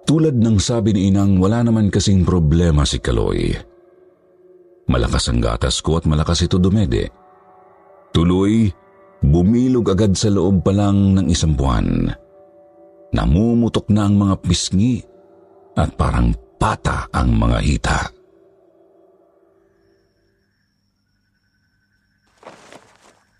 Tulad 0.05 0.37
ng 0.37 0.61
sabi 0.61 0.93
ni 0.93 1.09
Inang, 1.09 1.41
wala 1.41 1.65
naman 1.65 1.89
kasing 1.89 2.21
problema 2.21 2.85
si 2.85 3.01
Kaloy. 3.01 3.49
Malakas 4.93 5.33
ang 5.33 5.41
gatas 5.41 5.81
ko 5.81 5.97
at 5.97 6.05
malakas 6.05 6.45
ito 6.45 6.61
dumede. 6.61 7.22
Tuloy, 8.13 8.69
bumilog 9.25 9.89
agad 9.97 10.13
sa 10.13 10.29
loob 10.29 10.61
pa 10.61 10.73
lang 10.77 11.17
ng 11.17 11.27
isang 11.33 11.57
buwan. 11.57 12.13
Namumutok 13.13 13.89
na 13.89 14.09
ang 14.09 14.21
mga 14.21 14.37
pisngi 14.45 15.01
at 15.77 15.97
parang 15.97 16.37
pata 16.61 17.09
ang 17.13 17.33
mga 17.37 17.59
hita. 17.65 18.01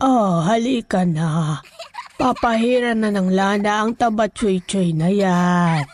Oh, 0.03 0.43
halika 0.43 1.07
na. 1.07 1.63
Papahiran 2.19 3.07
na 3.07 3.15
ng 3.15 3.31
lana 3.31 3.87
ang 3.87 3.95
taba 3.95 4.27
choy 4.27 4.59
na 4.97 5.09
yan. 5.13 5.87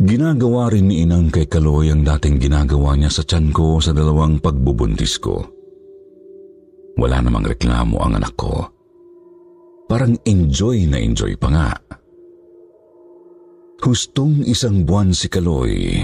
Ginagawa 0.00 0.72
rin 0.72 0.88
ni 0.88 1.04
Inang 1.04 1.28
kay 1.28 1.44
Kaloy 1.44 1.92
ang 1.92 2.00
dating 2.00 2.40
ginagawa 2.40 2.96
niya 2.96 3.12
sa 3.12 3.20
tiyan 3.20 3.52
ko 3.52 3.84
sa 3.84 3.92
dalawang 3.92 4.40
pagbubuntis 4.40 5.20
ko. 5.20 5.44
Wala 6.96 7.20
namang 7.20 7.44
reklamo 7.44 8.00
ang 8.00 8.16
anak 8.16 8.32
ko. 8.32 8.64
Parang 9.84 10.16
enjoy 10.24 10.88
na 10.88 10.96
enjoy 10.96 11.36
pa 11.36 11.52
nga. 11.52 11.68
Hustong 13.84 14.40
isang 14.48 14.88
buwan 14.88 15.12
si 15.12 15.28
Kaloy 15.28 16.00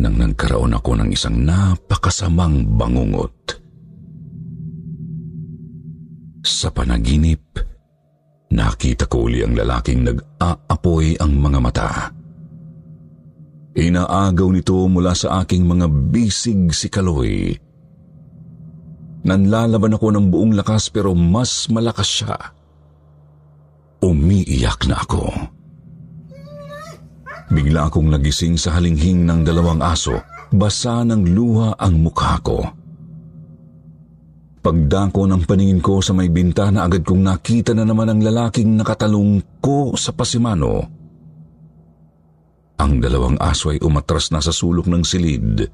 nang 0.00 0.16
nagkaroon 0.16 0.72
ako 0.80 1.04
ng 1.04 1.12
isang 1.12 1.44
napakasamang 1.44 2.64
bangungot. 2.80 3.60
Sa 6.40 6.72
panaginip, 6.72 7.60
nakita 8.56 9.04
ko 9.04 9.28
uli 9.28 9.44
ang 9.44 9.52
lalaking 9.52 10.00
nag-aapoy 10.00 11.20
ang 11.20 11.32
mga 11.36 11.58
mata. 11.60 11.90
Inaagaw 13.74 14.54
nito 14.54 14.78
mula 14.86 15.18
sa 15.18 15.42
aking 15.42 15.66
mga 15.66 15.90
bisig 15.90 16.70
si 16.70 16.86
Kaloy. 16.86 17.58
Nanlalaban 19.26 19.98
ako 19.98 20.14
ng 20.14 20.26
buong 20.30 20.54
lakas 20.54 20.94
pero 20.94 21.10
mas 21.18 21.66
malakas 21.66 22.22
siya. 22.22 22.38
Umiiyak 23.98 24.86
na 24.86 25.02
ako. 25.02 25.26
Bigla 27.50 27.90
akong 27.90 28.14
nagising 28.14 28.54
sa 28.54 28.78
halinghing 28.78 29.26
ng 29.26 29.42
dalawang 29.42 29.82
aso. 29.82 30.22
Basa 30.54 31.02
ng 31.02 31.34
luha 31.34 31.74
ang 31.74 31.98
mukha 31.98 32.38
ko. 32.46 32.62
Pagdako 34.64 35.28
ng 35.28 35.42
paningin 35.44 35.82
ko 35.82 35.98
sa 35.98 36.14
may 36.14 36.30
bintana 36.30 36.86
agad 36.86 37.02
kong 37.02 37.26
nakita 37.26 37.74
na 37.74 37.82
naman 37.82 38.06
ang 38.06 38.22
lalaking 38.22 38.78
nakatalong 38.78 39.42
ko 39.58 39.98
sa 39.98 40.14
pasimano. 40.14 40.93
Ang 42.74 42.98
dalawang 42.98 43.38
aso 43.38 43.70
ay 43.70 43.78
umatras 43.82 44.34
na 44.34 44.42
sa 44.42 44.50
sulok 44.50 44.90
ng 44.90 45.02
silid. 45.06 45.70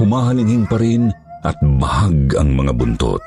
humahalinging 0.00 0.64
pa 0.64 0.80
rin 0.80 1.12
at 1.44 1.60
bahag 1.60 2.32
ang 2.40 2.56
mga 2.56 2.72
buntot. 2.72 3.20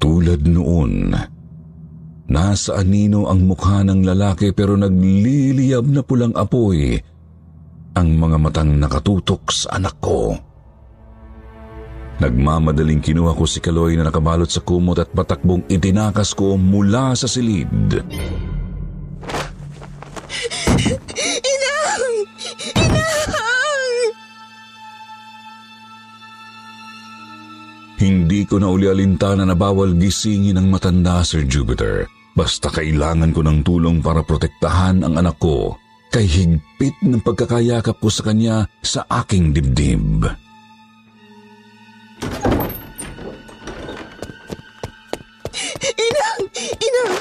Tulad 0.00 0.48
noon, 0.48 1.12
nasa 2.32 2.80
anino 2.80 3.28
ang 3.28 3.44
mukha 3.44 3.84
ng 3.84 4.00
lalaki 4.00 4.56
pero 4.56 4.80
nagliliyab 4.80 5.84
na 5.84 6.00
pulang 6.00 6.32
apoy 6.32 6.96
ang 7.94 8.08
mga 8.16 8.36
matang 8.40 8.72
nakatutok 8.80 9.52
sa 9.52 9.76
anak 9.76 9.96
ko. 10.00 10.32
Nagmamadaling 12.14 13.02
kinuha 13.02 13.34
ko 13.34 13.44
si 13.44 13.58
Kaloy 13.58 13.98
na 13.98 14.06
nakabalot 14.06 14.46
sa 14.46 14.62
kumot 14.62 14.96
at 15.02 15.10
patakbong 15.10 15.66
itinakas 15.66 16.32
ko 16.32 16.54
mula 16.54 17.12
sa 17.18 17.26
silid. 17.26 18.00
Inang! 21.52 22.14
Inang! 22.74 23.94
Hindi 28.04 28.40
ko 28.44 28.60
na 28.60 28.68
uli 28.68 28.90
alintana 28.90 29.48
na 29.48 29.56
bawal 29.56 29.96
gisingin 29.96 30.60
ang 30.60 30.68
matanda, 30.68 31.24
Sir 31.24 31.46
Jupiter. 31.48 32.04
Basta 32.34 32.68
kailangan 32.68 33.30
ko 33.30 33.40
ng 33.46 33.62
tulong 33.62 34.02
para 34.02 34.26
protektahan 34.26 35.06
ang 35.06 35.14
anak 35.16 35.38
ko 35.38 35.78
kay 36.14 36.26
higpit 36.30 36.94
ng 37.02 37.22
pagkakayakap 37.26 37.98
ko 37.98 38.06
sa 38.06 38.22
kanya 38.30 38.70
sa 38.82 39.02
aking 39.10 39.50
dibdib. 39.50 40.30
Inang! 45.82 46.23
Inang! 46.64 47.12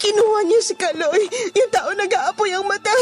Kinuha 0.00 0.38
niyo 0.46 0.60
si 0.62 0.74
Kaloy, 0.74 1.22
yung 1.54 1.70
tao 1.70 1.90
nag-aapoy 1.94 2.50
ang 2.54 2.66
mata. 2.66 2.92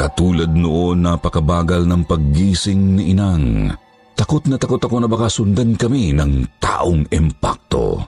Katulad 0.00 0.52
noon 0.56 1.04
napakabagal 1.04 1.84
ng 1.84 2.02
paggising 2.08 2.96
ni 2.96 3.12
Inang. 3.12 3.68
Takot 4.16 4.44
na 4.48 4.56
takot 4.60 4.80
ako 4.80 4.96
na 5.00 5.08
baka 5.08 5.28
sundan 5.32 5.76
kami 5.76 6.12
ng 6.16 6.60
taong 6.60 7.08
impacto. 7.12 8.04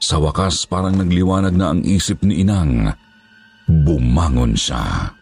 Sa 0.00 0.16
wakas 0.16 0.64
parang 0.64 0.96
nagliwanag 0.96 1.52
na 1.52 1.76
ang 1.76 1.84
isip 1.84 2.24
ni 2.24 2.40
Inang. 2.40 2.92
Bumangon 3.68 4.56
siya. 4.56 5.12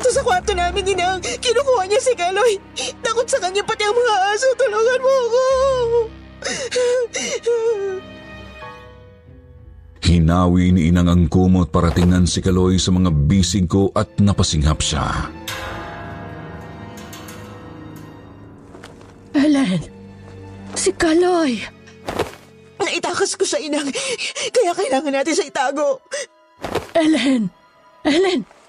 Impacto 0.00 0.16
sa 0.16 0.24
kwarto 0.24 0.56
namin, 0.56 0.96
Inang. 0.96 1.20
Kinukuha 1.20 1.84
niya 1.84 2.00
si 2.00 2.16
Kaloy. 2.16 2.56
Takot 3.04 3.28
sa 3.28 3.36
kanya 3.36 3.60
pati 3.60 3.84
ang 3.84 3.92
mga 3.92 4.14
aso. 4.32 4.48
Tulungan 4.56 5.00
mo 5.04 5.12
ako. 5.12 5.44
Hinawi 10.00 10.72
ni 10.72 10.88
Inang 10.88 11.04
ang 11.12 11.28
kumot 11.28 11.68
para 11.68 11.92
tingnan 11.92 12.24
si 12.24 12.40
Kaloy 12.40 12.80
sa 12.80 12.96
mga 12.96 13.12
bisig 13.12 13.68
ko 13.68 13.92
at 13.92 14.08
napasinghap 14.16 14.80
siya. 14.80 15.04
Ellen! 19.36 19.84
Si 20.80 20.96
Kaloy! 20.96 21.60
Naitakas 22.80 23.36
ko 23.36 23.44
siya, 23.44 23.60
Inang. 23.68 23.92
Kaya 24.48 24.72
kailangan 24.72 25.12
natin 25.12 25.36
siya 25.36 25.52
itago. 25.52 26.00
Ellen! 26.96 27.52
Ellen! 28.08 28.59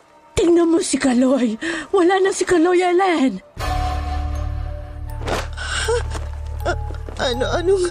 Tingnan 0.41 0.73
mo 0.73 0.81
si 0.81 0.97
Kaloy! 0.97 1.53
Wala 1.93 2.17
na 2.17 2.33
si 2.33 2.41
Kaloy, 2.49 2.81
Ellen! 2.81 3.37
Ano, 7.21 7.45
anong... 7.53 7.85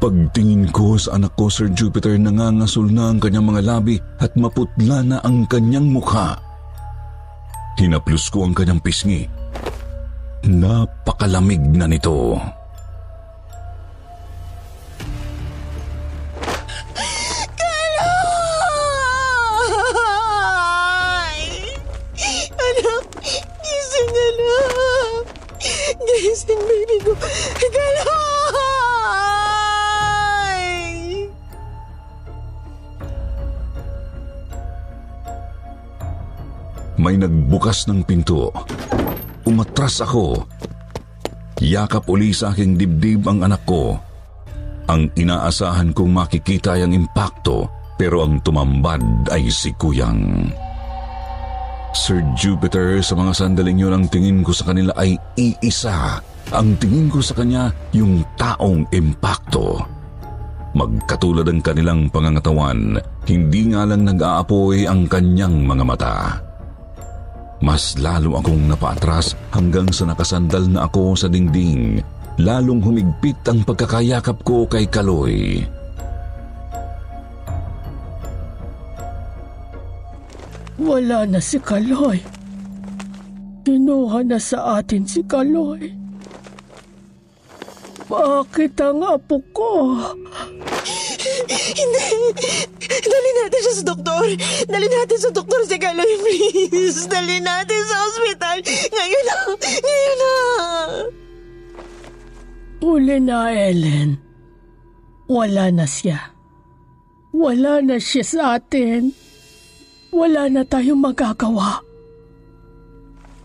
Pagtingin 0.00 0.72
ko 0.72 0.96
sa 0.96 1.20
anak 1.20 1.36
ko, 1.36 1.52
Sir 1.52 1.68
Jupiter, 1.76 2.16
nangangasol 2.16 2.88
na 2.88 3.12
ang 3.12 3.20
kanyang 3.20 3.52
mga 3.52 3.60
labi 3.60 4.00
at 4.16 4.32
maputla 4.32 5.04
na 5.04 5.20
ang 5.20 5.44
kanyang 5.44 5.84
mukha. 5.84 6.40
Hinaplos 7.76 8.32
ko 8.32 8.48
ang 8.48 8.56
kanyang 8.56 8.80
pisngi. 8.80 9.28
Napakalamig 10.48 11.60
na 11.60 11.84
nito. 11.84 12.40
Kaloy! 12.40 12.63
Gising, 26.44 26.60
baby 26.68 27.00
ko. 27.00 27.16
Kaloy! 27.56 28.12
May 37.00 37.16
nagbukas 37.16 37.88
ng 37.88 38.04
pinto. 38.04 38.52
Umatras 39.48 40.04
ako. 40.04 40.44
Yakap 41.64 42.04
uli 42.12 42.36
sa 42.36 42.52
aking 42.52 42.76
dibdib 42.76 43.24
ang 43.24 43.40
anak 43.40 43.64
ko. 43.64 43.96
Ang 44.92 45.08
inaasahan 45.16 45.96
kong 45.96 46.12
makikita 46.12 46.76
ay 46.76 46.84
ang 46.84 46.92
impacto 46.92 47.72
pero 47.96 48.20
ang 48.20 48.44
tumambad 48.44 49.32
ay 49.32 49.48
si 49.48 49.72
Kuyang. 49.72 50.52
Sir 51.96 52.20
Jupiter, 52.36 53.00
sa 53.00 53.16
mga 53.16 53.32
sandaling 53.32 53.80
yun 53.80 53.96
ang 53.96 54.04
tingin 54.12 54.44
ko 54.44 54.52
sa 54.52 54.68
kanila 54.68 54.92
ay 54.98 55.16
iisa. 55.40 56.20
Ang 56.52 56.76
tingin 56.76 57.08
ko 57.08 57.24
sa 57.24 57.32
kanya 57.32 57.72
yung 57.96 58.20
taong 58.36 58.84
impacto. 58.92 59.80
Magkatulad 60.74 61.46
ang 61.46 61.62
kanilang 61.62 62.10
pangangatawan, 62.10 62.98
hindi 63.30 63.60
nga 63.70 63.86
lang 63.86 64.04
nag-aapoy 64.04 64.90
ang 64.90 65.06
kanyang 65.06 65.62
mga 65.62 65.84
mata. 65.86 66.14
Mas 67.64 67.96
lalo 67.96 68.36
akong 68.36 68.68
napaatras 68.68 69.38
hanggang 69.54 69.88
sa 69.88 70.04
nakasandal 70.04 70.66
na 70.68 70.84
ako 70.84 71.16
sa 71.16 71.30
dingding. 71.30 72.02
Lalong 72.42 72.82
humigpit 72.82 73.38
ang 73.46 73.62
pagkakayakap 73.62 74.42
ko 74.42 74.66
kay 74.66 74.90
Kaloy. 74.90 75.62
Wala 80.74 81.24
na 81.24 81.38
si 81.38 81.62
Kaloy. 81.62 82.18
Kinuha 83.62 84.26
na 84.26 84.36
sa 84.42 84.82
atin 84.82 85.06
si 85.06 85.22
Kaloy. 85.22 86.03
Bakit 88.04 88.74
ang 88.84 89.00
apo 89.00 89.40
ko? 89.56 89.96
Hindi! 91.48 92.08
Dali 92.84 93.30
natin 93.40 93.60
siya 93.64 93.74
sa 93.80 93.84
doktor! 93.88 94.24
Dali 94.68 94.86
natin 94.92 95.18
sa 95.18 95.30
doktor 95.32 95.60
si 95.64 95.76
Kaloy, 95.80 96.12
please! 96.20 97.08
Dali 97.08 97.40
natin 97.40 97.80
sa 97.88 97.96
ospital! 98.04 98.58
Ngayon 98.92 99.24
na! 99.24 99.36
Ngayon 99.56 100.16
na! 100.20 100.34
Uli 102.84 103.16
na, 103.24 103.48
Ellen. 103.48 104.20
Wala 105.24 105.72
na 105.72 105.88
siya. 105.88 106.36
Wala 107.32 107.80
na 107.80 107.96
siya 107.96 108.24
sa 108.24 108.40
atin. 108.60 109.16
Wala 110.12 110.52
na 110.52 110.62
tayong 110.68 111.00
magagawa. 111.00 111.80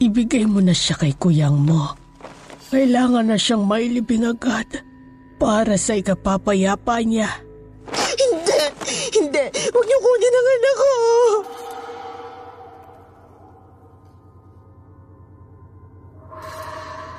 Ibigay 0.03 0.43
mo 0.43 0.60
na 0.60 0.76
siya 0.76 0.99
kay 0.99 1.16
kuyang 1.16 1.55
mo. 1.55 1.99
Kailangan 2.70 3.34
na 3.34 3.38
siyang 3.38 3.65
mailibing 3.65 4.30
agad 4.30 4.86
para 5.41 5.74
sa 5.74 5.97
ikapapayapa 5.97 7.01
niya. 7.01 7.30
Hindi! 7.89 8.61
Hindi! 9.09 9.45
Huwag 9.74 9.86
niyo 9.89 9.97
kunin 9.97 10.36
ang 10.38 10.49
anak 10.53 10.76
ko! 10.78 10.91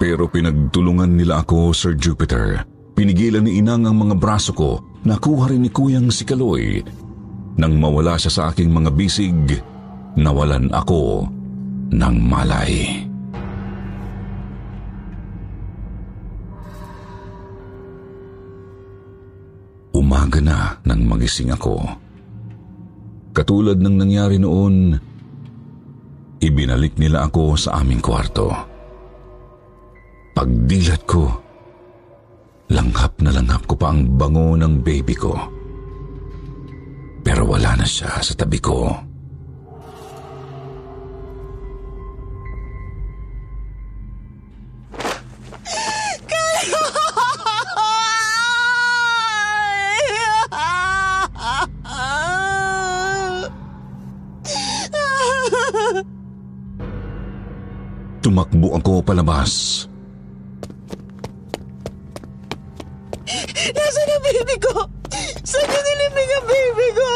Pero 0.01 0.25
pinagtulungan 0.31 1.13
nila 1.19 1.45
ako, 1.45 1.77
Sir 1.77 1.99
Jupiter. 1.99 2.65
Pinigilan 2.97 3.45
ni 3.45 3.61
Inang 3.61 3.85
ang 3.85 4.01
mga 4.01 4.17
braso 4.17 4.55
ko. 4.55 4.81
Nakuha 5.05 5.53
rin 5.53 5.67
ni 5.67 5.71
Kuyang 5.73 6.09
si 6.15 6.25
Kaloy. 6.25 6.81
Nang 7.59 7.77
mawala 7.77 8.17
siya 8.17 8.33
sa 8.33 8.43
aking 8.49 8.71
mga 8.73 8.91
bisig, 8.97 9.61
nawalan 10.17 10.73
ako 10.73 11.29
ng 11.91 12.17
malay. 12.23 13.10
Umaga 20.21 20.45
na 20.45 20.77
nang 20.85 21.09
magising 21.09 21.49
ako. 21.49 21.81
Katulad 23.33 23.81
ng 23.81 23.97
nangyari 23.97 24.37
noon, 24.37 24.93
ibinalik 26.45 27.01
nila 27.01 27.25
ako 27.25 27.57
sa 27.57 27.81
aming 27.81 28.05
kwarto. 28.05 28.53
Pagdilat 30.37 31.09
ko, 31.09 31.25
langhap 32.69 33.17
na 33.25 33.33
langhap 33.33 33.65
ko 33.65 33.81
pa 33.81 33.97
ang 33.97 34.21
bango 34.21 34.61
ng 34.61 34.85
baby 34.85 35.17
ko. 35.17 35.33
Pero 37.25 37.49
wala 37.49 37.81
na 37.81 37.89
siya 37.89 38.21
sa 38.21 38.37
tabi 38.37 38.61
ko. 38.61 38.93
Palabas. 59.01 59.87
Nasaan 63.71 64.11
ang 64.11 64.23
baby 64.25 64.57
ko? 64.61 64.75
Saan 65.45 65.67
niyo 65.69 65.81
nilibing 65.83 66.31
ang 66.31 66.47
baby 66.47 66.89
ko? 66.95 67.13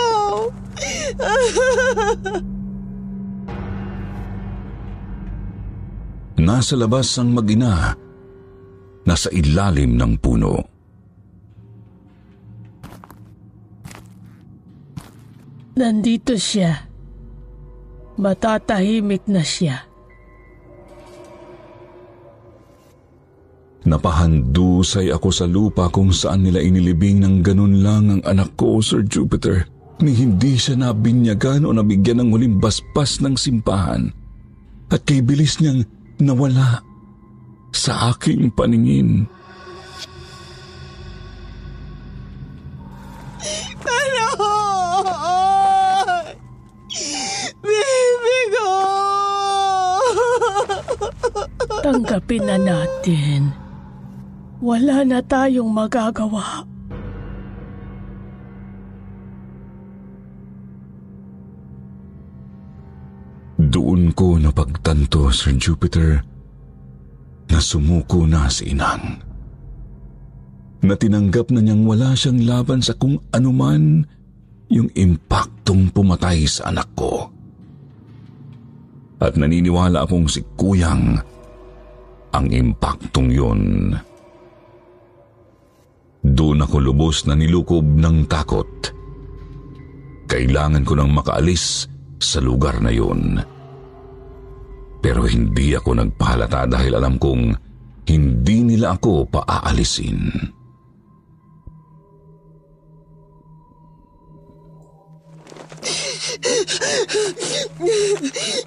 Nasa 6.44 6.74
labas 6.76 7.08
ang 7.16 7.32
magina. 7.32 7.96
Nasa 9.04 9.28
ilalim 9.32 9.96
ng 9.96 10.12
puno. 10.20 10.54
Nandito 15.74 16.38
siya. 16.38 16.86
Matatahimik 18.14 19.26
na 19.26 19.42
siya. 19.42 19.93
Napahandusay 23.84 25.12
ako 25.12 25.28
sa 25.28 25.44
lupa 25.44 25.92
kung 25.92 26.08
saan 26.08 26.40
nila 26.40 26.64
inilibing 26.64 27.20
ng 27.20 27.44
ganun 27.44 27.84
lang 27.84 28.08
ang 28.08 28.22
anak 28.24 28.56
ko, 28.56 28.80
Sir 28.80 29.04
Jupiter. 29.04 29.68
Ni 30.00 30.16
hindi 30.16 30.56
siya 30.56 30.80
nabinyagan 30.80 31.68
o 31.68 31.70
nabigyan 31.76 32.24
ng 32.24 32.32
huling 32.32 32.56
baspas 32.56 33.20
ng 33.20 33.36
simbahan. 33.36 34.08
At 34.88 35.04
kay 35.04 35.20
bilis 35.20 35.60
niyang 35.60 35.84
nawala 36.16 36.80
sa 37.76 38.16
aking 38.16 38.48
paningin. 38.56 39.28
Ano? 43.84 44.28
Baby 47.60 48.38
ko! 48.48 48.72
Tanggapin 51.84 52.48
na 52.48 52.56
natin. 52.56 53.63
Wala 54.64 55.04
na 55.04 55.20
tayong 55.20 55.68
magagawa. 55.68 56.64
Doon 63.60 64.16
ko 64.16 64.40
napagtanto, 64.40 65.28
Sir 65.36 65.60
Jupiter, 65.60 66.24
na 67.52 67.60
sumuko 67.60 68.24
na 68.24 68.48
si 68.48 68.72
Inang. 68.72 69.20
Na 70.80 70.96
tinanggap 70.96 71.52
na 71.52 71.60
niyang 71.60 71.84
wala 71.84 72.16
siyang 72.16 72.48
laban 72.48 72.80
sa 72.80 72.96
kung 72.96 73.20
anuman 73.36 74.08
yung 74.72 74.88
impaktong 74.96 75.92
pumatay 75.92 76.48
sa 76.48 76.72
anak 76.72 76.88
ko. 76.96 77.28
At 79.20 79.36
naniniwala 79.36 80.08
akong 80.08 80.24
si 80.24 80.40
Kuyang 80.56 81.20
ang 82.32 82.46
impaktong 82.48 83.28
yun. 83.28 83.92
Doon 86.24 86.64
ako 86.64 86.76
lubos 86.80 87.28
na 87.28 87.36
nilukob 87.36 87.84
ng 87.84 88.24
takot. 88.24 88.64
Kailangan 90.24 90.80
ko 90.80 90.96
nang 90.96 91.12
makaalis 91.12 91.84
sa 92.16 92.40
lugar 92.40 92.80
na 92.80 92.88
yun. 92.88 93.36
Pero 95.04 95.28
hindi 95.28 95.76
ako 95.76 96.00
nagpahalata 96.00 96.64
dahil 96.64 96.96
alam 96.96 97.20
kong 97.20 97.52
hindi 98.08 98.56
nila 98.64 98.96
ako 98.96 99.28
paaalisin. 99.28 100.32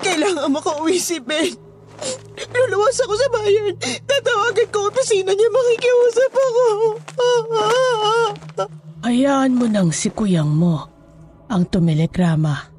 Kailangan 0.05 0.53
makauwi 0.53 1.01
si 1.01 1.17
Ben. 1.17 1.66
Luluwas 2.53 2.97
ako 3.03 3.13
sa 3.17 3.27
bayan. 3.33 3.73
Tatawagan 4.05 4.69
ko 4.69 4.87
opisina 4.89 5.31
niya. 5.33 5.49
Makikiusap 5.49 6.33
ako. 6.33 6.65
Hayaan 9.07 9.55
mo 9.55 9.65
nang 9.69 9.89
si 9.93 10.11
kuyang 10.11 10.51
mo 10.51 10.83
ang 11.47 11.63
tumelegrama. 11.69 12.75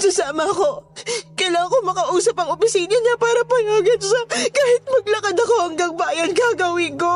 Sasama 0.00 0.44
ako. 0.44 0.92
Kailangan 1.38 1.70
ko 1.70 1.76
makausap 1.86 2.36
ang 2.36 2.52
opisina 2.52 2.92
niya 2.92 3.16
para 3.16 3.40
payagan 3.46 4.00
siya. 4.00 4.22
Kahit 4.28 4.82
maglakad 4.84 5.36
ako 5.38 5.54
hanggang 5.64 5.94
bayan, 5.96 6.30
gagawin 6.34 6.94
ko. 6.98 7.14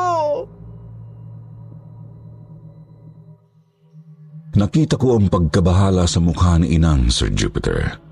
Nakita 4.55 4.95
ko 4.95 5.19
ang 5.19 5.27
pagkabahala 5.27 6.07
sa 6.07 6.23
mukha 6.23 6.55
ni 6.55 6.79
Inang, 6.79 7.11
Sir 7.11 7.27
Jupiter. 7.27 8.04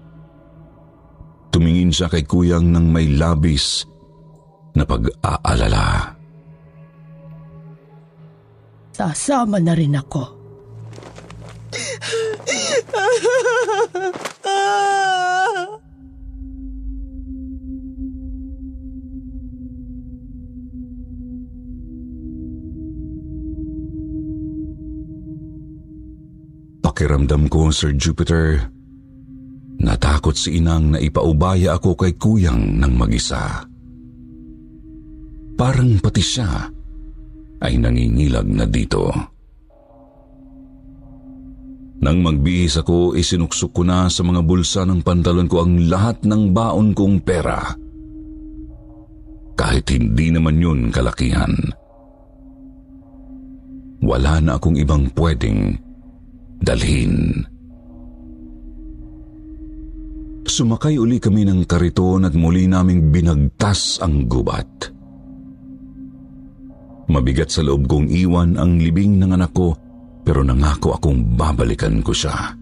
Tumingin 1.54 1.93
siya 1.93 2.10
kay 2.10 2.26
Kuyang 2.26 2.74
ng 2.74 2.89
may 2.89 3.14
labis 3.14 3.86
na 4.74 4.82
pag-aalala. 4.89 6.18
Sasama 8.93 9.62
na 9.62 9.78
rin 9.78 9.93
ako. 9.93 10.41
Pakiramdam 26.82 27.45
ko, 27.49 27.70
Sir 27.70 27.93
Jupiter, 27.93 28.74
natakot 29.82 30.36
si 30.38 30.62
Inang 30.62 30.94
na 30.94 31.00
ipaubaya 31.00 31.78
ako 31.78 31.98
kay 31.98 32.14
Kuyang 32.20 32.78
ng 32.78 32.94
mag-isa. 32.94 33.66
Parang 35.54 36.02
pati 36.02 36.24
siya 36.24 36.70
ay 37.64 37.80
nangingilag 37.80 38.50
na 38.50 38.66
dito. 38.68 39.08
Nang 42.04 42.20
magbihis 42.20 42.76
ako, 42.84 43.16
isinuksok 43.16 43.72
ko 43.72 43.82
na 43.88 44.12
sa 44.12 44.28
mga 44.28 44.44
bulsa 44.44 44.84
ng 44.84 45.00
pantalon 45.08 45.48
ko 45.48 45.64
ang 45.64 45.88
lahat 45.88 46.20
ng 46.28 46.52
baon 46.52 46.92
kong 46.92 47.24
pera. 47.24 47.64
Kahit 49.56 49.88
hindi 49.88 50.28
naman 50.28 50.60
yun 50.60 50.92
kalakihan. 50.92 51.56
Wala 54.04 54.44
na 54.44 54.60
akong 54.60 54.76
ibang 54.76 55.08
pwedeng 55.16 55.80
dalhin. 56.60 57.48
Sumakay 60.44 61.00
uli 61.00 61.18
kami 61.24 61.48
ng 61.48 61.64
kariton 61.64 62.28
at 62.28 62.36
muli 62.36 62.68
naming 62.68 63.10
binagtas 63.10 63.98
ang 64.04 64.28
gubat. 64.28 64.91
Mabigat 67.08 67.52
sa 67.52 67.64
loob 67.64 67.88
kong 67.88 68.07
iwan 68.11 68.60
ang 68.60 68.80
libing 68.80 69.20
ng 69.20 69.32
anak 69.36 69.52
ko 69.56 69.76
pero 70.24 70.44
nangako 70.44 70.95
akong 70.95 71.36
babalikan 71.36 71.99
ko 71.99 72.15
siya. 72.15 72.56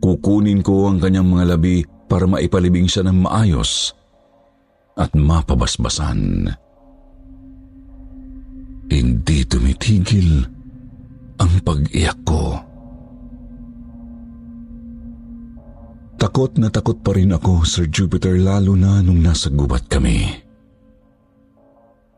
Kukunin 0.00 0.64
ko 0.64 0.88
ang 0.88 1.02
kanyang 1.02 1.28
mga 1.28 1.44
labi 1.56 1.84
para 2.08 2.24
maipalibing 2.24 2.88
siya 2.88 3.04
ng 3.06 3.26
maayos 3.26 3.92
at 4.96 5.12
mapabasbasan. 5.12 6.50
Hindi 8.90 9.38
tumitigil 9.46 10.42
ang 11.38 11.52
pag-iyak 11.62 12.18
ko. 12.26 12.69
Takot 16.20 16.52
na 16.60 16.68
takot 16.68 17.00
pa 17.00 17.16
rin 17.16 17.32
ako, 17.32 17.64
Sir 17.64 17.88
Jupiter, 17.88 18.36
lalo 18.36 18.76
na 18.76 19.00
nung 19.00 19.24
nasa 19.24 19.48
gubat 19.48 19.88
kami. 19.88 20.28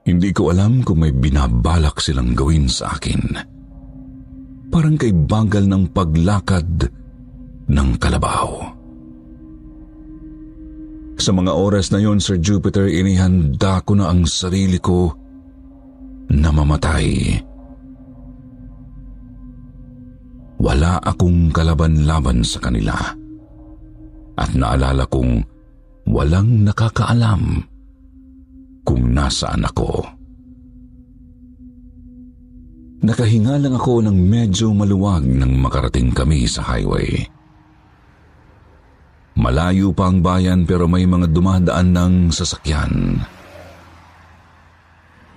Hindi 0.03 0.35
ko 0.35 0.51
alam 0.51 0.83
kung 0.83 1.07
may 1.07 1.15
binabalak 1.15 2.03
silang 2.03 2.35
gawin 2.35 2.67
sa 2.67 2.99
akin. 2.99 3.23
Parang 4.75 4.99
kay 4.99 5.15
bagal 5.15 5.71
ng 5.71 5.95
paglakad 5.95 6.91
ng 7.71 7.89
kalabaw. 8.03 8.75
Sa 11.23 11.31
mga 11.31 11.55
oras 11.55 11.95
na 11.95 12.03
yon, 12.03 12.19
Sir 12.19 12.43
Jupiter, 12.43 12.91
inihanda 12.91 13.87
ko 13.87 13.95
na 13.95 14.11
ang 14.11 14.27
sarili 14.27 14.83
ko 14.83 15.15
na 16.35 16.51
mamatay. 16.51 17.39
Wala 20.59 20.99
akong 20.99 21.55
kalaban-laban 21.55 22.43
sa 22.43 22.59
kanila. 22.59 23.22
At 24.39 24.57
naalala 24.57 25.05
kong 25.09 25.45
walang 26.09 26.65
nakakaalam 26.65 27.63
kung 28.83 29.03
nasaan 29.13 29.63
ako. 29.69 30.07
Nakahinga 33.03 33.59
lang 33.59 33.75
ako 33.75 34.07
ng 34.07 34.15
medyo 34.15 34.71
maluwag 34.71 35.27
nang 35.27 35.59
makarating 35.59 36.15
kami 36.15 36.47
sa 36.47 36.63
highway. 36.63 37.27
Malayo 39.35 39.91
pa 39.91 40.07
ang 40.07 40.23
bayan 40.23 40.63
pero 40.63 40.87
may 40.87 41.03
mga 41.03 41.27
dumadaan 41.35 41.89
ng 41.91 42.15
sasakyan. 42.31 43.19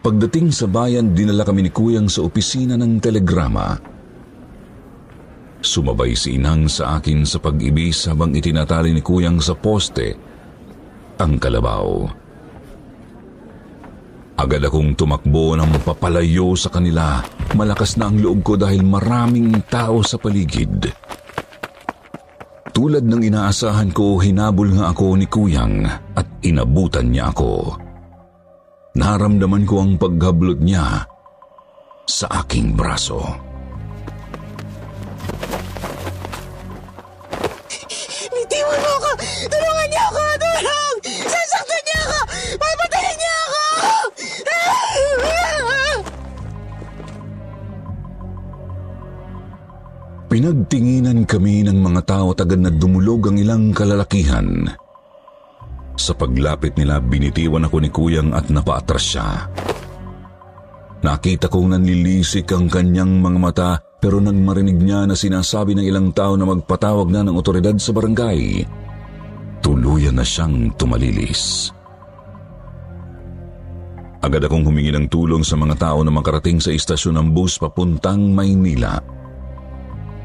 Pagdating 0.06 0.54
sa 0.54 0.70
bayan, 0.70 1.18
dinala 1.18 1.42
kami 1.42 1.66
ni 1.66 1.72
Kuyang 1.74 2.06
sa 2.06 2.22
opisina 2.22 2.78
ng 2.78 3.02
telegrama. 3.02 3.95
Sumabay 5.66 6.14
si 6.14 6.38
Inang 6.38 6.70
sa 6.70 7.02
akin 7.02 7.26
sa 7.26 7.42
pag-ibis 7.42 8.06
habang 8.06 8.38
itinatali 8.38 8.94
ni 8.94 9.02
Kuyang 9.02 9.42
sa 9.42 9.58
poste 9.58 10.14
ang 11.18 11.42
kalabaw. 11.42 12.06
Agad 14.38 14.62
akong 14.62 14.94
tumakbo 14.94 15.58
ng 15.58 15.82
papalayo 15.82 16.54
sa 16.54 16.70
kanila. 16.70 17.18
Malakas 17.58 17.98
na 17.98 18.14
ang 18.14 18.22
loob 18.22 18.46
ko 18.46 18.54
dahil 18.54 18.86
maraming 18.86 19.66
tao 19.66 20.06
sa 20.06 20.22
paligid. 20.22 20.92
Tulad 22.70 23.08
ng 23.08 23.26
inaasahan 23.26 23.90
ko, 23.90 24.22
hinabol 24.22 24.70
nga 24.76 24.94
ako 24.94 25.18
ni 25.18 25.26
Kuyang 25.26 25.88
at 26.14 26.28
inabutan 26.46 27.10
niya 27.10 27.34
ako. 27.34 27.74
Naramdaman 29.00 29.66
ko 29.66 29.82
ang 29.82 29.98
paghablot 29.98 30.62
niya 30.62 31.10
sa 32.06 32.28
aking 32.46 32.78
braso. 32.78 33.55
Pinagtinginan 50.36 51.24
kami 51.24 51.64
ng 51.64 51.80
mga 51.80 52.12
tao 52.12 52.36
at 52.36 52.44
agad 52.44 52.60
na 52.60 52.68
dumulog 52.68 53.32
ang 53.32 53.40
ilang 53.40 53.72
kalalakihan. 53.72 54.68
Sa 55.96 56.12
paglapit 56.12 56.76
nila, 56.76 57.00
binitiwan 57.00 57.64
ako 57.64 57.80
ni 57.80 57.88
Kuyang 57.88 58.36
at 58.36 58.52
napaatras 58.52 59.16
siya. 59.16 59.48
Nakita 61.08 61.48
kong 61.48 61.80
nanlilisik 61.80 62.52
ang 62.52 62.68
kanyang 62.68 63.24
mga 63.24 63.40
mata 63.40 63.80
pero 63.80 64.20
nang 64.20 64.36
marinig 64.44 64.76
niya 64.76 65.08
na 65.08 65.16
sinasabi 65.16 65.72
ng 65.72 65.88
ilang 65.88 66.12
tao 66.12 66.36
na 66.36 66.44
magpatawag 66.52 67.08
na 67.08 67.24
ng 67.24 67.40
otoridad 67.40 67.80
sa 67.80 67.96
barangay, 67.96 68.68
tuluyan 69.64 70.20
na 70.20 70.28
siyang 70.28 70.76
tumalilis. 70.76 71.72
Agad 74.20 74.44
akong 74.44 74.68
humingi 74.68 74.92
ng 74.92 75.08
tulong 75.08 75.48
sa 75.48 75.56
mga 75.56 75.80
tao 75.80 76.04
na 76.04 76.12
makarating 76.12 76.60
sa 76.60 76.76
istasyon 76.76 77.24
ng 77.24 77.28
bus 77.32 77.56
papuntang 77.56 78.36
Maynila. 78.36 79.16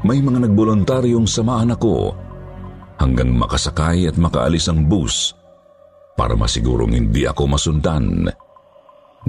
May 0.01 0.17
mga 0.17 0.49
nagboluntaryong 0.49 1.29
samahan 1.29 1.77
ako 1.77 2.17
hanggang 2.97 3.37
makasakay 3.37 4.09
at 4.09 4.17
makaalis 4.17 4.65
ang 4.65 4.89
bus 4.89 5.37
para 6.17 6.33
masigurong 6.33 6.97
hindi 6.97 7.29
ako 7.29 7.45
masundan 7.45 8.25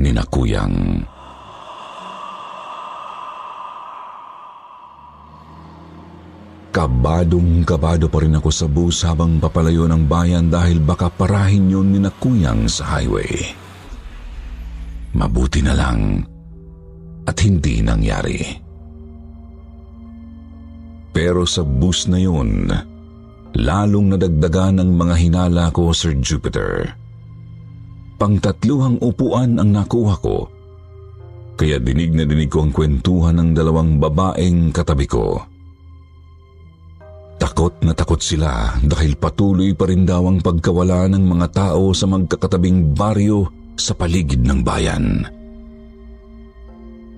ni 0.00 0.10
Nakuyang. 0.16 1.04
Kabadong 6.72 7.68
kabado 7.68 8.08
pa 8.08 8.24
rin 8.24 8.40
ako 8.40 8.48
sa 8.48 8.64
bus 8.64 9.04
habang 9.04 9.36
papalayo 9.36 9.84
ng 9.84 10.08
bayan 10.08 10.48
dahil 10.48 10.80
baka 10.80 11.12
parahin 11.12 11.68
yun 11.68 11.92
ni 11.92 12.00
Nakuyang 12.00 12.64
sa 12.64 12.96
highway. 12.96 13.28
Mabuti 15.12 15.60
na 15.60 15.76
lang 15.76 16.24
at 17.28 17.36
hindi 17.44 17.84
nangyari. 17.84 18.61
Pero 21.12 21.44
sa 21.44 21.60
bus 21.60 22.08
na 22.08 22.16
yun, 22.16 22.72
lalong 23.56 24.16
nadagdagan 24.16 24.80
ang 24.80 24.96
mga 24.96 25.14
hinala 25.20 25.68
ko, 25.68 25.92
Sir 25.92 26.16
Jupiter. 26.16 26.96
Pangtatluhang 28.16 28.96
upuan 29.04 29.60
ang 29.60 29.76
nakuha 29.76 30.16
ko, 30.24 30.48
kaya 31.58 31.76
dinig 31.76 32.16
na 32.16 32.24
dinig 32.24 32.48
ko 32.48 32.64
ang 32.64 32.72
kwentuhan 32.72 33.36
ng 33.36 33.50
dalawang 33.52 34.00
babaeng 34.00 34.72
katabi 34.72 35.04
ko. 35.04 35.36
Takot 37.36 37.82
na 37.82 37.92
takot 37.92 38.22
sila 38.22 38.78
dahil 38.86 39.18
patuloy 39.18 39.74
pa 39.74 39.90
rin 39.90 40.06
daw 40.06 40.30
ang 40.30 40.38
pagkawala 40.38 41.10
ng 41.10 41.24
mga 41.26 41.46
tao 41.50 41.90
sa 41.90 42.06
magkakatabing 42.06 42.94
baryo 42.94 43.50
sa 43.74 43.98
paligid 43.98 44.46
ng 44.46 44.62
bayan. 44.62 45.26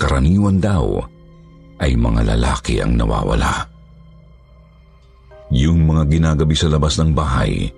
Karaniwan 0.01 0.59
daw 0.59 0.99
ay 1.85 1.93
mga 1.95 2.35
lalaki 2.35 2.81
ang 2.81 2.97
nawawala. 2.97 3.74
Yung 5.55 5.87
mga 5.87 6.11
ginagabi 6.11 6.59
sa 6.59 6.67
labas 6.67 6.99
ng 6.99 7.15
bahay, 7.15 7.71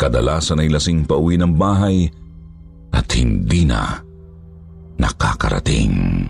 kadalasan 0.00 0.64
ay 0.64 0.72
lasing 0.72 1.04
pauwi 1.04 1.36
ng 1.36 1.52
bahay 1.52 2.08
at 2.96 3.04
hindi 3.12 3.68
na 3.68 4.00
nakakarating. 4.96 6.24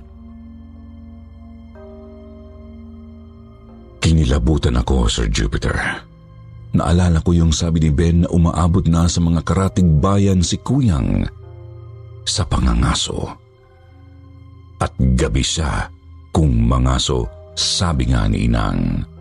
Kinilabutan 4.02 4.82
ako, 4.82 5.06
Sir 5.06 5.30
Jupiter. 5.30 5.78
Naalala 6.74 7.22
ko 7.22 7.30
yung 7.30 7.54
sabi 7.54 7.86
ni 7.86 7.90
Ben 7.94 8.26
na 8.26 8.28
umaabot 8.34 8.82
na 8.90 9.06
sa 9.06 9.22
mga 9.22 9.46
karatig 9.46 9.86
bayan 10.02 10.42
si 10.42 10.58
Kuyang 10.58 11.22
sa 12.26 12.42
pangangaso. 12.42 13.30
At 14.82 14.90
gabi 14.98 15.44
siya 15.46 15.86
kung 16.34 16.66
mangaso, 16.66 17.30
sabi 17.54 18.10
nga 18.10 18.26
ni 18.26 18.50
Inang. 18.50 19.11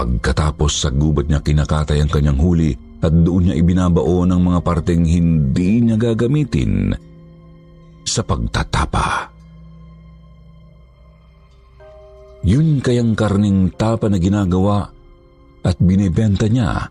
Pagkatapos 0.00 0.72
sa 0.80 0.88
gubat 0.88 1.28
niya 1.28 1.44
kinakatay 1.44 2.00
ang 2.00 2.08
kanyang 2.08 2.40
huli 2.40 2.72
at 3.04 3.12
doon 3.12 3.52
niya 3.52 3.60
ibinabao 3.60 4.24
ng 4.24 4.40
mga 4.40 4.60
parteng 4.64 5.04
hindi 5.04 5.84
niya 5.84 6.00
gagamitin 6.00 6.96
sa 8.08 8.24
pagtatapa. 8.24 9.28
Yun 12.48 12.80
kayang 12.80 13.12
karning 13.12 13.76
tapa 13.76 14.08
na 14.08 14.16
ginagawa 14.16 14.88
at 15.68 15.76
binibenta 15.76 16.48
niya 16.48 16.88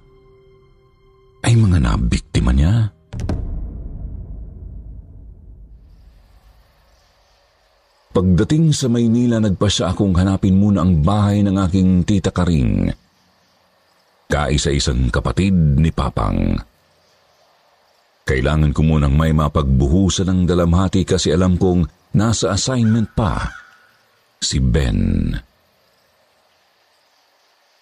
ay 1.41 1.57
mga 1.57 1.81
nabiktima 1.81 2.53
niya. 2.53 2.93
Pagdating 8.13 8.69
sa 8.69 8.85
Maynila, 8.85 9.41
nagpa 9.41 9.65
siya 9.65 9.97
akong 9.97 10.13
hanapin 10.13 10.61
muna 10.61 10.85
ang 10.85 11.01
bahay 11.01 11.41
ng 11.41 11.57
aking 11.57 12.05
tita 12.05 12.29
Karing. 12.29 12.98
Kaisa-isang 14.29 15.09
kapatid 15.09 15.81
ni 15.81 15.89
Papang. 15.89 16.53
Kailangan 18.29 18.69
ko 18.77 18.85
munang 18.85 19.17
may 19.17 19.33
mapagbuhusan 19.33 20.29
ng 20.29 20.41
dalamhati 20.45 21.01
kasi 21.01 21.33
alam 21.33 21.57
kong 21.57 22.13
nasa 22.13 22.53
assignment 22.53 23.09
pa 23.17 23.49
si 24.37 24.61
Ben. 24.61 25.33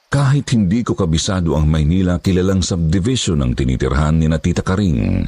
Kahit 0.07 0.47
hindi 0.55 0.87
ko 0.87 0.95
kabisado 0.95 1.51
ang 1.51 1.67
Maynila, 1.67 2.23
kilalang 2.23 2.63
subdivision 2.63 3.43
ang 3.43 3.51
tinitirhan 3.51 4.23
ni 4.23 4.31
na 4.31 4.39
Tita 4.39 4.63
Karing. 4.63 5.27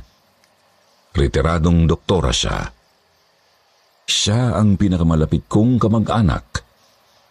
Retiradong 1.12 1.84
doktora 1.84 2.32
siya. 2.32 2.64
Siya 4.08 4.56
ang 4.56 4.80
pinakamalapit 4.80 5.52
kong 5.52 5.84
kamag-anak 5.84 6.64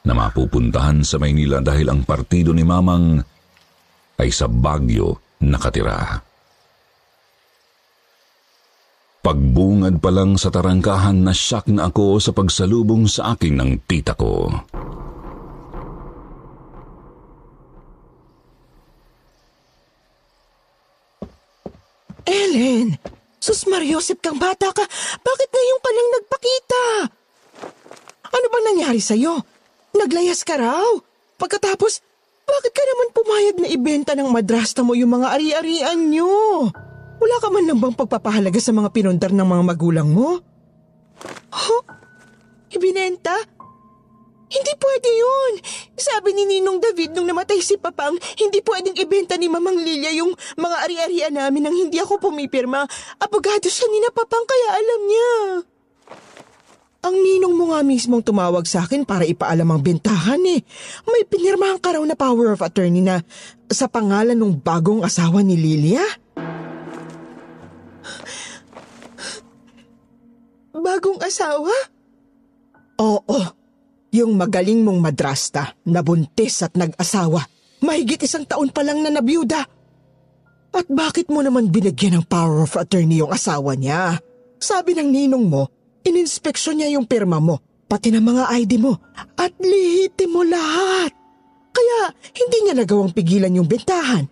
na 0.05 0.13
mapupuntahan 0.13 1.01
sa 1.09 1.17
Maynila 1.17 1.65
dahil 1.65 1.89
ang 1.89 2.05
partido 2.05 2.53
ni 2.53 2.69
Mamang 2.69 3.38
ay 4.19 4.35
sa 4.35 4.51
Bagyo 4.51 5.15
nakatira. 5.43 6.23
Pagbungad 9.19 9.99
pa 9.99 10.11
lang 10.15 10.39
sa 10.39 10.49
tarangkahan 10.49 11.27
na 11.27 11.35
shock 11.35 11.69
na 11.69 11.91
ako 11.91 12.23
sa 12.23 12.31
pagsalubong 12.33 13.11
sa 13.11 13.35
akin 13.35 13.55
ng 13.61 13.71
tita 13.85 14.15
ko. 14.15 14.49
Ellen! 22.25 22.95
Sus 23.39 23.65
Mariosep 23.71 24.21
kang 24.21 24.41
bata 24.41 24.73
ka! 24.73 24.85
Bakit 25.21 25.49
ngayon 25.51 25.81
ka 25.81 25.91
lang 25.93 26.09
nagpakita? 26.13 26.83
Ano 28.29 28.47
bang 28.49 28.67
nangyari 28.75 29.01
sa'yo? 29.01 29.41
Naglayas 29.97 30.45
ka 30.45 30.61
raw? 30.61 30.85
Pagkatapos, 31.41 32.08
bakit 32.49 32.73
ka 32.73 32.83
naman 32.83 33.09
pumayag 33.13 33.57
na 33.61 33.69
ibenta 33.69 34.13
ng 34.17 34.33
madrasta 34.33 34.81
mo 34.81 34.97
yung 34.97 35.21
mga 35.21 35.37
ari-arian 35.37 36.01
nyo? 36.09 36.33
Wala 37.19 37.37
ka 37.45 37.49
man 37.53 37.67
lang 37.69 37.79
bang 37.83 37.93
pagpapahalaga 37.93 38.57
sa 38.57 38.73
mga 38.73 38.89
pinundar 38.95 39.31
ng 39.37 39.45
mga 39.45 39.63
magulang 39.69 40.09
mo? 40.09 40.41
Huh? 41.53 41.83
Ibinenta? 42.73 43.37
Hindi 44.49 44.73
pwede 44.81 45.11
yun. 45.13 45.53
Sabi 45.93 46.33
ni 46.33 46.49
Ninong 46.49 46.81
David 46.81 47.13
nung 47.13 47.29
namatay 47.29 47.61
si 47.61 47.77
Papang, 47.77 48.17
hindi 48.41 48.65
pwedeng 48.65 48.97
ibenta 48.97 49.37
ni 49.37 49.45
Mamang 49.45 49.77
Lilia 49.77 50.09
yung 50.17 50.33
mga 50.57 50.77
ari-arian 50.89 51.35
namin 51.37 51.69
nang 51.69 51.77
hindi 51.77 52.01
ako 52.01 52.17
pumipirma. 52.17 52.89
Abogado 53.21 53.69
siya 53.69 53.93
ni 53.93 54.01
na 54.01 54.09
Papang 54.09 54.49
kaya 54.49 54.69
alam 54.81 55.01
niya. 55.05 55.33
Ang 56.99 57.15
ninong 57.15 57.55
mo 57.55 57.71
nga 57.71 57.87
mismong 57.87 58.27
tumawag 58.27 58.67
sa 58.67 58.83
akin 58.83 59.07
para 59.07 59.23
ipaalam 59.23 59.71
ang 59.71 59.79
bentahan 59.79 60.43
eh. 60.51 60.67
May 61.07 61.23
pinirmahan 61.31 61.79
ka 61.79 61.95
raw 61.95 62.03
na 62.03 62.19
power 62.19 62.51
of 62.51 62.65
attorney 62.67 62.99
na 62.99 63.23
sa 63.71 63.87
pangalan 63.87 64.35
ng 64.35 64.59
bagong 64.59 65.07
asawa 65.07 65.39
ni 65.47 65.55
Lilia. 65.55 66.03
Bagong 70.75 71.23
asawa? 71.23 71.71
Oo. 72.99 73.41
Yung 74.11 74.35
magaling 74.35 74.83
mong 74.83 74.99
madrasta, 74.99 75.79
nabuntis 75.87 76.67
at 76.67 76.75
nag-asawa. 76.75 77.47
Mahigit 77.79 78.27
isang 78.27 78.43
taon 78.43 78.75
pa 78.75 78.83
lang 78.83 79.07
na 79.07 79.15
nabiyuda. 79.15 79.63
At 80.75 80.87
bakit 80.91 81.31
mo 81.31 81.47
naman 81.47 81.71
binigyan 81.71 82.19
ng 82.19 82.27
power 82.27 82.67
of 82.67 82.75
attorney 82.75 83.23
yung 83.23 83.31
asawa 83.31 83.79
niya? 83.79 84.19
Sabi 84.59 84.99
ng 84.99 85.07
ninong 85.15 85.47
mo, 85.47 85.71
ininspeksyon 86.09 86.81
niya 86.81 86.99
yung 86.99 87.05
pirma 87.05 87.39
mo, 87.39 87.61
pati 87.87 88.09
ng 88.13 88.25
mga 88.25 88.45
ID 88.65 88.81
mo, 88.81 88.97
at 89.37 89.53
lihitin 89.61 90.33
mo 90.33 90.43
lahat. 90.45 91.13
Kaya 91.73 91.99
hindi 92.35 92.59
niya 92.65 92.75
nagawang 92.75 93.15
pigilan 93.15 93.55
yung 93.55 93.69
bentahan. 93.69 94.27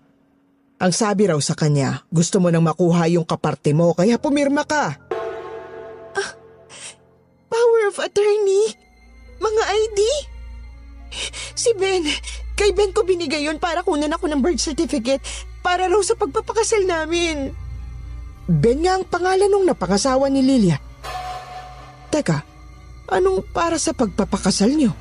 Ang 0.77 0.93
sabi 0.93 1.25
raw 1.25 1.41
sa 1.41 1.57
kanya, 1.57 2.05
gusto 2.13 2.37
mo 2.37 2.53
nang 2.53 2.65
makuha 2.65 3.09
yung 3.09 3.25
kaparte 3.25 3.73
mo 3.73 3.97
kaya 3.97 4.21
pumirma 4.21 4.61
ka. 4.69 4.93
Ah, 6.13 6.31
power 7.49 7.83
of 7.89 7.97
attorney? 7.97 8.77
Mga 9.41 9.63
ID? 9.73 10.01
Si 11.57 11.73
Ben, 11.81 12.05
kay 12.61 12.77
Ben 12.77 12.93
ko 12.93 13.09
binigay 13.09 13.41
yun 13.41 13.57
para 13.57 13.81
kunan 13.81 14.13
ako 14.13 14.29
ng 14.29 14.45
birth 14.45 14.61
certificate 14.61 15.25
para 15.65 15.89
raw 15.89 16.01
sa 16.05 16.13
pagpapakasal 16.13 16.85
namin. 16.85 17.57
Ben 18.47 18.85
nga 18.85 19.01
ang 19.01 19.05
pangalan 19.09 19.49
nung 19.49 19.65
napangasawa 19.65 20.29
ni 20.29 20.45
Lilia. 20.45 20.77
Teka, 22.17 22.41
anong 23.13 23.45
para 23.53 23.77
sa 23.77 23.93
pagpapakasal 23.93 24.73
niyo? 24.73 24.97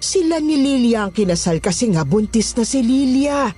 Sila 0.00 0.40
ni 0.40 0.56
Lilia 0.56 1.04
ang 1.04 1.12
kinasal 1.12 1.60
kasi 1.60 1.92
nga 1.92 2.08
buntis 2.08 2.56
na 2.56 2.64
si 2.64 2.80
Lilia. 2.80 3.52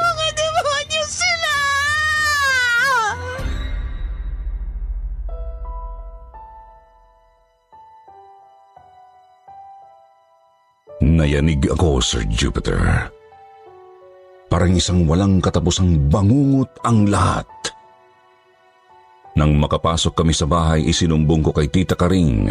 Mga 0.00 0.26
demonyo 0.32 1.04
sila! 1.04 1.54
Nayanig 11.04 11.68
ako, 11.68 12.00
Sir 12.00 12.24
Jupiter. 12.32 13.12
Parang 14.48 14.72
isang 14.72 15.04
walang 15.04 15.44
katapusang 15.44 16.08
bangungot 16.08 16.72
ang 16.88 17.04
lahat. 17.04 17.44
Nang 19.38 19.54
makapasok 19.54 20.18
kami 20.18 20.34
sa 20.34 20.50
bahay, 20.50 20.82
isinumbong 20.82 21.46
ko 21.46 21.54
kay 21.54 21.70
Tita 21.70 21.94
Karing 21.94 22.50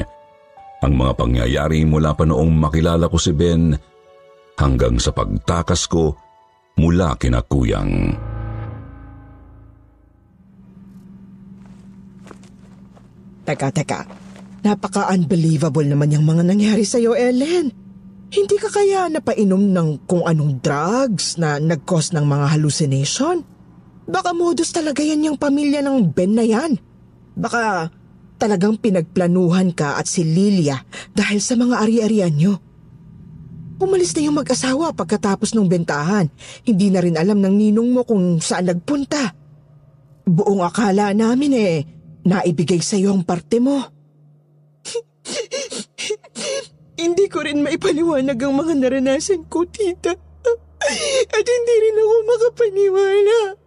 ang 0.77 0.93
mga 0.93 1.13
pangyayari 1.19 1.83
mula 1.83 2.15
pa 2.15 2.23
noong 2.23 2.53
makilala 2.53 3.11
ko 3.11 3.19
si 3.19 3.35
Ben 3.35 3.75
hanggang 4.55 4.95
sa 5.01 5.11
pagtakas 5.11 5.89
ko 5.89 6.15
mula 6.79 7.17
kina 7.19 7.43
Kuyang. 7.43 8.15
Teka, 13.43 13.67
teka. 13.75 13.99
Napaka-unbelievable 14.63 15.87
naman 15.87 16.11
yung 16.11 16.23
mga 16.23 16.43
nangyari 16.43 16.83
sa'yo, 16.87 17.15
Ellen. 17.15 17.71
Hindi 18.27 18.55
ka 18.59 18.67
kaya 18.67 19.07
napainom 19.07 19.71
ng 19.71 20.03
kung 20.03 20.27
anong 20.27 20.59
drugs 20.59 21.39
na 21.39 21.59
nag-cause 21.59 22.11
ng 22.11 22.27
mga 22.27 22.45
hallucination? 22.55 23.56
Baka 24.07 24.31
modus 24.31 24.71
talaga 24.71 25.03
yan 25.03 25.27
yung 25.27 25.37
pamilya 25.37 25.83
ng 25.83 26.15
Ben 26.15 26.31
na 26.31 26.47
yan. 26.47 26.79
Baka 27.35 27.91
talagang 28.39 28.79
pinagplanuhan 28.79 29.75
ka 29.75 29.99
at 29.99 30.07
si 30.07 30.23
Lilia 30.23 30.79
dahil 31.11 31.43
sa 31.43 31.59
mga 31.59 31.83
ari-arian 31.83 32.33
nyo. 32.33 32.55
Umalis 33.77 34.15
na 34.17 34.25
yung 34.25 34.41
mag-asawa 34.41 34.89
pagkatapos 34.95 35.53
ng 35.53 35.69
bentahan. 35.69 36.31
Hindi 36.65 36.89
na 36.89 37.03
rin 37.03 37.13
alam 37.13 37.37
ng 37.37 37.53
ninong 37.53 37.89
mo 37.93 38.01
kung 38.07 38.41
saan 38.41 38.73
nagpunta. 38.73 39.37
Buong 40.25 40.65
akala 40.65 41.13
namin 41.13 41.53
eh, 41.53 41.85
naibigay 42.25 42.81
sa 42.81 42.97
iyo 42.97 43.13
ang 43.13 43.21
parte 43.21 43.61
mo. 43.61 43.77
hindi 47.03 47.29
ko 47.29 47.45
rin 47.45 47.61
maipaliwanag 47.61 48.39
ang 48.41 48.55
mga 48.57 48.73
naranasan 48.81 49.45
ko, 49.45 49.69
tita. 49.69 50.17
At 51.37 51.45
hindi 51.45 51.75
rin 51.85 52.01
ako 52.01 52.15
makapaniwala. 52.25 53.66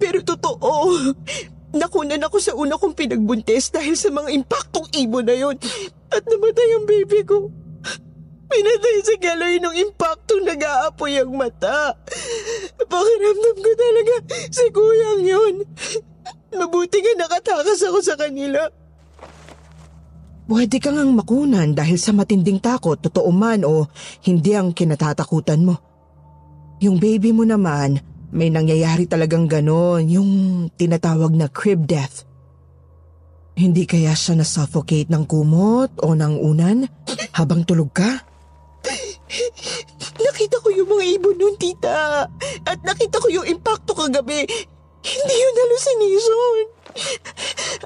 Pero 0.00 0.24
totoo, 0.24 1.12
nakunan 1.76 2.24
ako 2.24 2.36
sa 2.40 2.52
una 2.56 2.80
kong 2.80 2.96
pinagbuntis 2.96 3.70
dahil 3.70 3.94
sa 3.94 4.08
mga 4.08 4.32
impaktong 4.32 4.88
ibon 4.96 5.28
na 5.28 5.36
yon 5.36 5.56
at 6.10 6.22
namatay 6.26 6.70
ang 6.74 6.86
baby 6.88 7.20
ko. 7.22 7.52
Pinatay 8.50 8.96
sa 9.06 9.14
galoy 9.22 9.62
ng 9.62 9.76
impaktong 9.78 10.42
nag-aapoy 10.42 11.22
ang 11.22 11.30
mata. 11.38 11.94
Pakiramdam 12.82 13.56
ko 13.62 13.70
talaga 13.78 14.14
si 14.50 14.66
kuyang 14.74 15.22
yun. 15.22 15.54
Mabuti 16.50 16.98
nga 16.98 17.14
nakatakas 17.14 17.78
ako 17.86 17.98
sa 18.02 18.18
kanila. 18.18 18.66
Pwede 20.50 20.82
kang 20.82 20.98
ang 20.98 21.14
makunan 21.14 21.70
dahil 21.70 21.94
sa 21.94 22.10
matinding 22.10 22.58
takot, 22.58 22.98
totoo 22.98 23.30
man 23.30 23.62
o 23.62 23.86
hindi 24.26 24.58
ang 24.58 24.74
kinatatakutan 24.74 25.62
mo. 25.62 25.78
Yung 26.82 26.98
baby 26.98 27.30
mo 27.30 27.46
naman, 27.46 28.02
may 28.30 28.50
nangyayari 28.50 29.10
talagang 29.10 29.50
ganon, 29.50 30.06
yung 30.06 30.30
tinatawag 30.78 31.34
na 31.34 31.50
crib 31.50 31.86
death. 31.86 32.22
Hindi 33.58 33.84
kaya 33.84 34.14
siya 34.14 34.38
na-suffocate 34.38 35.10
ng 35.10 35.26
kumot 35.26 35.98
o 36.00 36.14
ng 36.14 36.38
unan 36.38 36.86
habang 37.34 37.66
tulog 37.66 37.90
ka? 37.90 38.22
Nakita 40.24 40.62
ko 40.62 40.68
yung 40.70 40.88
mga 40.88 41.04
ibon 41.18 41.36
nun, 41.36 41.56
tita. 41.58 42.24
At 42.64 42.78
nakita 42.86 43.20
ko 43.20 43.28
yung 43.28 43.46
impacto 43.46 43.92
kagabi. 43.92 44.46
Hindi 45.00 45.34
yun 45.34 45.54
hallucination. 45.60 46.64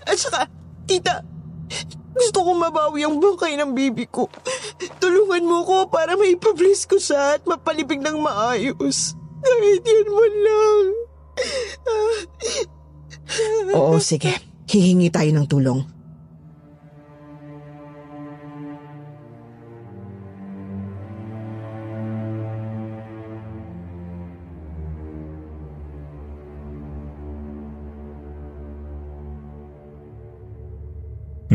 At 0.05 0.19
saka, 0.19 0.41
tita, 0.87 1.23
gusto 2.15 2.39
kong 2.47 2.61
mabawi 2.71 3.03
ang 3.03 3.19
bangkay 3.19 3.59
ng 3.59 3.75
bibi 3.75 4.07
ko. 4.07 4.31
Tulungan 5.03 5.43
mo 5.43 5.67
ko 5.67 5.77
para 5.91 6.15
maipabliss 6.15 6.87
ko 6.87 6.99
siya 6.99 7.39
at 7.39 7.43
mapalibig 7.43 7.99
ng 7.99 8.19
maayos. 8.23 9.19
Kahit 9.45 9.85
yun 9.85 10.07
mo 10.09 10.25
lang. 10.25 10.85
Oo, 13.77 13.97
sige. 14.01 14.33
Hihingi 14.65 15.13
tayo 15.13 15.31
ng 15.37 15.47
tulong. 15.47 15.81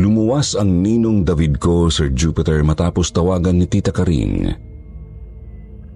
Lumuwas 0.00 0.56
ang 0.56 0.80
ninong 0.80 1.28
David 1.28 1.60
ko, 1.60 1.92
Sir 1.92 2.08
Jupiter, 2.16 2.64
matapos 2.64 3.12
tawagan 3.12 3.60
ni 3.60 3.68
Tita 3.68 3.92
Karing. 3.92 4.69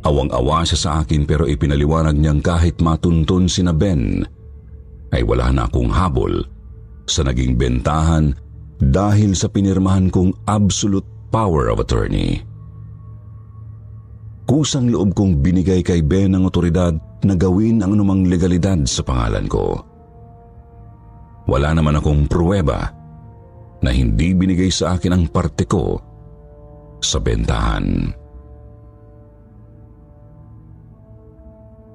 Awang-awa 0.04 0.68
siya 0.68 0.78
sa 0.78 0.90
akin 1.00 1.24
pero 1.24 1.48
ipinaliwanag 1.48 2.12
niyang 2.20 2.44
kahit 2.44 2.76
matuntun 2.84 3.48
si 3.48 3.64
na 3.64 3.72
Ben, 3.72 4.20
ay 5.16 5.24
wala 5.24 5.48
na 5.48 5.64
akong 5.64 5.88
habol 5.88 6.44
sa 7.08 7.24
naging 7.24 7.56
bentahan 7.56 8.36
dahil 8.76 9.32
sa 9.32 9.48
pinirmahan 9.48 10.12
kong 10.12 10.36
absolute 10.44 11.06
power 11.32 11.72
of 11.72 11.80
attorney. 11.80 12.44
Kusang 14.44 14.92
loob 14.92 15.16
kong 15.16 15.40
binigay 15.40 15.80
kay 15.80 16.04
Ben 16.04 16.36
ang 16.36 16.44
otoridad 16.44 16.92
na 17.24 17.32
gawin 17.32 17.80
ang 17.80 17.96
anumang 17.96 18.28
legalidad 18.28 18.84
sa 18.84 19.00
pangalan 19.00 19.48
ko. 19.48 19.80
Wala 21.48 21.72
naman 21.72 21.96
akong 21.96 22.28
pruweba 22.28 22.92
na 23.80 23.88
hindi 23.88 24.36
binigay 24.36 24.68
sa 24.68 25.00
akin 25.00 25.16
ang 25.16 25.24
parte 25.32 25.64
ko 25.64 25.96
sa 27.00 27.16
bentahan. 27.20 28.23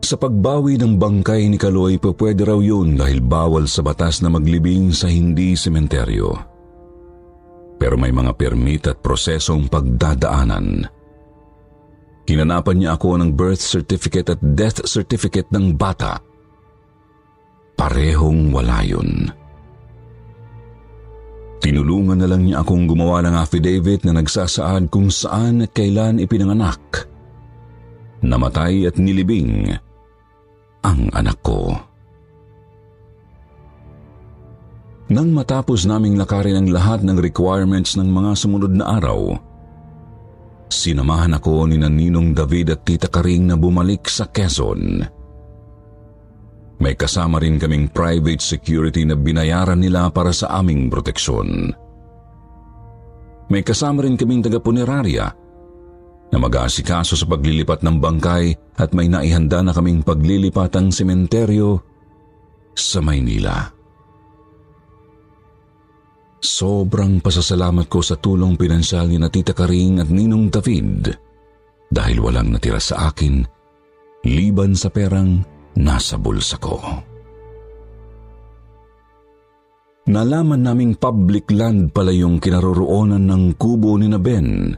Sa 0.09 0.17
pagbawi 0.17 0.81
ng 0.81 0.97
bangkay 0.97 1.45
ni 1.45 1.61
Kaloy, 1.61 2.01
pwede 2.01 2.41
raw 2.41 2.57
yun 2.57 2.97
dahil 2.97 3.21
bawal 3.21 3.69
sa 3.69 3.85
batas 3.85 4.25
na 4.25 4.33
maglibing 4.33 4.89
sa 4.89 5.05
hindi 5.05 5.53
sementeryo. 5.53 6.33
Pero 7.77 7.93
may 7.93 8.09
mga 8.09 8.33
permit 8.33 8.89
at 8.89 9.05
prosesong 9.05 9.69
pagdadaanan. 9.69 10.81
Kinanapan 12.25 12.75
niya 12.81 12.97
ako 12.97 13.21
ng 13.21 13.37
birth 13.37 13.61
certificate 13.61 14.33
at 14.33 14.41
death 14.41 14.81
certificate 14.89 15.53
ng 15.53 15.77
bata. 15.77 16.17
Parehong 17.77 18.49
wala 18.49 18.81
yun. 18.81 19.29
Tinulungan 21.61 22.17
na 22.17 22.25
lang 22.25 22.49
niya 22.49 22.65
akong 22.65 22.89
gumawa 22.89 23.21
ng 23.29 23.37
affidavit 23.37 24.09
na 24.09 24.17
nagsasaad 24.17 24.89
kung 24.89 25.13
saan 25.13 25.69
at 25.69 25.69
kailan 25.69 26.17
ipinanganak. 26.17 27.05
Namatay 28.25 28.89
at 28.89 28.97
nilibing 28.97 29.77
ang 30.83 31.11
anak 31.11 31.39
ko. 31.43 31.75
Nang 35.09 35.33
matapos 35.33 35.89
naming 35.89 36.21
lakarin 36.21 36.61
ang 36.61 36.67
lahat 36.69 37.01
ng 37.01 37.17
requirements 37.17 37.97
ng 37.97 38.05
mga 38.05 38.31
sumunod 38.37 38.73
na 38.77 39.01
araw, 39.01 39.33
sinamahan 40.69 41.33
ako 41.33 41.65
ni 41.65 41.81
Naninong 41.81 42.37
David 42.37 42.77
at 42.77 42.85
Tita 42.85 43.09
Karing 43.09 43.49
na 43.49 43.57
bumalik 43.57 44.05
sa 44.05 44.29
Quezon. 44.29 45.01
May 46.79 46.93
kasama 46.93 47.41
rin 47.41 47.57
kaming 47.57 47.89
private 47.89 48.39
security 48.39 49.03
na 49.03 49.17
binayaran 49.17 49.81
nila 49.81 50.13
para 50.13 50.29
sa 50.29 50.61
aming 50.61 50.87
proteksyon. 50.87 51.73
May 53.49 53.65
kasama 53.65 54.05
rin 54.05 54.13
kaming 54.13 54.45
taga-punerarya 54.45 55.48
na 56.29 56.37
mag-aasikaso 56.37 57.17
sa 57.17 57.25
paglilipat 57.25 57.81
ng 57.81 57.97
bangkay 57.97 58.53
at 58.77 58.93
may 58.93 59.09
naihanda 59.09 59.65
na 59.65 59.73
kaming 59.73 60.05
paglilipatang 60.05 60.93
sementeryo 60.93 61.81
sa 62.77 63.01
Maynila. 63.01 63.79
Sobrang 66.39 67.19
pasasalamat 67.19 67.91
ko 67.91 67.99
sa 67.99 68.15
tulong 68.15 68.55
pinansyal 68.55 69.11
ni 69.11 69.19
na 69.19 69.27
Karing 69.27 69.99
at 69.99 70.07
Ninong 70.07 70.47
David 70.47 71.11
dahil 71.91 72.17
walang 72.23 72.55
natira 72.55 72.79
sa 72.79 73.11
akin 73.11 73.43
liban 74.23 74.71
sa 74.71 74.87
perang 74.87 75.43
nasa 75.75 76.15
bulsa 76.15 76.55
ko. 76.61 76.79
Nalaman 80.09 80.65
naming 80.65 80.97
public 80.97 81.51
land 81.53 81.93
pala 81.93 82.09
yung 82.09 82.41
kinaroroonan 82.41 83.29
ng 83.29 83.43
kubo 83.61 83.93
ni 83.99 84.09
na 84.09 84.17
Ben, 84.17 84.73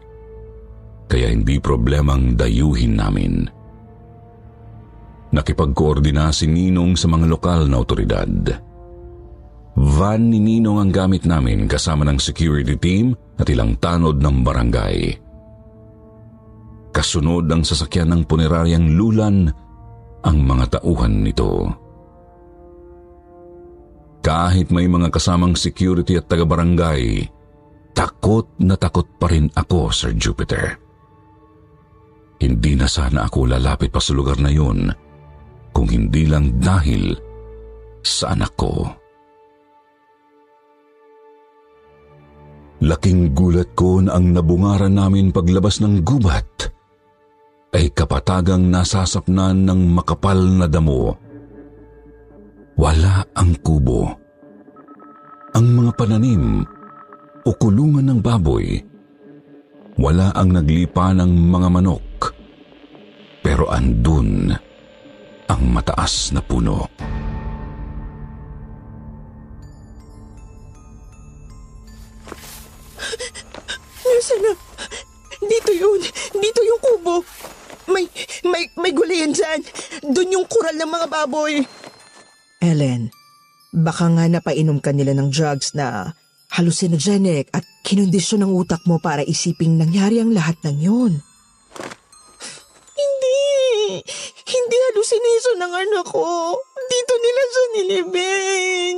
kaya 1.12 1.28
hindi 1.28 1.60
problemang 1.60 2.40
dayuhin 2.40 2.96
namin. 2.96 3.44
Nakipagkoordina 5.36 6.32
si 6.32 6.48
Ninong 6.48 6.96
sa 6.96 7.12
mga 7.12 7.28
lokal 7.28 7.68
na 7.68 7.84
otoridad. 7.84 8.32
Van 9.76 10.22
ni 10.24 10.40
Ninong 10.40 10.80
ang 10.80 10.92
gamit 10.92 11.28
namin 11.28 11.68
kasama 11.68 12.08
ng 12.08 12.16
security 12.16 12.80
team 12.80 13.12
at 13.36 13.48
ilang 13.52 13.76
tanod 13.80 14.24
ng 14.24 14.38
barangay. 14.40 15.00
Kasunod 16.96 17.48
ang 17.48 17.64
sasakyan 17.64 18.12
ng 18.12 18.22
puneraryang 18.28 18.96
lulan 18.96 19.52
ang 20.24 20.38
mga 20.44 20.80
tauhan 20.80 21.24
nito. 21.24 21.72
Kahit 24.22 24.70
may 24.76 24.92
mga 24.92 25.08
kasamang 25.08 25.56
security 25.56 26.20
at 26.20 26.28
taga-barangay, 26.28 27.32
takot 27.96 28.48
na 28.60 28.76
takot 28.76 29.08
pa 29.18 29.32
rin 29.32 29.48
ako, 29.56 29.90
Sir 29.96 30.14
Jupiter. 30.14 30.81
Hindi 32.42 32.74
na 32.74 32.90
sana 32.90 33.30
ako 33.30 33.54
lalapit 33.54 33.94
pa 33.94 34.02
sa 34.02 34.18
lugar 34.18 34.42
na 34.42 34.50
yun 34.50 34.90
kung 35.70 35.86
hindi 35.86 36.26
lang 36.26 36.58
dahil 36.58 37.14
sa 38.02 38.34
anak 38.34 38.58
ko. 38.58 38.90
Laking 42.82 43.38
gulat 43.38 43.78
ko 43.78 44.02
na 44.02 44.18
ang 44.18 44.34
nabungaran 44.34 44.98
namin 44.98 45.30
paglabas 45.30 45.86
ng 45.86 46.02
gubat 46.02 46.50
ay 47.78 47.94
kapatagang 47.94 48.74
nasasapnan 48.74 49.70
ng 49.70 49.94
makapal 49.94 50.42
na 50.42 50.66
damo. 50.66 51.14
Wala 52.74 53.22
ang 53.38 53.54
kubo. 53.62 54.10
Ang 55.54 55.66
mga 55.78 55.92
pananim 55.94 56.66
o 57.46 57.50
kulungan 57.54 58.10
ng 58.10 58.20
baboy. 58.20 58.82
Wala 60.02 60.34
ang 60.34 60.58
naglipa 60.58 61.14
ng 61.14 61.30
mga 61.30 61.70
manok. 61.70 62.11
Pero 63.52 63.68
andun 63.68 64.48
ang 65.52 65.62
mataas 65.76 66.32
na 66.32 66.40
puno. 66.40 66.88
Nasaan 74.08 74.40
na? 74.40 74.56
Dito 75.44 75.72
yun. 75.76 76.00
Dito 76.32 76.64
yung 76.64 76.80
kubo. 76.80 77.28
May, 77.92 78.08
may, 78.48 78.72
may 78.80 78.96
gulayan 78.96 79.36
dyan. 79.36 79.60
Doon 80.00 80.32
yung 80.32 80.48
kural 80.48 80.80
ng 80.80 80.88
mga 80.88 81.08
baboy. 81.12 81.60
Ellen, 82.64 83.12
baka 83.76 84.08
nga 84.16 84.32
napainom 84.32 84.80
ka 84.80 84.96
nila 84.96 85.12
ng 85.12 85.28
drugs 85.28 85.76
na 85.76 86.16
hallucinogenic 86.56 87.52
at 87.52 87.68
kinondisyon 87.84 88.48
ng 88.48 88.56
utak 88.56 88.80
mo 88.88 88.96
para 89.04 89.28
isiping 89.28 89.76
nangyari 89.76 90.24
ang 90.24 90.32
lahat 90.32 90.56
ng 90.64 90.78
yun. 90.80 91.20
Hindi. 94.46 94.78
Hallucination 94.92 95.58
ng 95.60 95.74
anak 95.74 96.06
ko. 96.08 96.56
Dito 96.88 97.14
nila 97.20 97.42
siya 97.48 97.66
nilibing. 97.76 98.98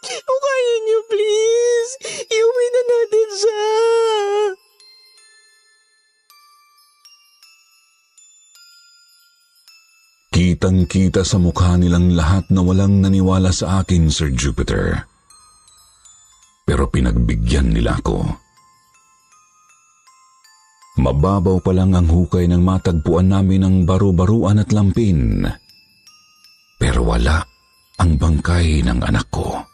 O 0.00 0.32
kaya 0.40 0.74
niyo 0.88 1.00
please, 1.12 1.92
iuwi 2.32 2.66
na 2.72 2.82
natin 2.88 3.28
siya. 3.36 3.64
Kitang-kita 10.30 11.20
sa 11.20 11.36
mukha 11.36 11.76
nilang 11.76 12.16
lahat 12.16 12.48
na 12.48 12.64
walang 12.64 13.04
naniwala 13.04 13.52
sa 13.52 13.84
akin, 13.84 14.08
Sir 14.08 14.32
Jupiter. 14.32 15.04
Pero 16.64 16.88
pinagbigyan 16.88 17.76
nila 17.76 18.00
ako. 18.00 18.49
Mababaw 21.00 21.64
pa 21.64 21.72
lang 21.72 21.96
ang 21.96 22.12
hukay 22.12 22.44
ng 22.44 22.60
matagpuan 22.60 23.32
namin 23.32 23.64
ng 23.64 23.76
baru-baruan 23.88 24.60
at 24.60 24.68
lampin. 24.68 25.48
Pero 26.76 27.08
wala 27.08 27.40
ang 27.96 28.20
bangkay 28.20 28.84
ng 28.84 29.00
anak 29.00 29.24
ko. 29.32 29.64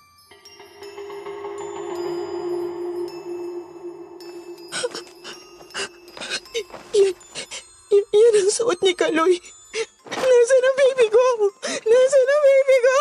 Yan, 6.95 7.15
y- 7.91 8.09
yan 8.15 8.35
ang 8.39 8.51
suot 8.55 8.79
ni 8.87 8.95
Kaloy. 8.95 9.35
Nasaan 10.07 10.63
ang 10.63 10.77
baby 10.79 11.07
ko? 11.11 11.25
Nasaan 11.67 12.31
ang 12.31 12.43
baby 12.47 12.77
ko? 12.79 12.97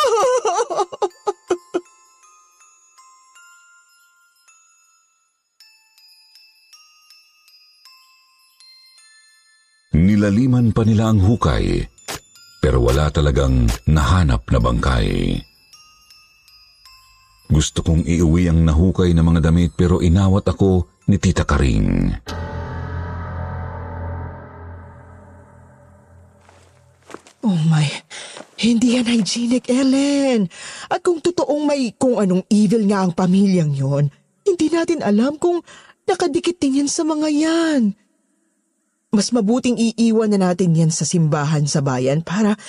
Nilaliman 10.26 10.74
pa 10.74 10.82
nila 10.82 11.14
ang 11.14 11.22
hukay, 11.22 11.86
pero 12.58 12.82
wala 12.82 13.14
talagang 13.14 13.70
nahanap 13.86 14.42
na 14.50 14.58
bangkay. 14.58 15.38
Gusto 17.46 17.86
kong 17.86 18.10
iuwi 18.10 18.50
ang 18.50 18.66
nahukay 18.66 19.14
na 19.14 19.22
mga 19.22 19.54
damit 19.54 19.78
pero 19.78 20.02
inawat 20.02 20.50
ako 20.50 20.90
ni 21.14 21.22
Tita 21.22 21.46
Karing. 21.46 22.10
Oh 27.46 27.62
my, 27.70 27.86
hindi 28.66 28.98
yan 28.98 29.06
hygienic, 29.06 29.70
Ellen. 29.70 30.50
At 30.90 31.06
kung 31.06 31.22
totoong 31.22 31.70
may 31.70 31.94
kung 32.02 32.18
anong 32.18 32.50
evil 32.50 32.82
nga 32.90 33.06
ang 33.06 33.14
pamilyang 33.14 33.78
yon, 33.78 34.10
hindi 34.42 34.74
natin 34.74 35.06
alam 35.06 35.38
kung 35.38 35.62
nakadikit 36.10 36.58
din 36.58 36.82
yan 36.82 36.90
sa 36.90 37.06
mga 37.06 37.30
yan. 37.30 37.94
Mas 39.16 39.32
mabuting 39.32 39.80
iiwan 39.80 40.28
na 40.36 40.52
natin 40.52 40.76
yan 40.76 40.92
sa 40.92 41.08
simbahan 41.08 41.64
sa 41.72 41.80
bayan 41.80 42.20
para 42.20 42.60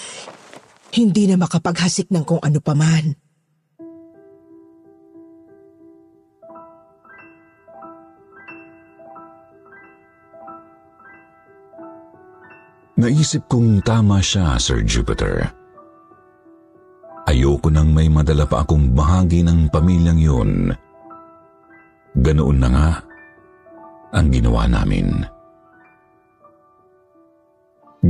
hindi 0.95 1.27
na 1.27 1.35
makapaghasik 1.35 2.07
ng 2.15 2.23
kung 2.23 2.39
ano 2.39 2.63
paman. 2.63 3.19
Naisip 12.97 13.45
kong 13.51 13.83
tama 13.85 14.23
siya, 14.23 14.57
Sir 14.57 14.81
Jupiter. 14.87 15.51
Ayoko 17.27 17.69
nang 17.69 17.91
may 17.91 18.07
madala 18.07 18.47
pa 18.47 18.63
akong 18.63 18.95
bahagi 18.95 19.43
ng 19.43 19.69
pamilyang 19.69 20.23
yun. 20.23 20.51
Ganoon 22.17 22.57
na 22.63 22.69
nga 22.71 22.89
ang 24.15 24.31
ginawa 24.31 24.65
namin. 24.71 25.36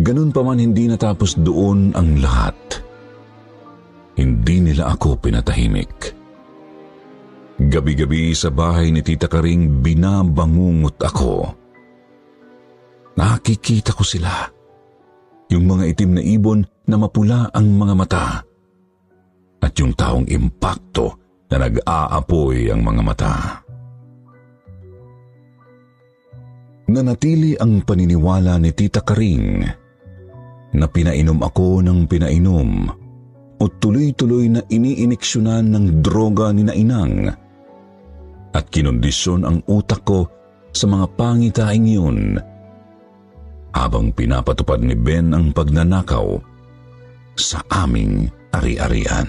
Ganun 0.02 0.35
pa 0.35 0.44
man 0.44 0.60
hindi 0.60 0.90
natapos 0.90 1.40
doon 1.40 1.97
ang 1.97 2.20
lahat. 2.20 2.56
Hindi 4.16 4.56
nila 4.60 4.93
ako 4.93 5.20
pinatahimik. 5.20 6.12
Gabi-gabi 7.56 8.36
sa 8.36 8.52
bahay 8.52 8.93
ni 8.93 9.01
Tita 9.01 9.24
Karing 9.24 9.81
binabangungot 9.81 11.01
ako. 11.01 11.48
Nakikita 13.16 13.97
ko 13.97 14.05
sila. 14.05 14.44
Yung 15.48 15.64
mga 15.64 15.89
itim 15.89 16.10
na 16.20 16.23
ibon 16.24 16.60
na 16.85 16.97
mapula 17.01 17.48
ang 17.48 17.73
mga 17.73 17.94
mata. 17.97 18.27
At 19.64 19.73
yung 19.81 19.97
taong 19.97 20.28
impakto 20.28 21.16
na 21.48 21.56
nag-aapoy 21.64 22.68
ang 22.68 22.85
mga 22.85 23.02
mata. 23.05 23.35
Nanatili 26.93 27.56
ang 27.56 27.81
paniniwala 27.81 28.60
ni 28.60 28.70
Tita 28.77 29.01
Karing 29.01 29.85
na 30.77 30.86
pinainom 30.86 31.40
ako 31.40 31.81
ng 31.81 32.05
pinainom 32.05 32.93
o 33.57 33.65
tuloy-tuloy 33.81 34.53
na 34.53 34.61
iniiniksyonan 34.69 35.73
ng 35.73 35.86
droga 36.05 36.53
ni 36.53 36.69
Nainang 36.69 37.32
at 38.53 38.65
kinondisyon 38.69 39.44
ang 39.44 39.59
utak 39.69 40.05
ko 40.05 40.28
sa 40.77 40.85
mga 40.89 41.07
pangitaing 41.16 41.89
yun 41.89 42.36
habang 43.73 44.12
pinapatupad 44.12 44.81
ni 44.81 44.97
Ben 44.97 45.32
ang 45.32 45.53
pagnanakaw 45.53 46.40
sa 47.36 47.61
aming 47.85 48.32
ari-arian. 48.57 49.28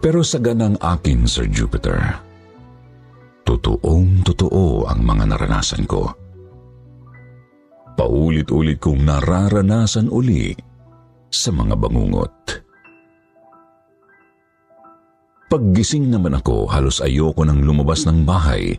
Pero 0.00 0.24
sa 0.24 0.40
ganang 0.40 0.80
akin, 0.80 1.28
Sir 1.28 1.48
Jupiter, 1.48 2.00
totoong 3.44 4.24
totoo 4.24 4.88
ang 4.88 5.00
mga 5.04 5.36
naranasan 5.36 5.84
ko. 5.84 6.08
Paulit-ulit 8.00 8.80
kong 8.80 9.04
nararanasan 9.04 10.08
uli 10.08 10.56
sa 11.28 11.52
mga 11.52 11.76
bangungot. 11.76 12.32
Paggising 15.52 16.08
naman 16.08 16.32
ako, 16.32 16.64
halos 16.64 17.04
ayoko 17.04 17.44
nang 17.44 17.60
lumabas 17.60 18.08
ng 18.08 18.24
bahay 18.24 18.72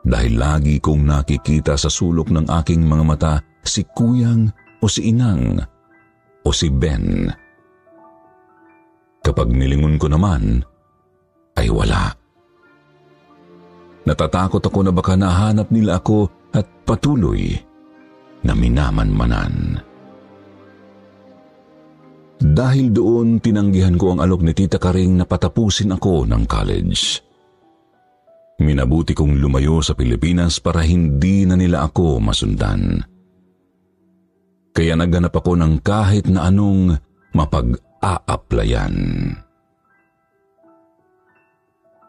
dahil 0.00 0.32
lagi 0.40 0.80
kong 0.80 1.04
nakikita 1.04 1.76
sa 1.76 1.92
sulok 1.92 2.32
ng 2.32 2.48
aking 2.64 2.88
mga 2.88 3.04
mata 3.04 3.34
si 3.60 3.84
Kuyang 3.84 4.48
o 4.80 4.88
si 4.88 5.12
Inang 5.12 5.60
o 6.40 6.48
si 6.56 6.72
Ben. 6.72 7.28
Kapag 9.20 9.52
nilingon 9.52 10.00
ko 10.00 10.08
naman, 10.08 10.64
ay 11.60 11.68
wala. 11.68 12.16
Natatakot 14.08 14.64
ako 14.64 14.88
na 14.88 14.92
baka 14.96 15.20
nahanap 15.20 15.68
nila 15.68 16.00
ako 16.00 16.32
at 16.56 16.64
patuloy 16.88 17.73
na 18.44 18.52
minamanmanan. 18.52 19.80
Dahil 22.44 22.92
doon, 22.92 23.40
tinanggihan 23.40 23.96
ko 23.96 24.14
ang 24.14 24.20
alok 24.20 24.44
ni 24.44 24.52
Tita 24.52 24.76
Karing 24.76 25.16
na 25.16 25.24
patapusin 25.24 25.96
ako 25.96 26.28
ng 26.28 26.44
college. 26.44 27.24
Minabuti 28.60 29.16
kong 29.16 29.40
lumayo 29.40 29.80
sa 29.80 29.96
Pilipinas 29.96 30.60
para 30.60 30.84
hindi 30.84 31.48
na 31.48 31.56
nila 31.56 31.88
ako 31.88 32.20
masundan. 32.20 33.00
Kaya 34.74 34.94
naghanap 34.94 35.32
ako 35.34 35.56
ng 35.58 35.74
kahit 35.80 36.28
na 36.28 36.46
anong 36.46 36.94
mapag-aaplayan. 37.32 38.94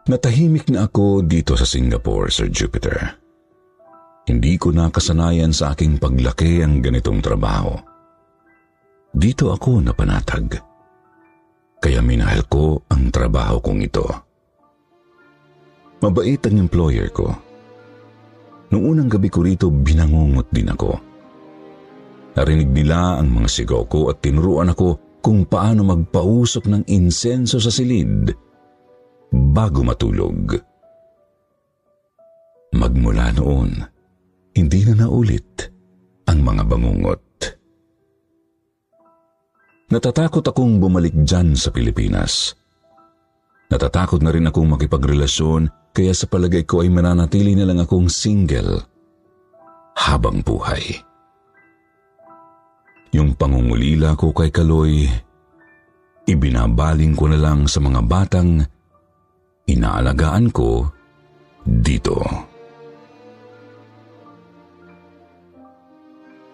Natahimik 0.05 0.69
na 0.69 0.85
ako 0.85 1.25
dito 1.25 1.57
sa 1.57 1.65
Singapore, 1.65 2.29
Sir 2.29 2.53
Jupiter. 2.53 3.24
Hindi 4.25 4.57
ko 4.57 4.73
nakasanayan 4.73 5.53
sa 5.53 5.77
aking 5.77 6.01
paglaki 6.01 6.65
ang 6.65 6.81
ganitong 6.81 7.21
trabaho. 7.21 7.77
Dito 9.13 9.53
ako 9.53 9.85
napanatag. 9.85 10.57
Kaya 11.77 12.01
minahal 12.01 12.41
ko 12.49 12.81
ang 12.89 13.13
trabaho 13.13 13.61
kong 13.61 13.85
ito. 13.85 14.05
Mabait 16.01 16.41
ang 16.41 16.57
employer 16.57 17.07
ko. 17.13 17.29
Noong 18.73 18.85
unang 18.97 19.09
gabi 19.13 19.29
ko 19.29 19.45
rito, 19.45 19.69
binangungot 19.69 20.49
din 20.49 20.73
ako. 20.73 20.97
Narinig 22.35 22.73
nila 22.73 23.21
ang 23.21 23.29
mga 23.29 23.47
sigaw 23.47 23.85
ko 23.85 24.09
at 24.11 24.19
tinuruan 24.25 24.73
ako 24.73 25.21
kung 25.21 25.45
paano 25.45 25.85
magpausok 25.85 26.65
ng 26.67 26.83
insenso 26.89 27.61
sa 27.61 27.71
silid 27.71 28.33
bago 29.31 29.81
matulog. 29.85 30.57
Magmula 32.75 33.31
noon, 33.31 33.94
hindi 34.55 34.87
na 34.87 35.05
naulit 35.05 35.67
ang 36.31 36.39
mga 36.41 36.63
bangungot. 36.63 37.21
Natatakot 39.91 40.41
akong 40.41 40.81
bumalik 40.81 41.13
dyan 41.13 41.53
sa 41.53 41.69
Pilipinas. 41.69 42.55
Natatakot 43.69 44.23
na 44.23 44.33
rin 44.33 44.49
akong 44.49 44.65
makipagrelasyon 44.65 45.93
kaya 45.93 46.13
sa 46.15 46.25
palagay 46.25 46.65
ko 46.65 46.81
ay 46.81 46.89
mananatili 46.89 47.53
na 47.53 47.69
lang 47.69 47.83
akong 47.83 48.09
single 48.09 48.81
habang 49.95 50.41
buhay. 50.41 51.03
Yung 53.15 53.37
pangungulila 53.37 54.17
ko 54.19 54.35
kay 54.35 54.51
Kaloy, 54.51 55.07
ibinabaling 56.27 57.15
ko 57.15 57.31
na 57.31 57.39
lang 57.39 57.69
sa 57.69 57.79
mga 57.79 58.01
batang 58.03 58.59
inaalagaan 59.69 60.51
ko 60.51 60.89
dito. 61.63 62.19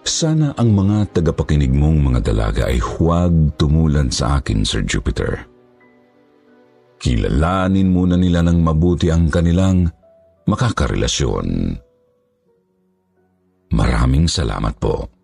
Sana 0.01 0.57
ang 0.57 0.73
mga 0.73 1.21
tagapakinig 1.21 1.69
mong 1.69 2.11
mga 2.11 2.19
dalaga 2.33 2.63
ay 2.65 2.81
huwag 2.81 3.53
tumulad 3.57 4.09
sa 4.09 4.41
akin, 4.41 4.65
Sir 4.65 4.81
Jupiter. 4.81 5.45
Kilalanin 7.01 7.89
muna 7.89 8.17
nila 8.17 8.41
ng 8.45 8.61
mabuti 8.61 9.13
ang 9.13 9.29
kanilang 9.29 9.89
makakarelasyon. 10.45 11.77
Maraming 13.71 14.25
salamat 14.25 14.75
po. 14.77 15.20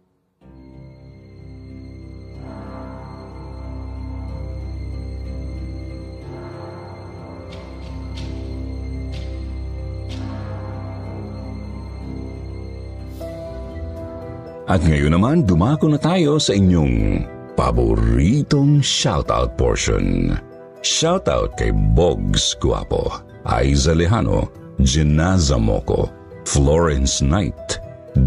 At 14.68 14.84
ngayon 14.84 15.16
naman, 15.16 15.48
dumako 15.48 15.88
na 15.88 15.96
tayo 15.96 16.44
sa 16.44 16.52
inyong 16.52 17.24
paboritong 17.56 18.84
shoutout 18.84 19.56
portion. 19.56 20.36
Shoutout 20.84 21.56
kay 21.56 21.72
Bogs 21.96 22.52
Guapo, 22.60 23.24
Aiza 23.48 23.96
Lejano, 23.96 24.52
Jenaza 24.84 25.56
Moco, 25.56 26.12
Florence 26.44 27.24
Knight, 27.24 27.80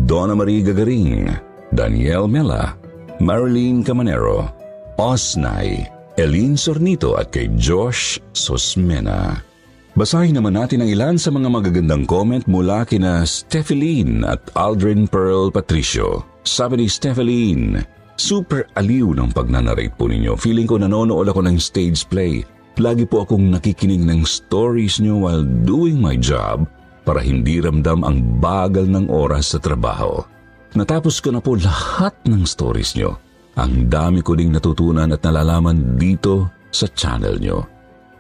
Donna 0.09 0.33
Marie 0.33 0.65
Gagaring, 0.65 1.29
Daniel 1.77 2.25
Mela, 2.25 2.73
Marilyn 3.21 3.85
Camanero, 3.85 4.49
Osnay, 4.97 5.85
Elin 6.17 6.57
Sornito 6.57 7.21
at 7.21 7.29
kay 7.37 7.53
Josh 7.61 8.17
Sosmena. 8.33 9.45
Basahin 9.93 10.41
naman 10.41 10.57
natin 10.57 10.81
ang 10.81 10.89
ilan 10.89 11.17
sa 11.21 11.29
mga 11.29 11.53
magagandang 11.53 12.09
comment 12.09 12.47
mula 12.49 12.89
kina 12.89 13.29
Stepheline 13.29 14.25
at 14.25 14.41
Aldrin 14.57 15.05
Pearl 15.05 15.53
Patricio. 15.53 16.30
Sabi 16.45 16.85
ni 16.85 16.87
Stepheline, 16.89 17.85
super 18.17 18.65
aliw 18.77 19.13
ng 19.17 19.33
pagnanarate 19.33 19.93
po 19.97 20.09
ninyo. 20.09 20.37
Feeling 20.37 20.69
ko 20.69 20.81
nanonood 20.81 21.29
ako 21.29 21.45
ng 21.45 21.57
stage 21.61 22.05
play. 22.09 22.45
Lagi 22.81 23.05
po 23.05 23.29
akong 23.29 23.53
nakikinig 23.53 24.01
ng 24.01 24.25
stories 24.25 25.05
nyo 25.05 25.21
while 25.21 25.45
doing 25.45 26.01
my 26.01 26.17
job 26.17 26.65
para 27.05 27.21
hindi 27.21 27.61
ramdam 27.61 28.01
ang 28.05 28.41
bagal 28.41 28.89
ng 28.89 29.13
oras 29.13 29.53
sa 29.53 29.59
trabaho. 29.61 30.25
Natapos 30.73 31.21
ko 31.21 31.29
na 31.35 31.45
po 31.45 31.61
lahat 31.61 32.17
ng 32.25 32.47
stories 32.49 32.97
nyo. 32.97 33.21
Ang 33.61 33.93
dami 33.93 34.25
ko 34.25 34.33
ding 34.33 34.55
natutunan 34.55 35.13
at 35.13 35.21
nalalaman 35.21 35.99
dito 36.01 36.49
sa 36.71 36.89
channel 36.89 37.37
nyo. 37.37 37.67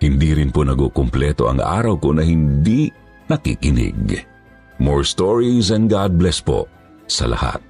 Hindi 0.00 0.36
rin 0.36 0.52
po 0.52 0.66
nagukumpleto 0.66 1.48
ang 1.48 1.62
araw 1.62 1.96
ko 1.96 2.12
na 2.12 2.24
hindi 2.26 2.90
nakikinig. 3.30 4.26
More 4.80 5.06
stories 5.06 5.72
and 5.72 5.88
God 5.88 6.16
bless 6.20 6.40
po 6.40 6.66
sa 7.06 7.30
lahat. 7.30 7.60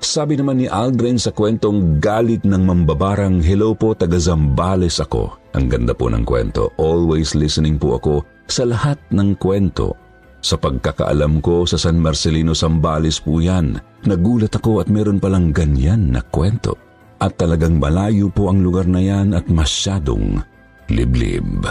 Sabi 0.00 0.40
naman 0.40 0.56
ni 0.56 0.66
Aldrin 0.66 1.20
sa 1.20 1.28
kwentong 1.28 2.00
Galit 2.00 2.40
ng 2.48 2.64
Mambabarang, 2.64 3.44
Hello 3.44 3.76
po, 3.76 3.92
taga 3.92 4.16
Zambales 4.16 4.96
ako. 4.96 5.36
Ang 5.52 5.68
ganda 5.68 5.92
po 5.92 6.08
ng 6.08 6.24
kwento. 6.24 6.72
Always 6.80 7.36
listening 7.36 7.76
po 7.76 8.00
ako 8.00 8.24
sa 8.48 8.64
lahat 8.64 8.96
ng 9.12 9.36
kwento. 9.36 9.92
Sa 10.40 10.56
pagkakaalam 10.56 11.44
ko 11.44 11.68
sa 11.68 11.76
San 11.76 12.00
Marcelino, 12.00 12.56
Zambales 12.56 13.20
po 13.20 13.44
yan. 13.44 13.76
Nagulat 14.08 14.56
ako 14.56 14.80
at 14.80 14.88
meron 14.88 15.20
palang 15.20 15.52
ganyan 15.52 16.16
na 16.16 16.24
kwento. 16.24 16.80
At 17.20 17.36
talagang 17.36 17.76
malayo 17.76 18.32
po 18.32 18.48
ang 18.48 18.64
lugar 18.64 18.88
na 18.88 19.04
yan 19.04 19.36
at 19.36 19.52
masyadong 19.52 20.40
liblib. 20.88 21.68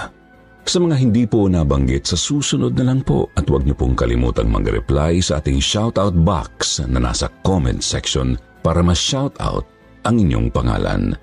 Sa 0.69 0.77
mga 0.77 1.01
hindi 1.01 1.25
po 1.25 1.49
nabanggit, 1.49 2.05
sa 2.05 2.13
susunod 2.13 2.77
na 2.77 2.93
lang 2.93 3.01
po 3.01 3.33
at 3.33 3.49
huwag 3.49 3.65
niyo 3.65 3.73
pong 3.73 3.97
kalimutang 3.97 4.53
mag-reply 4.53 5.17
sa 5.17 5.41
ating 5.41 5.57
shoutout 5.57 6.13
box 6.13 6.77
na 6.85 7.01
nasa 7.01 7.25
comment 7.41 7.81
section 7.81 8.37
para 8.61 8.85
ma-shoutout 8.85 9.65
ang 10.05 10.21
inyong 10.21 10.53
pangalan. 10.53 11.17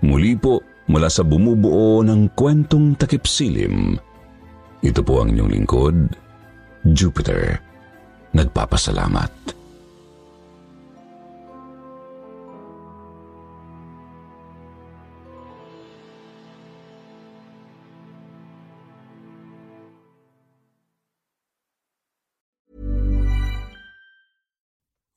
Muli 0.00 0.32
po 0.40 0.64
mula 0.88 1.12
sa 1.12 1.20
bumubuo 1.20 2.00
ng 2.00 2.32
kwentong 2.32 2.96
takipsilim. 2.96 4.00
Ito 4.80 5.04
po 5.04 5.20
ang 5.20 5.36
inyong 5.36 5.52
lingkod, 5.52 5.96
Jupiter. 6.96 7.60
Nagpapasalamat. 8.32 9.61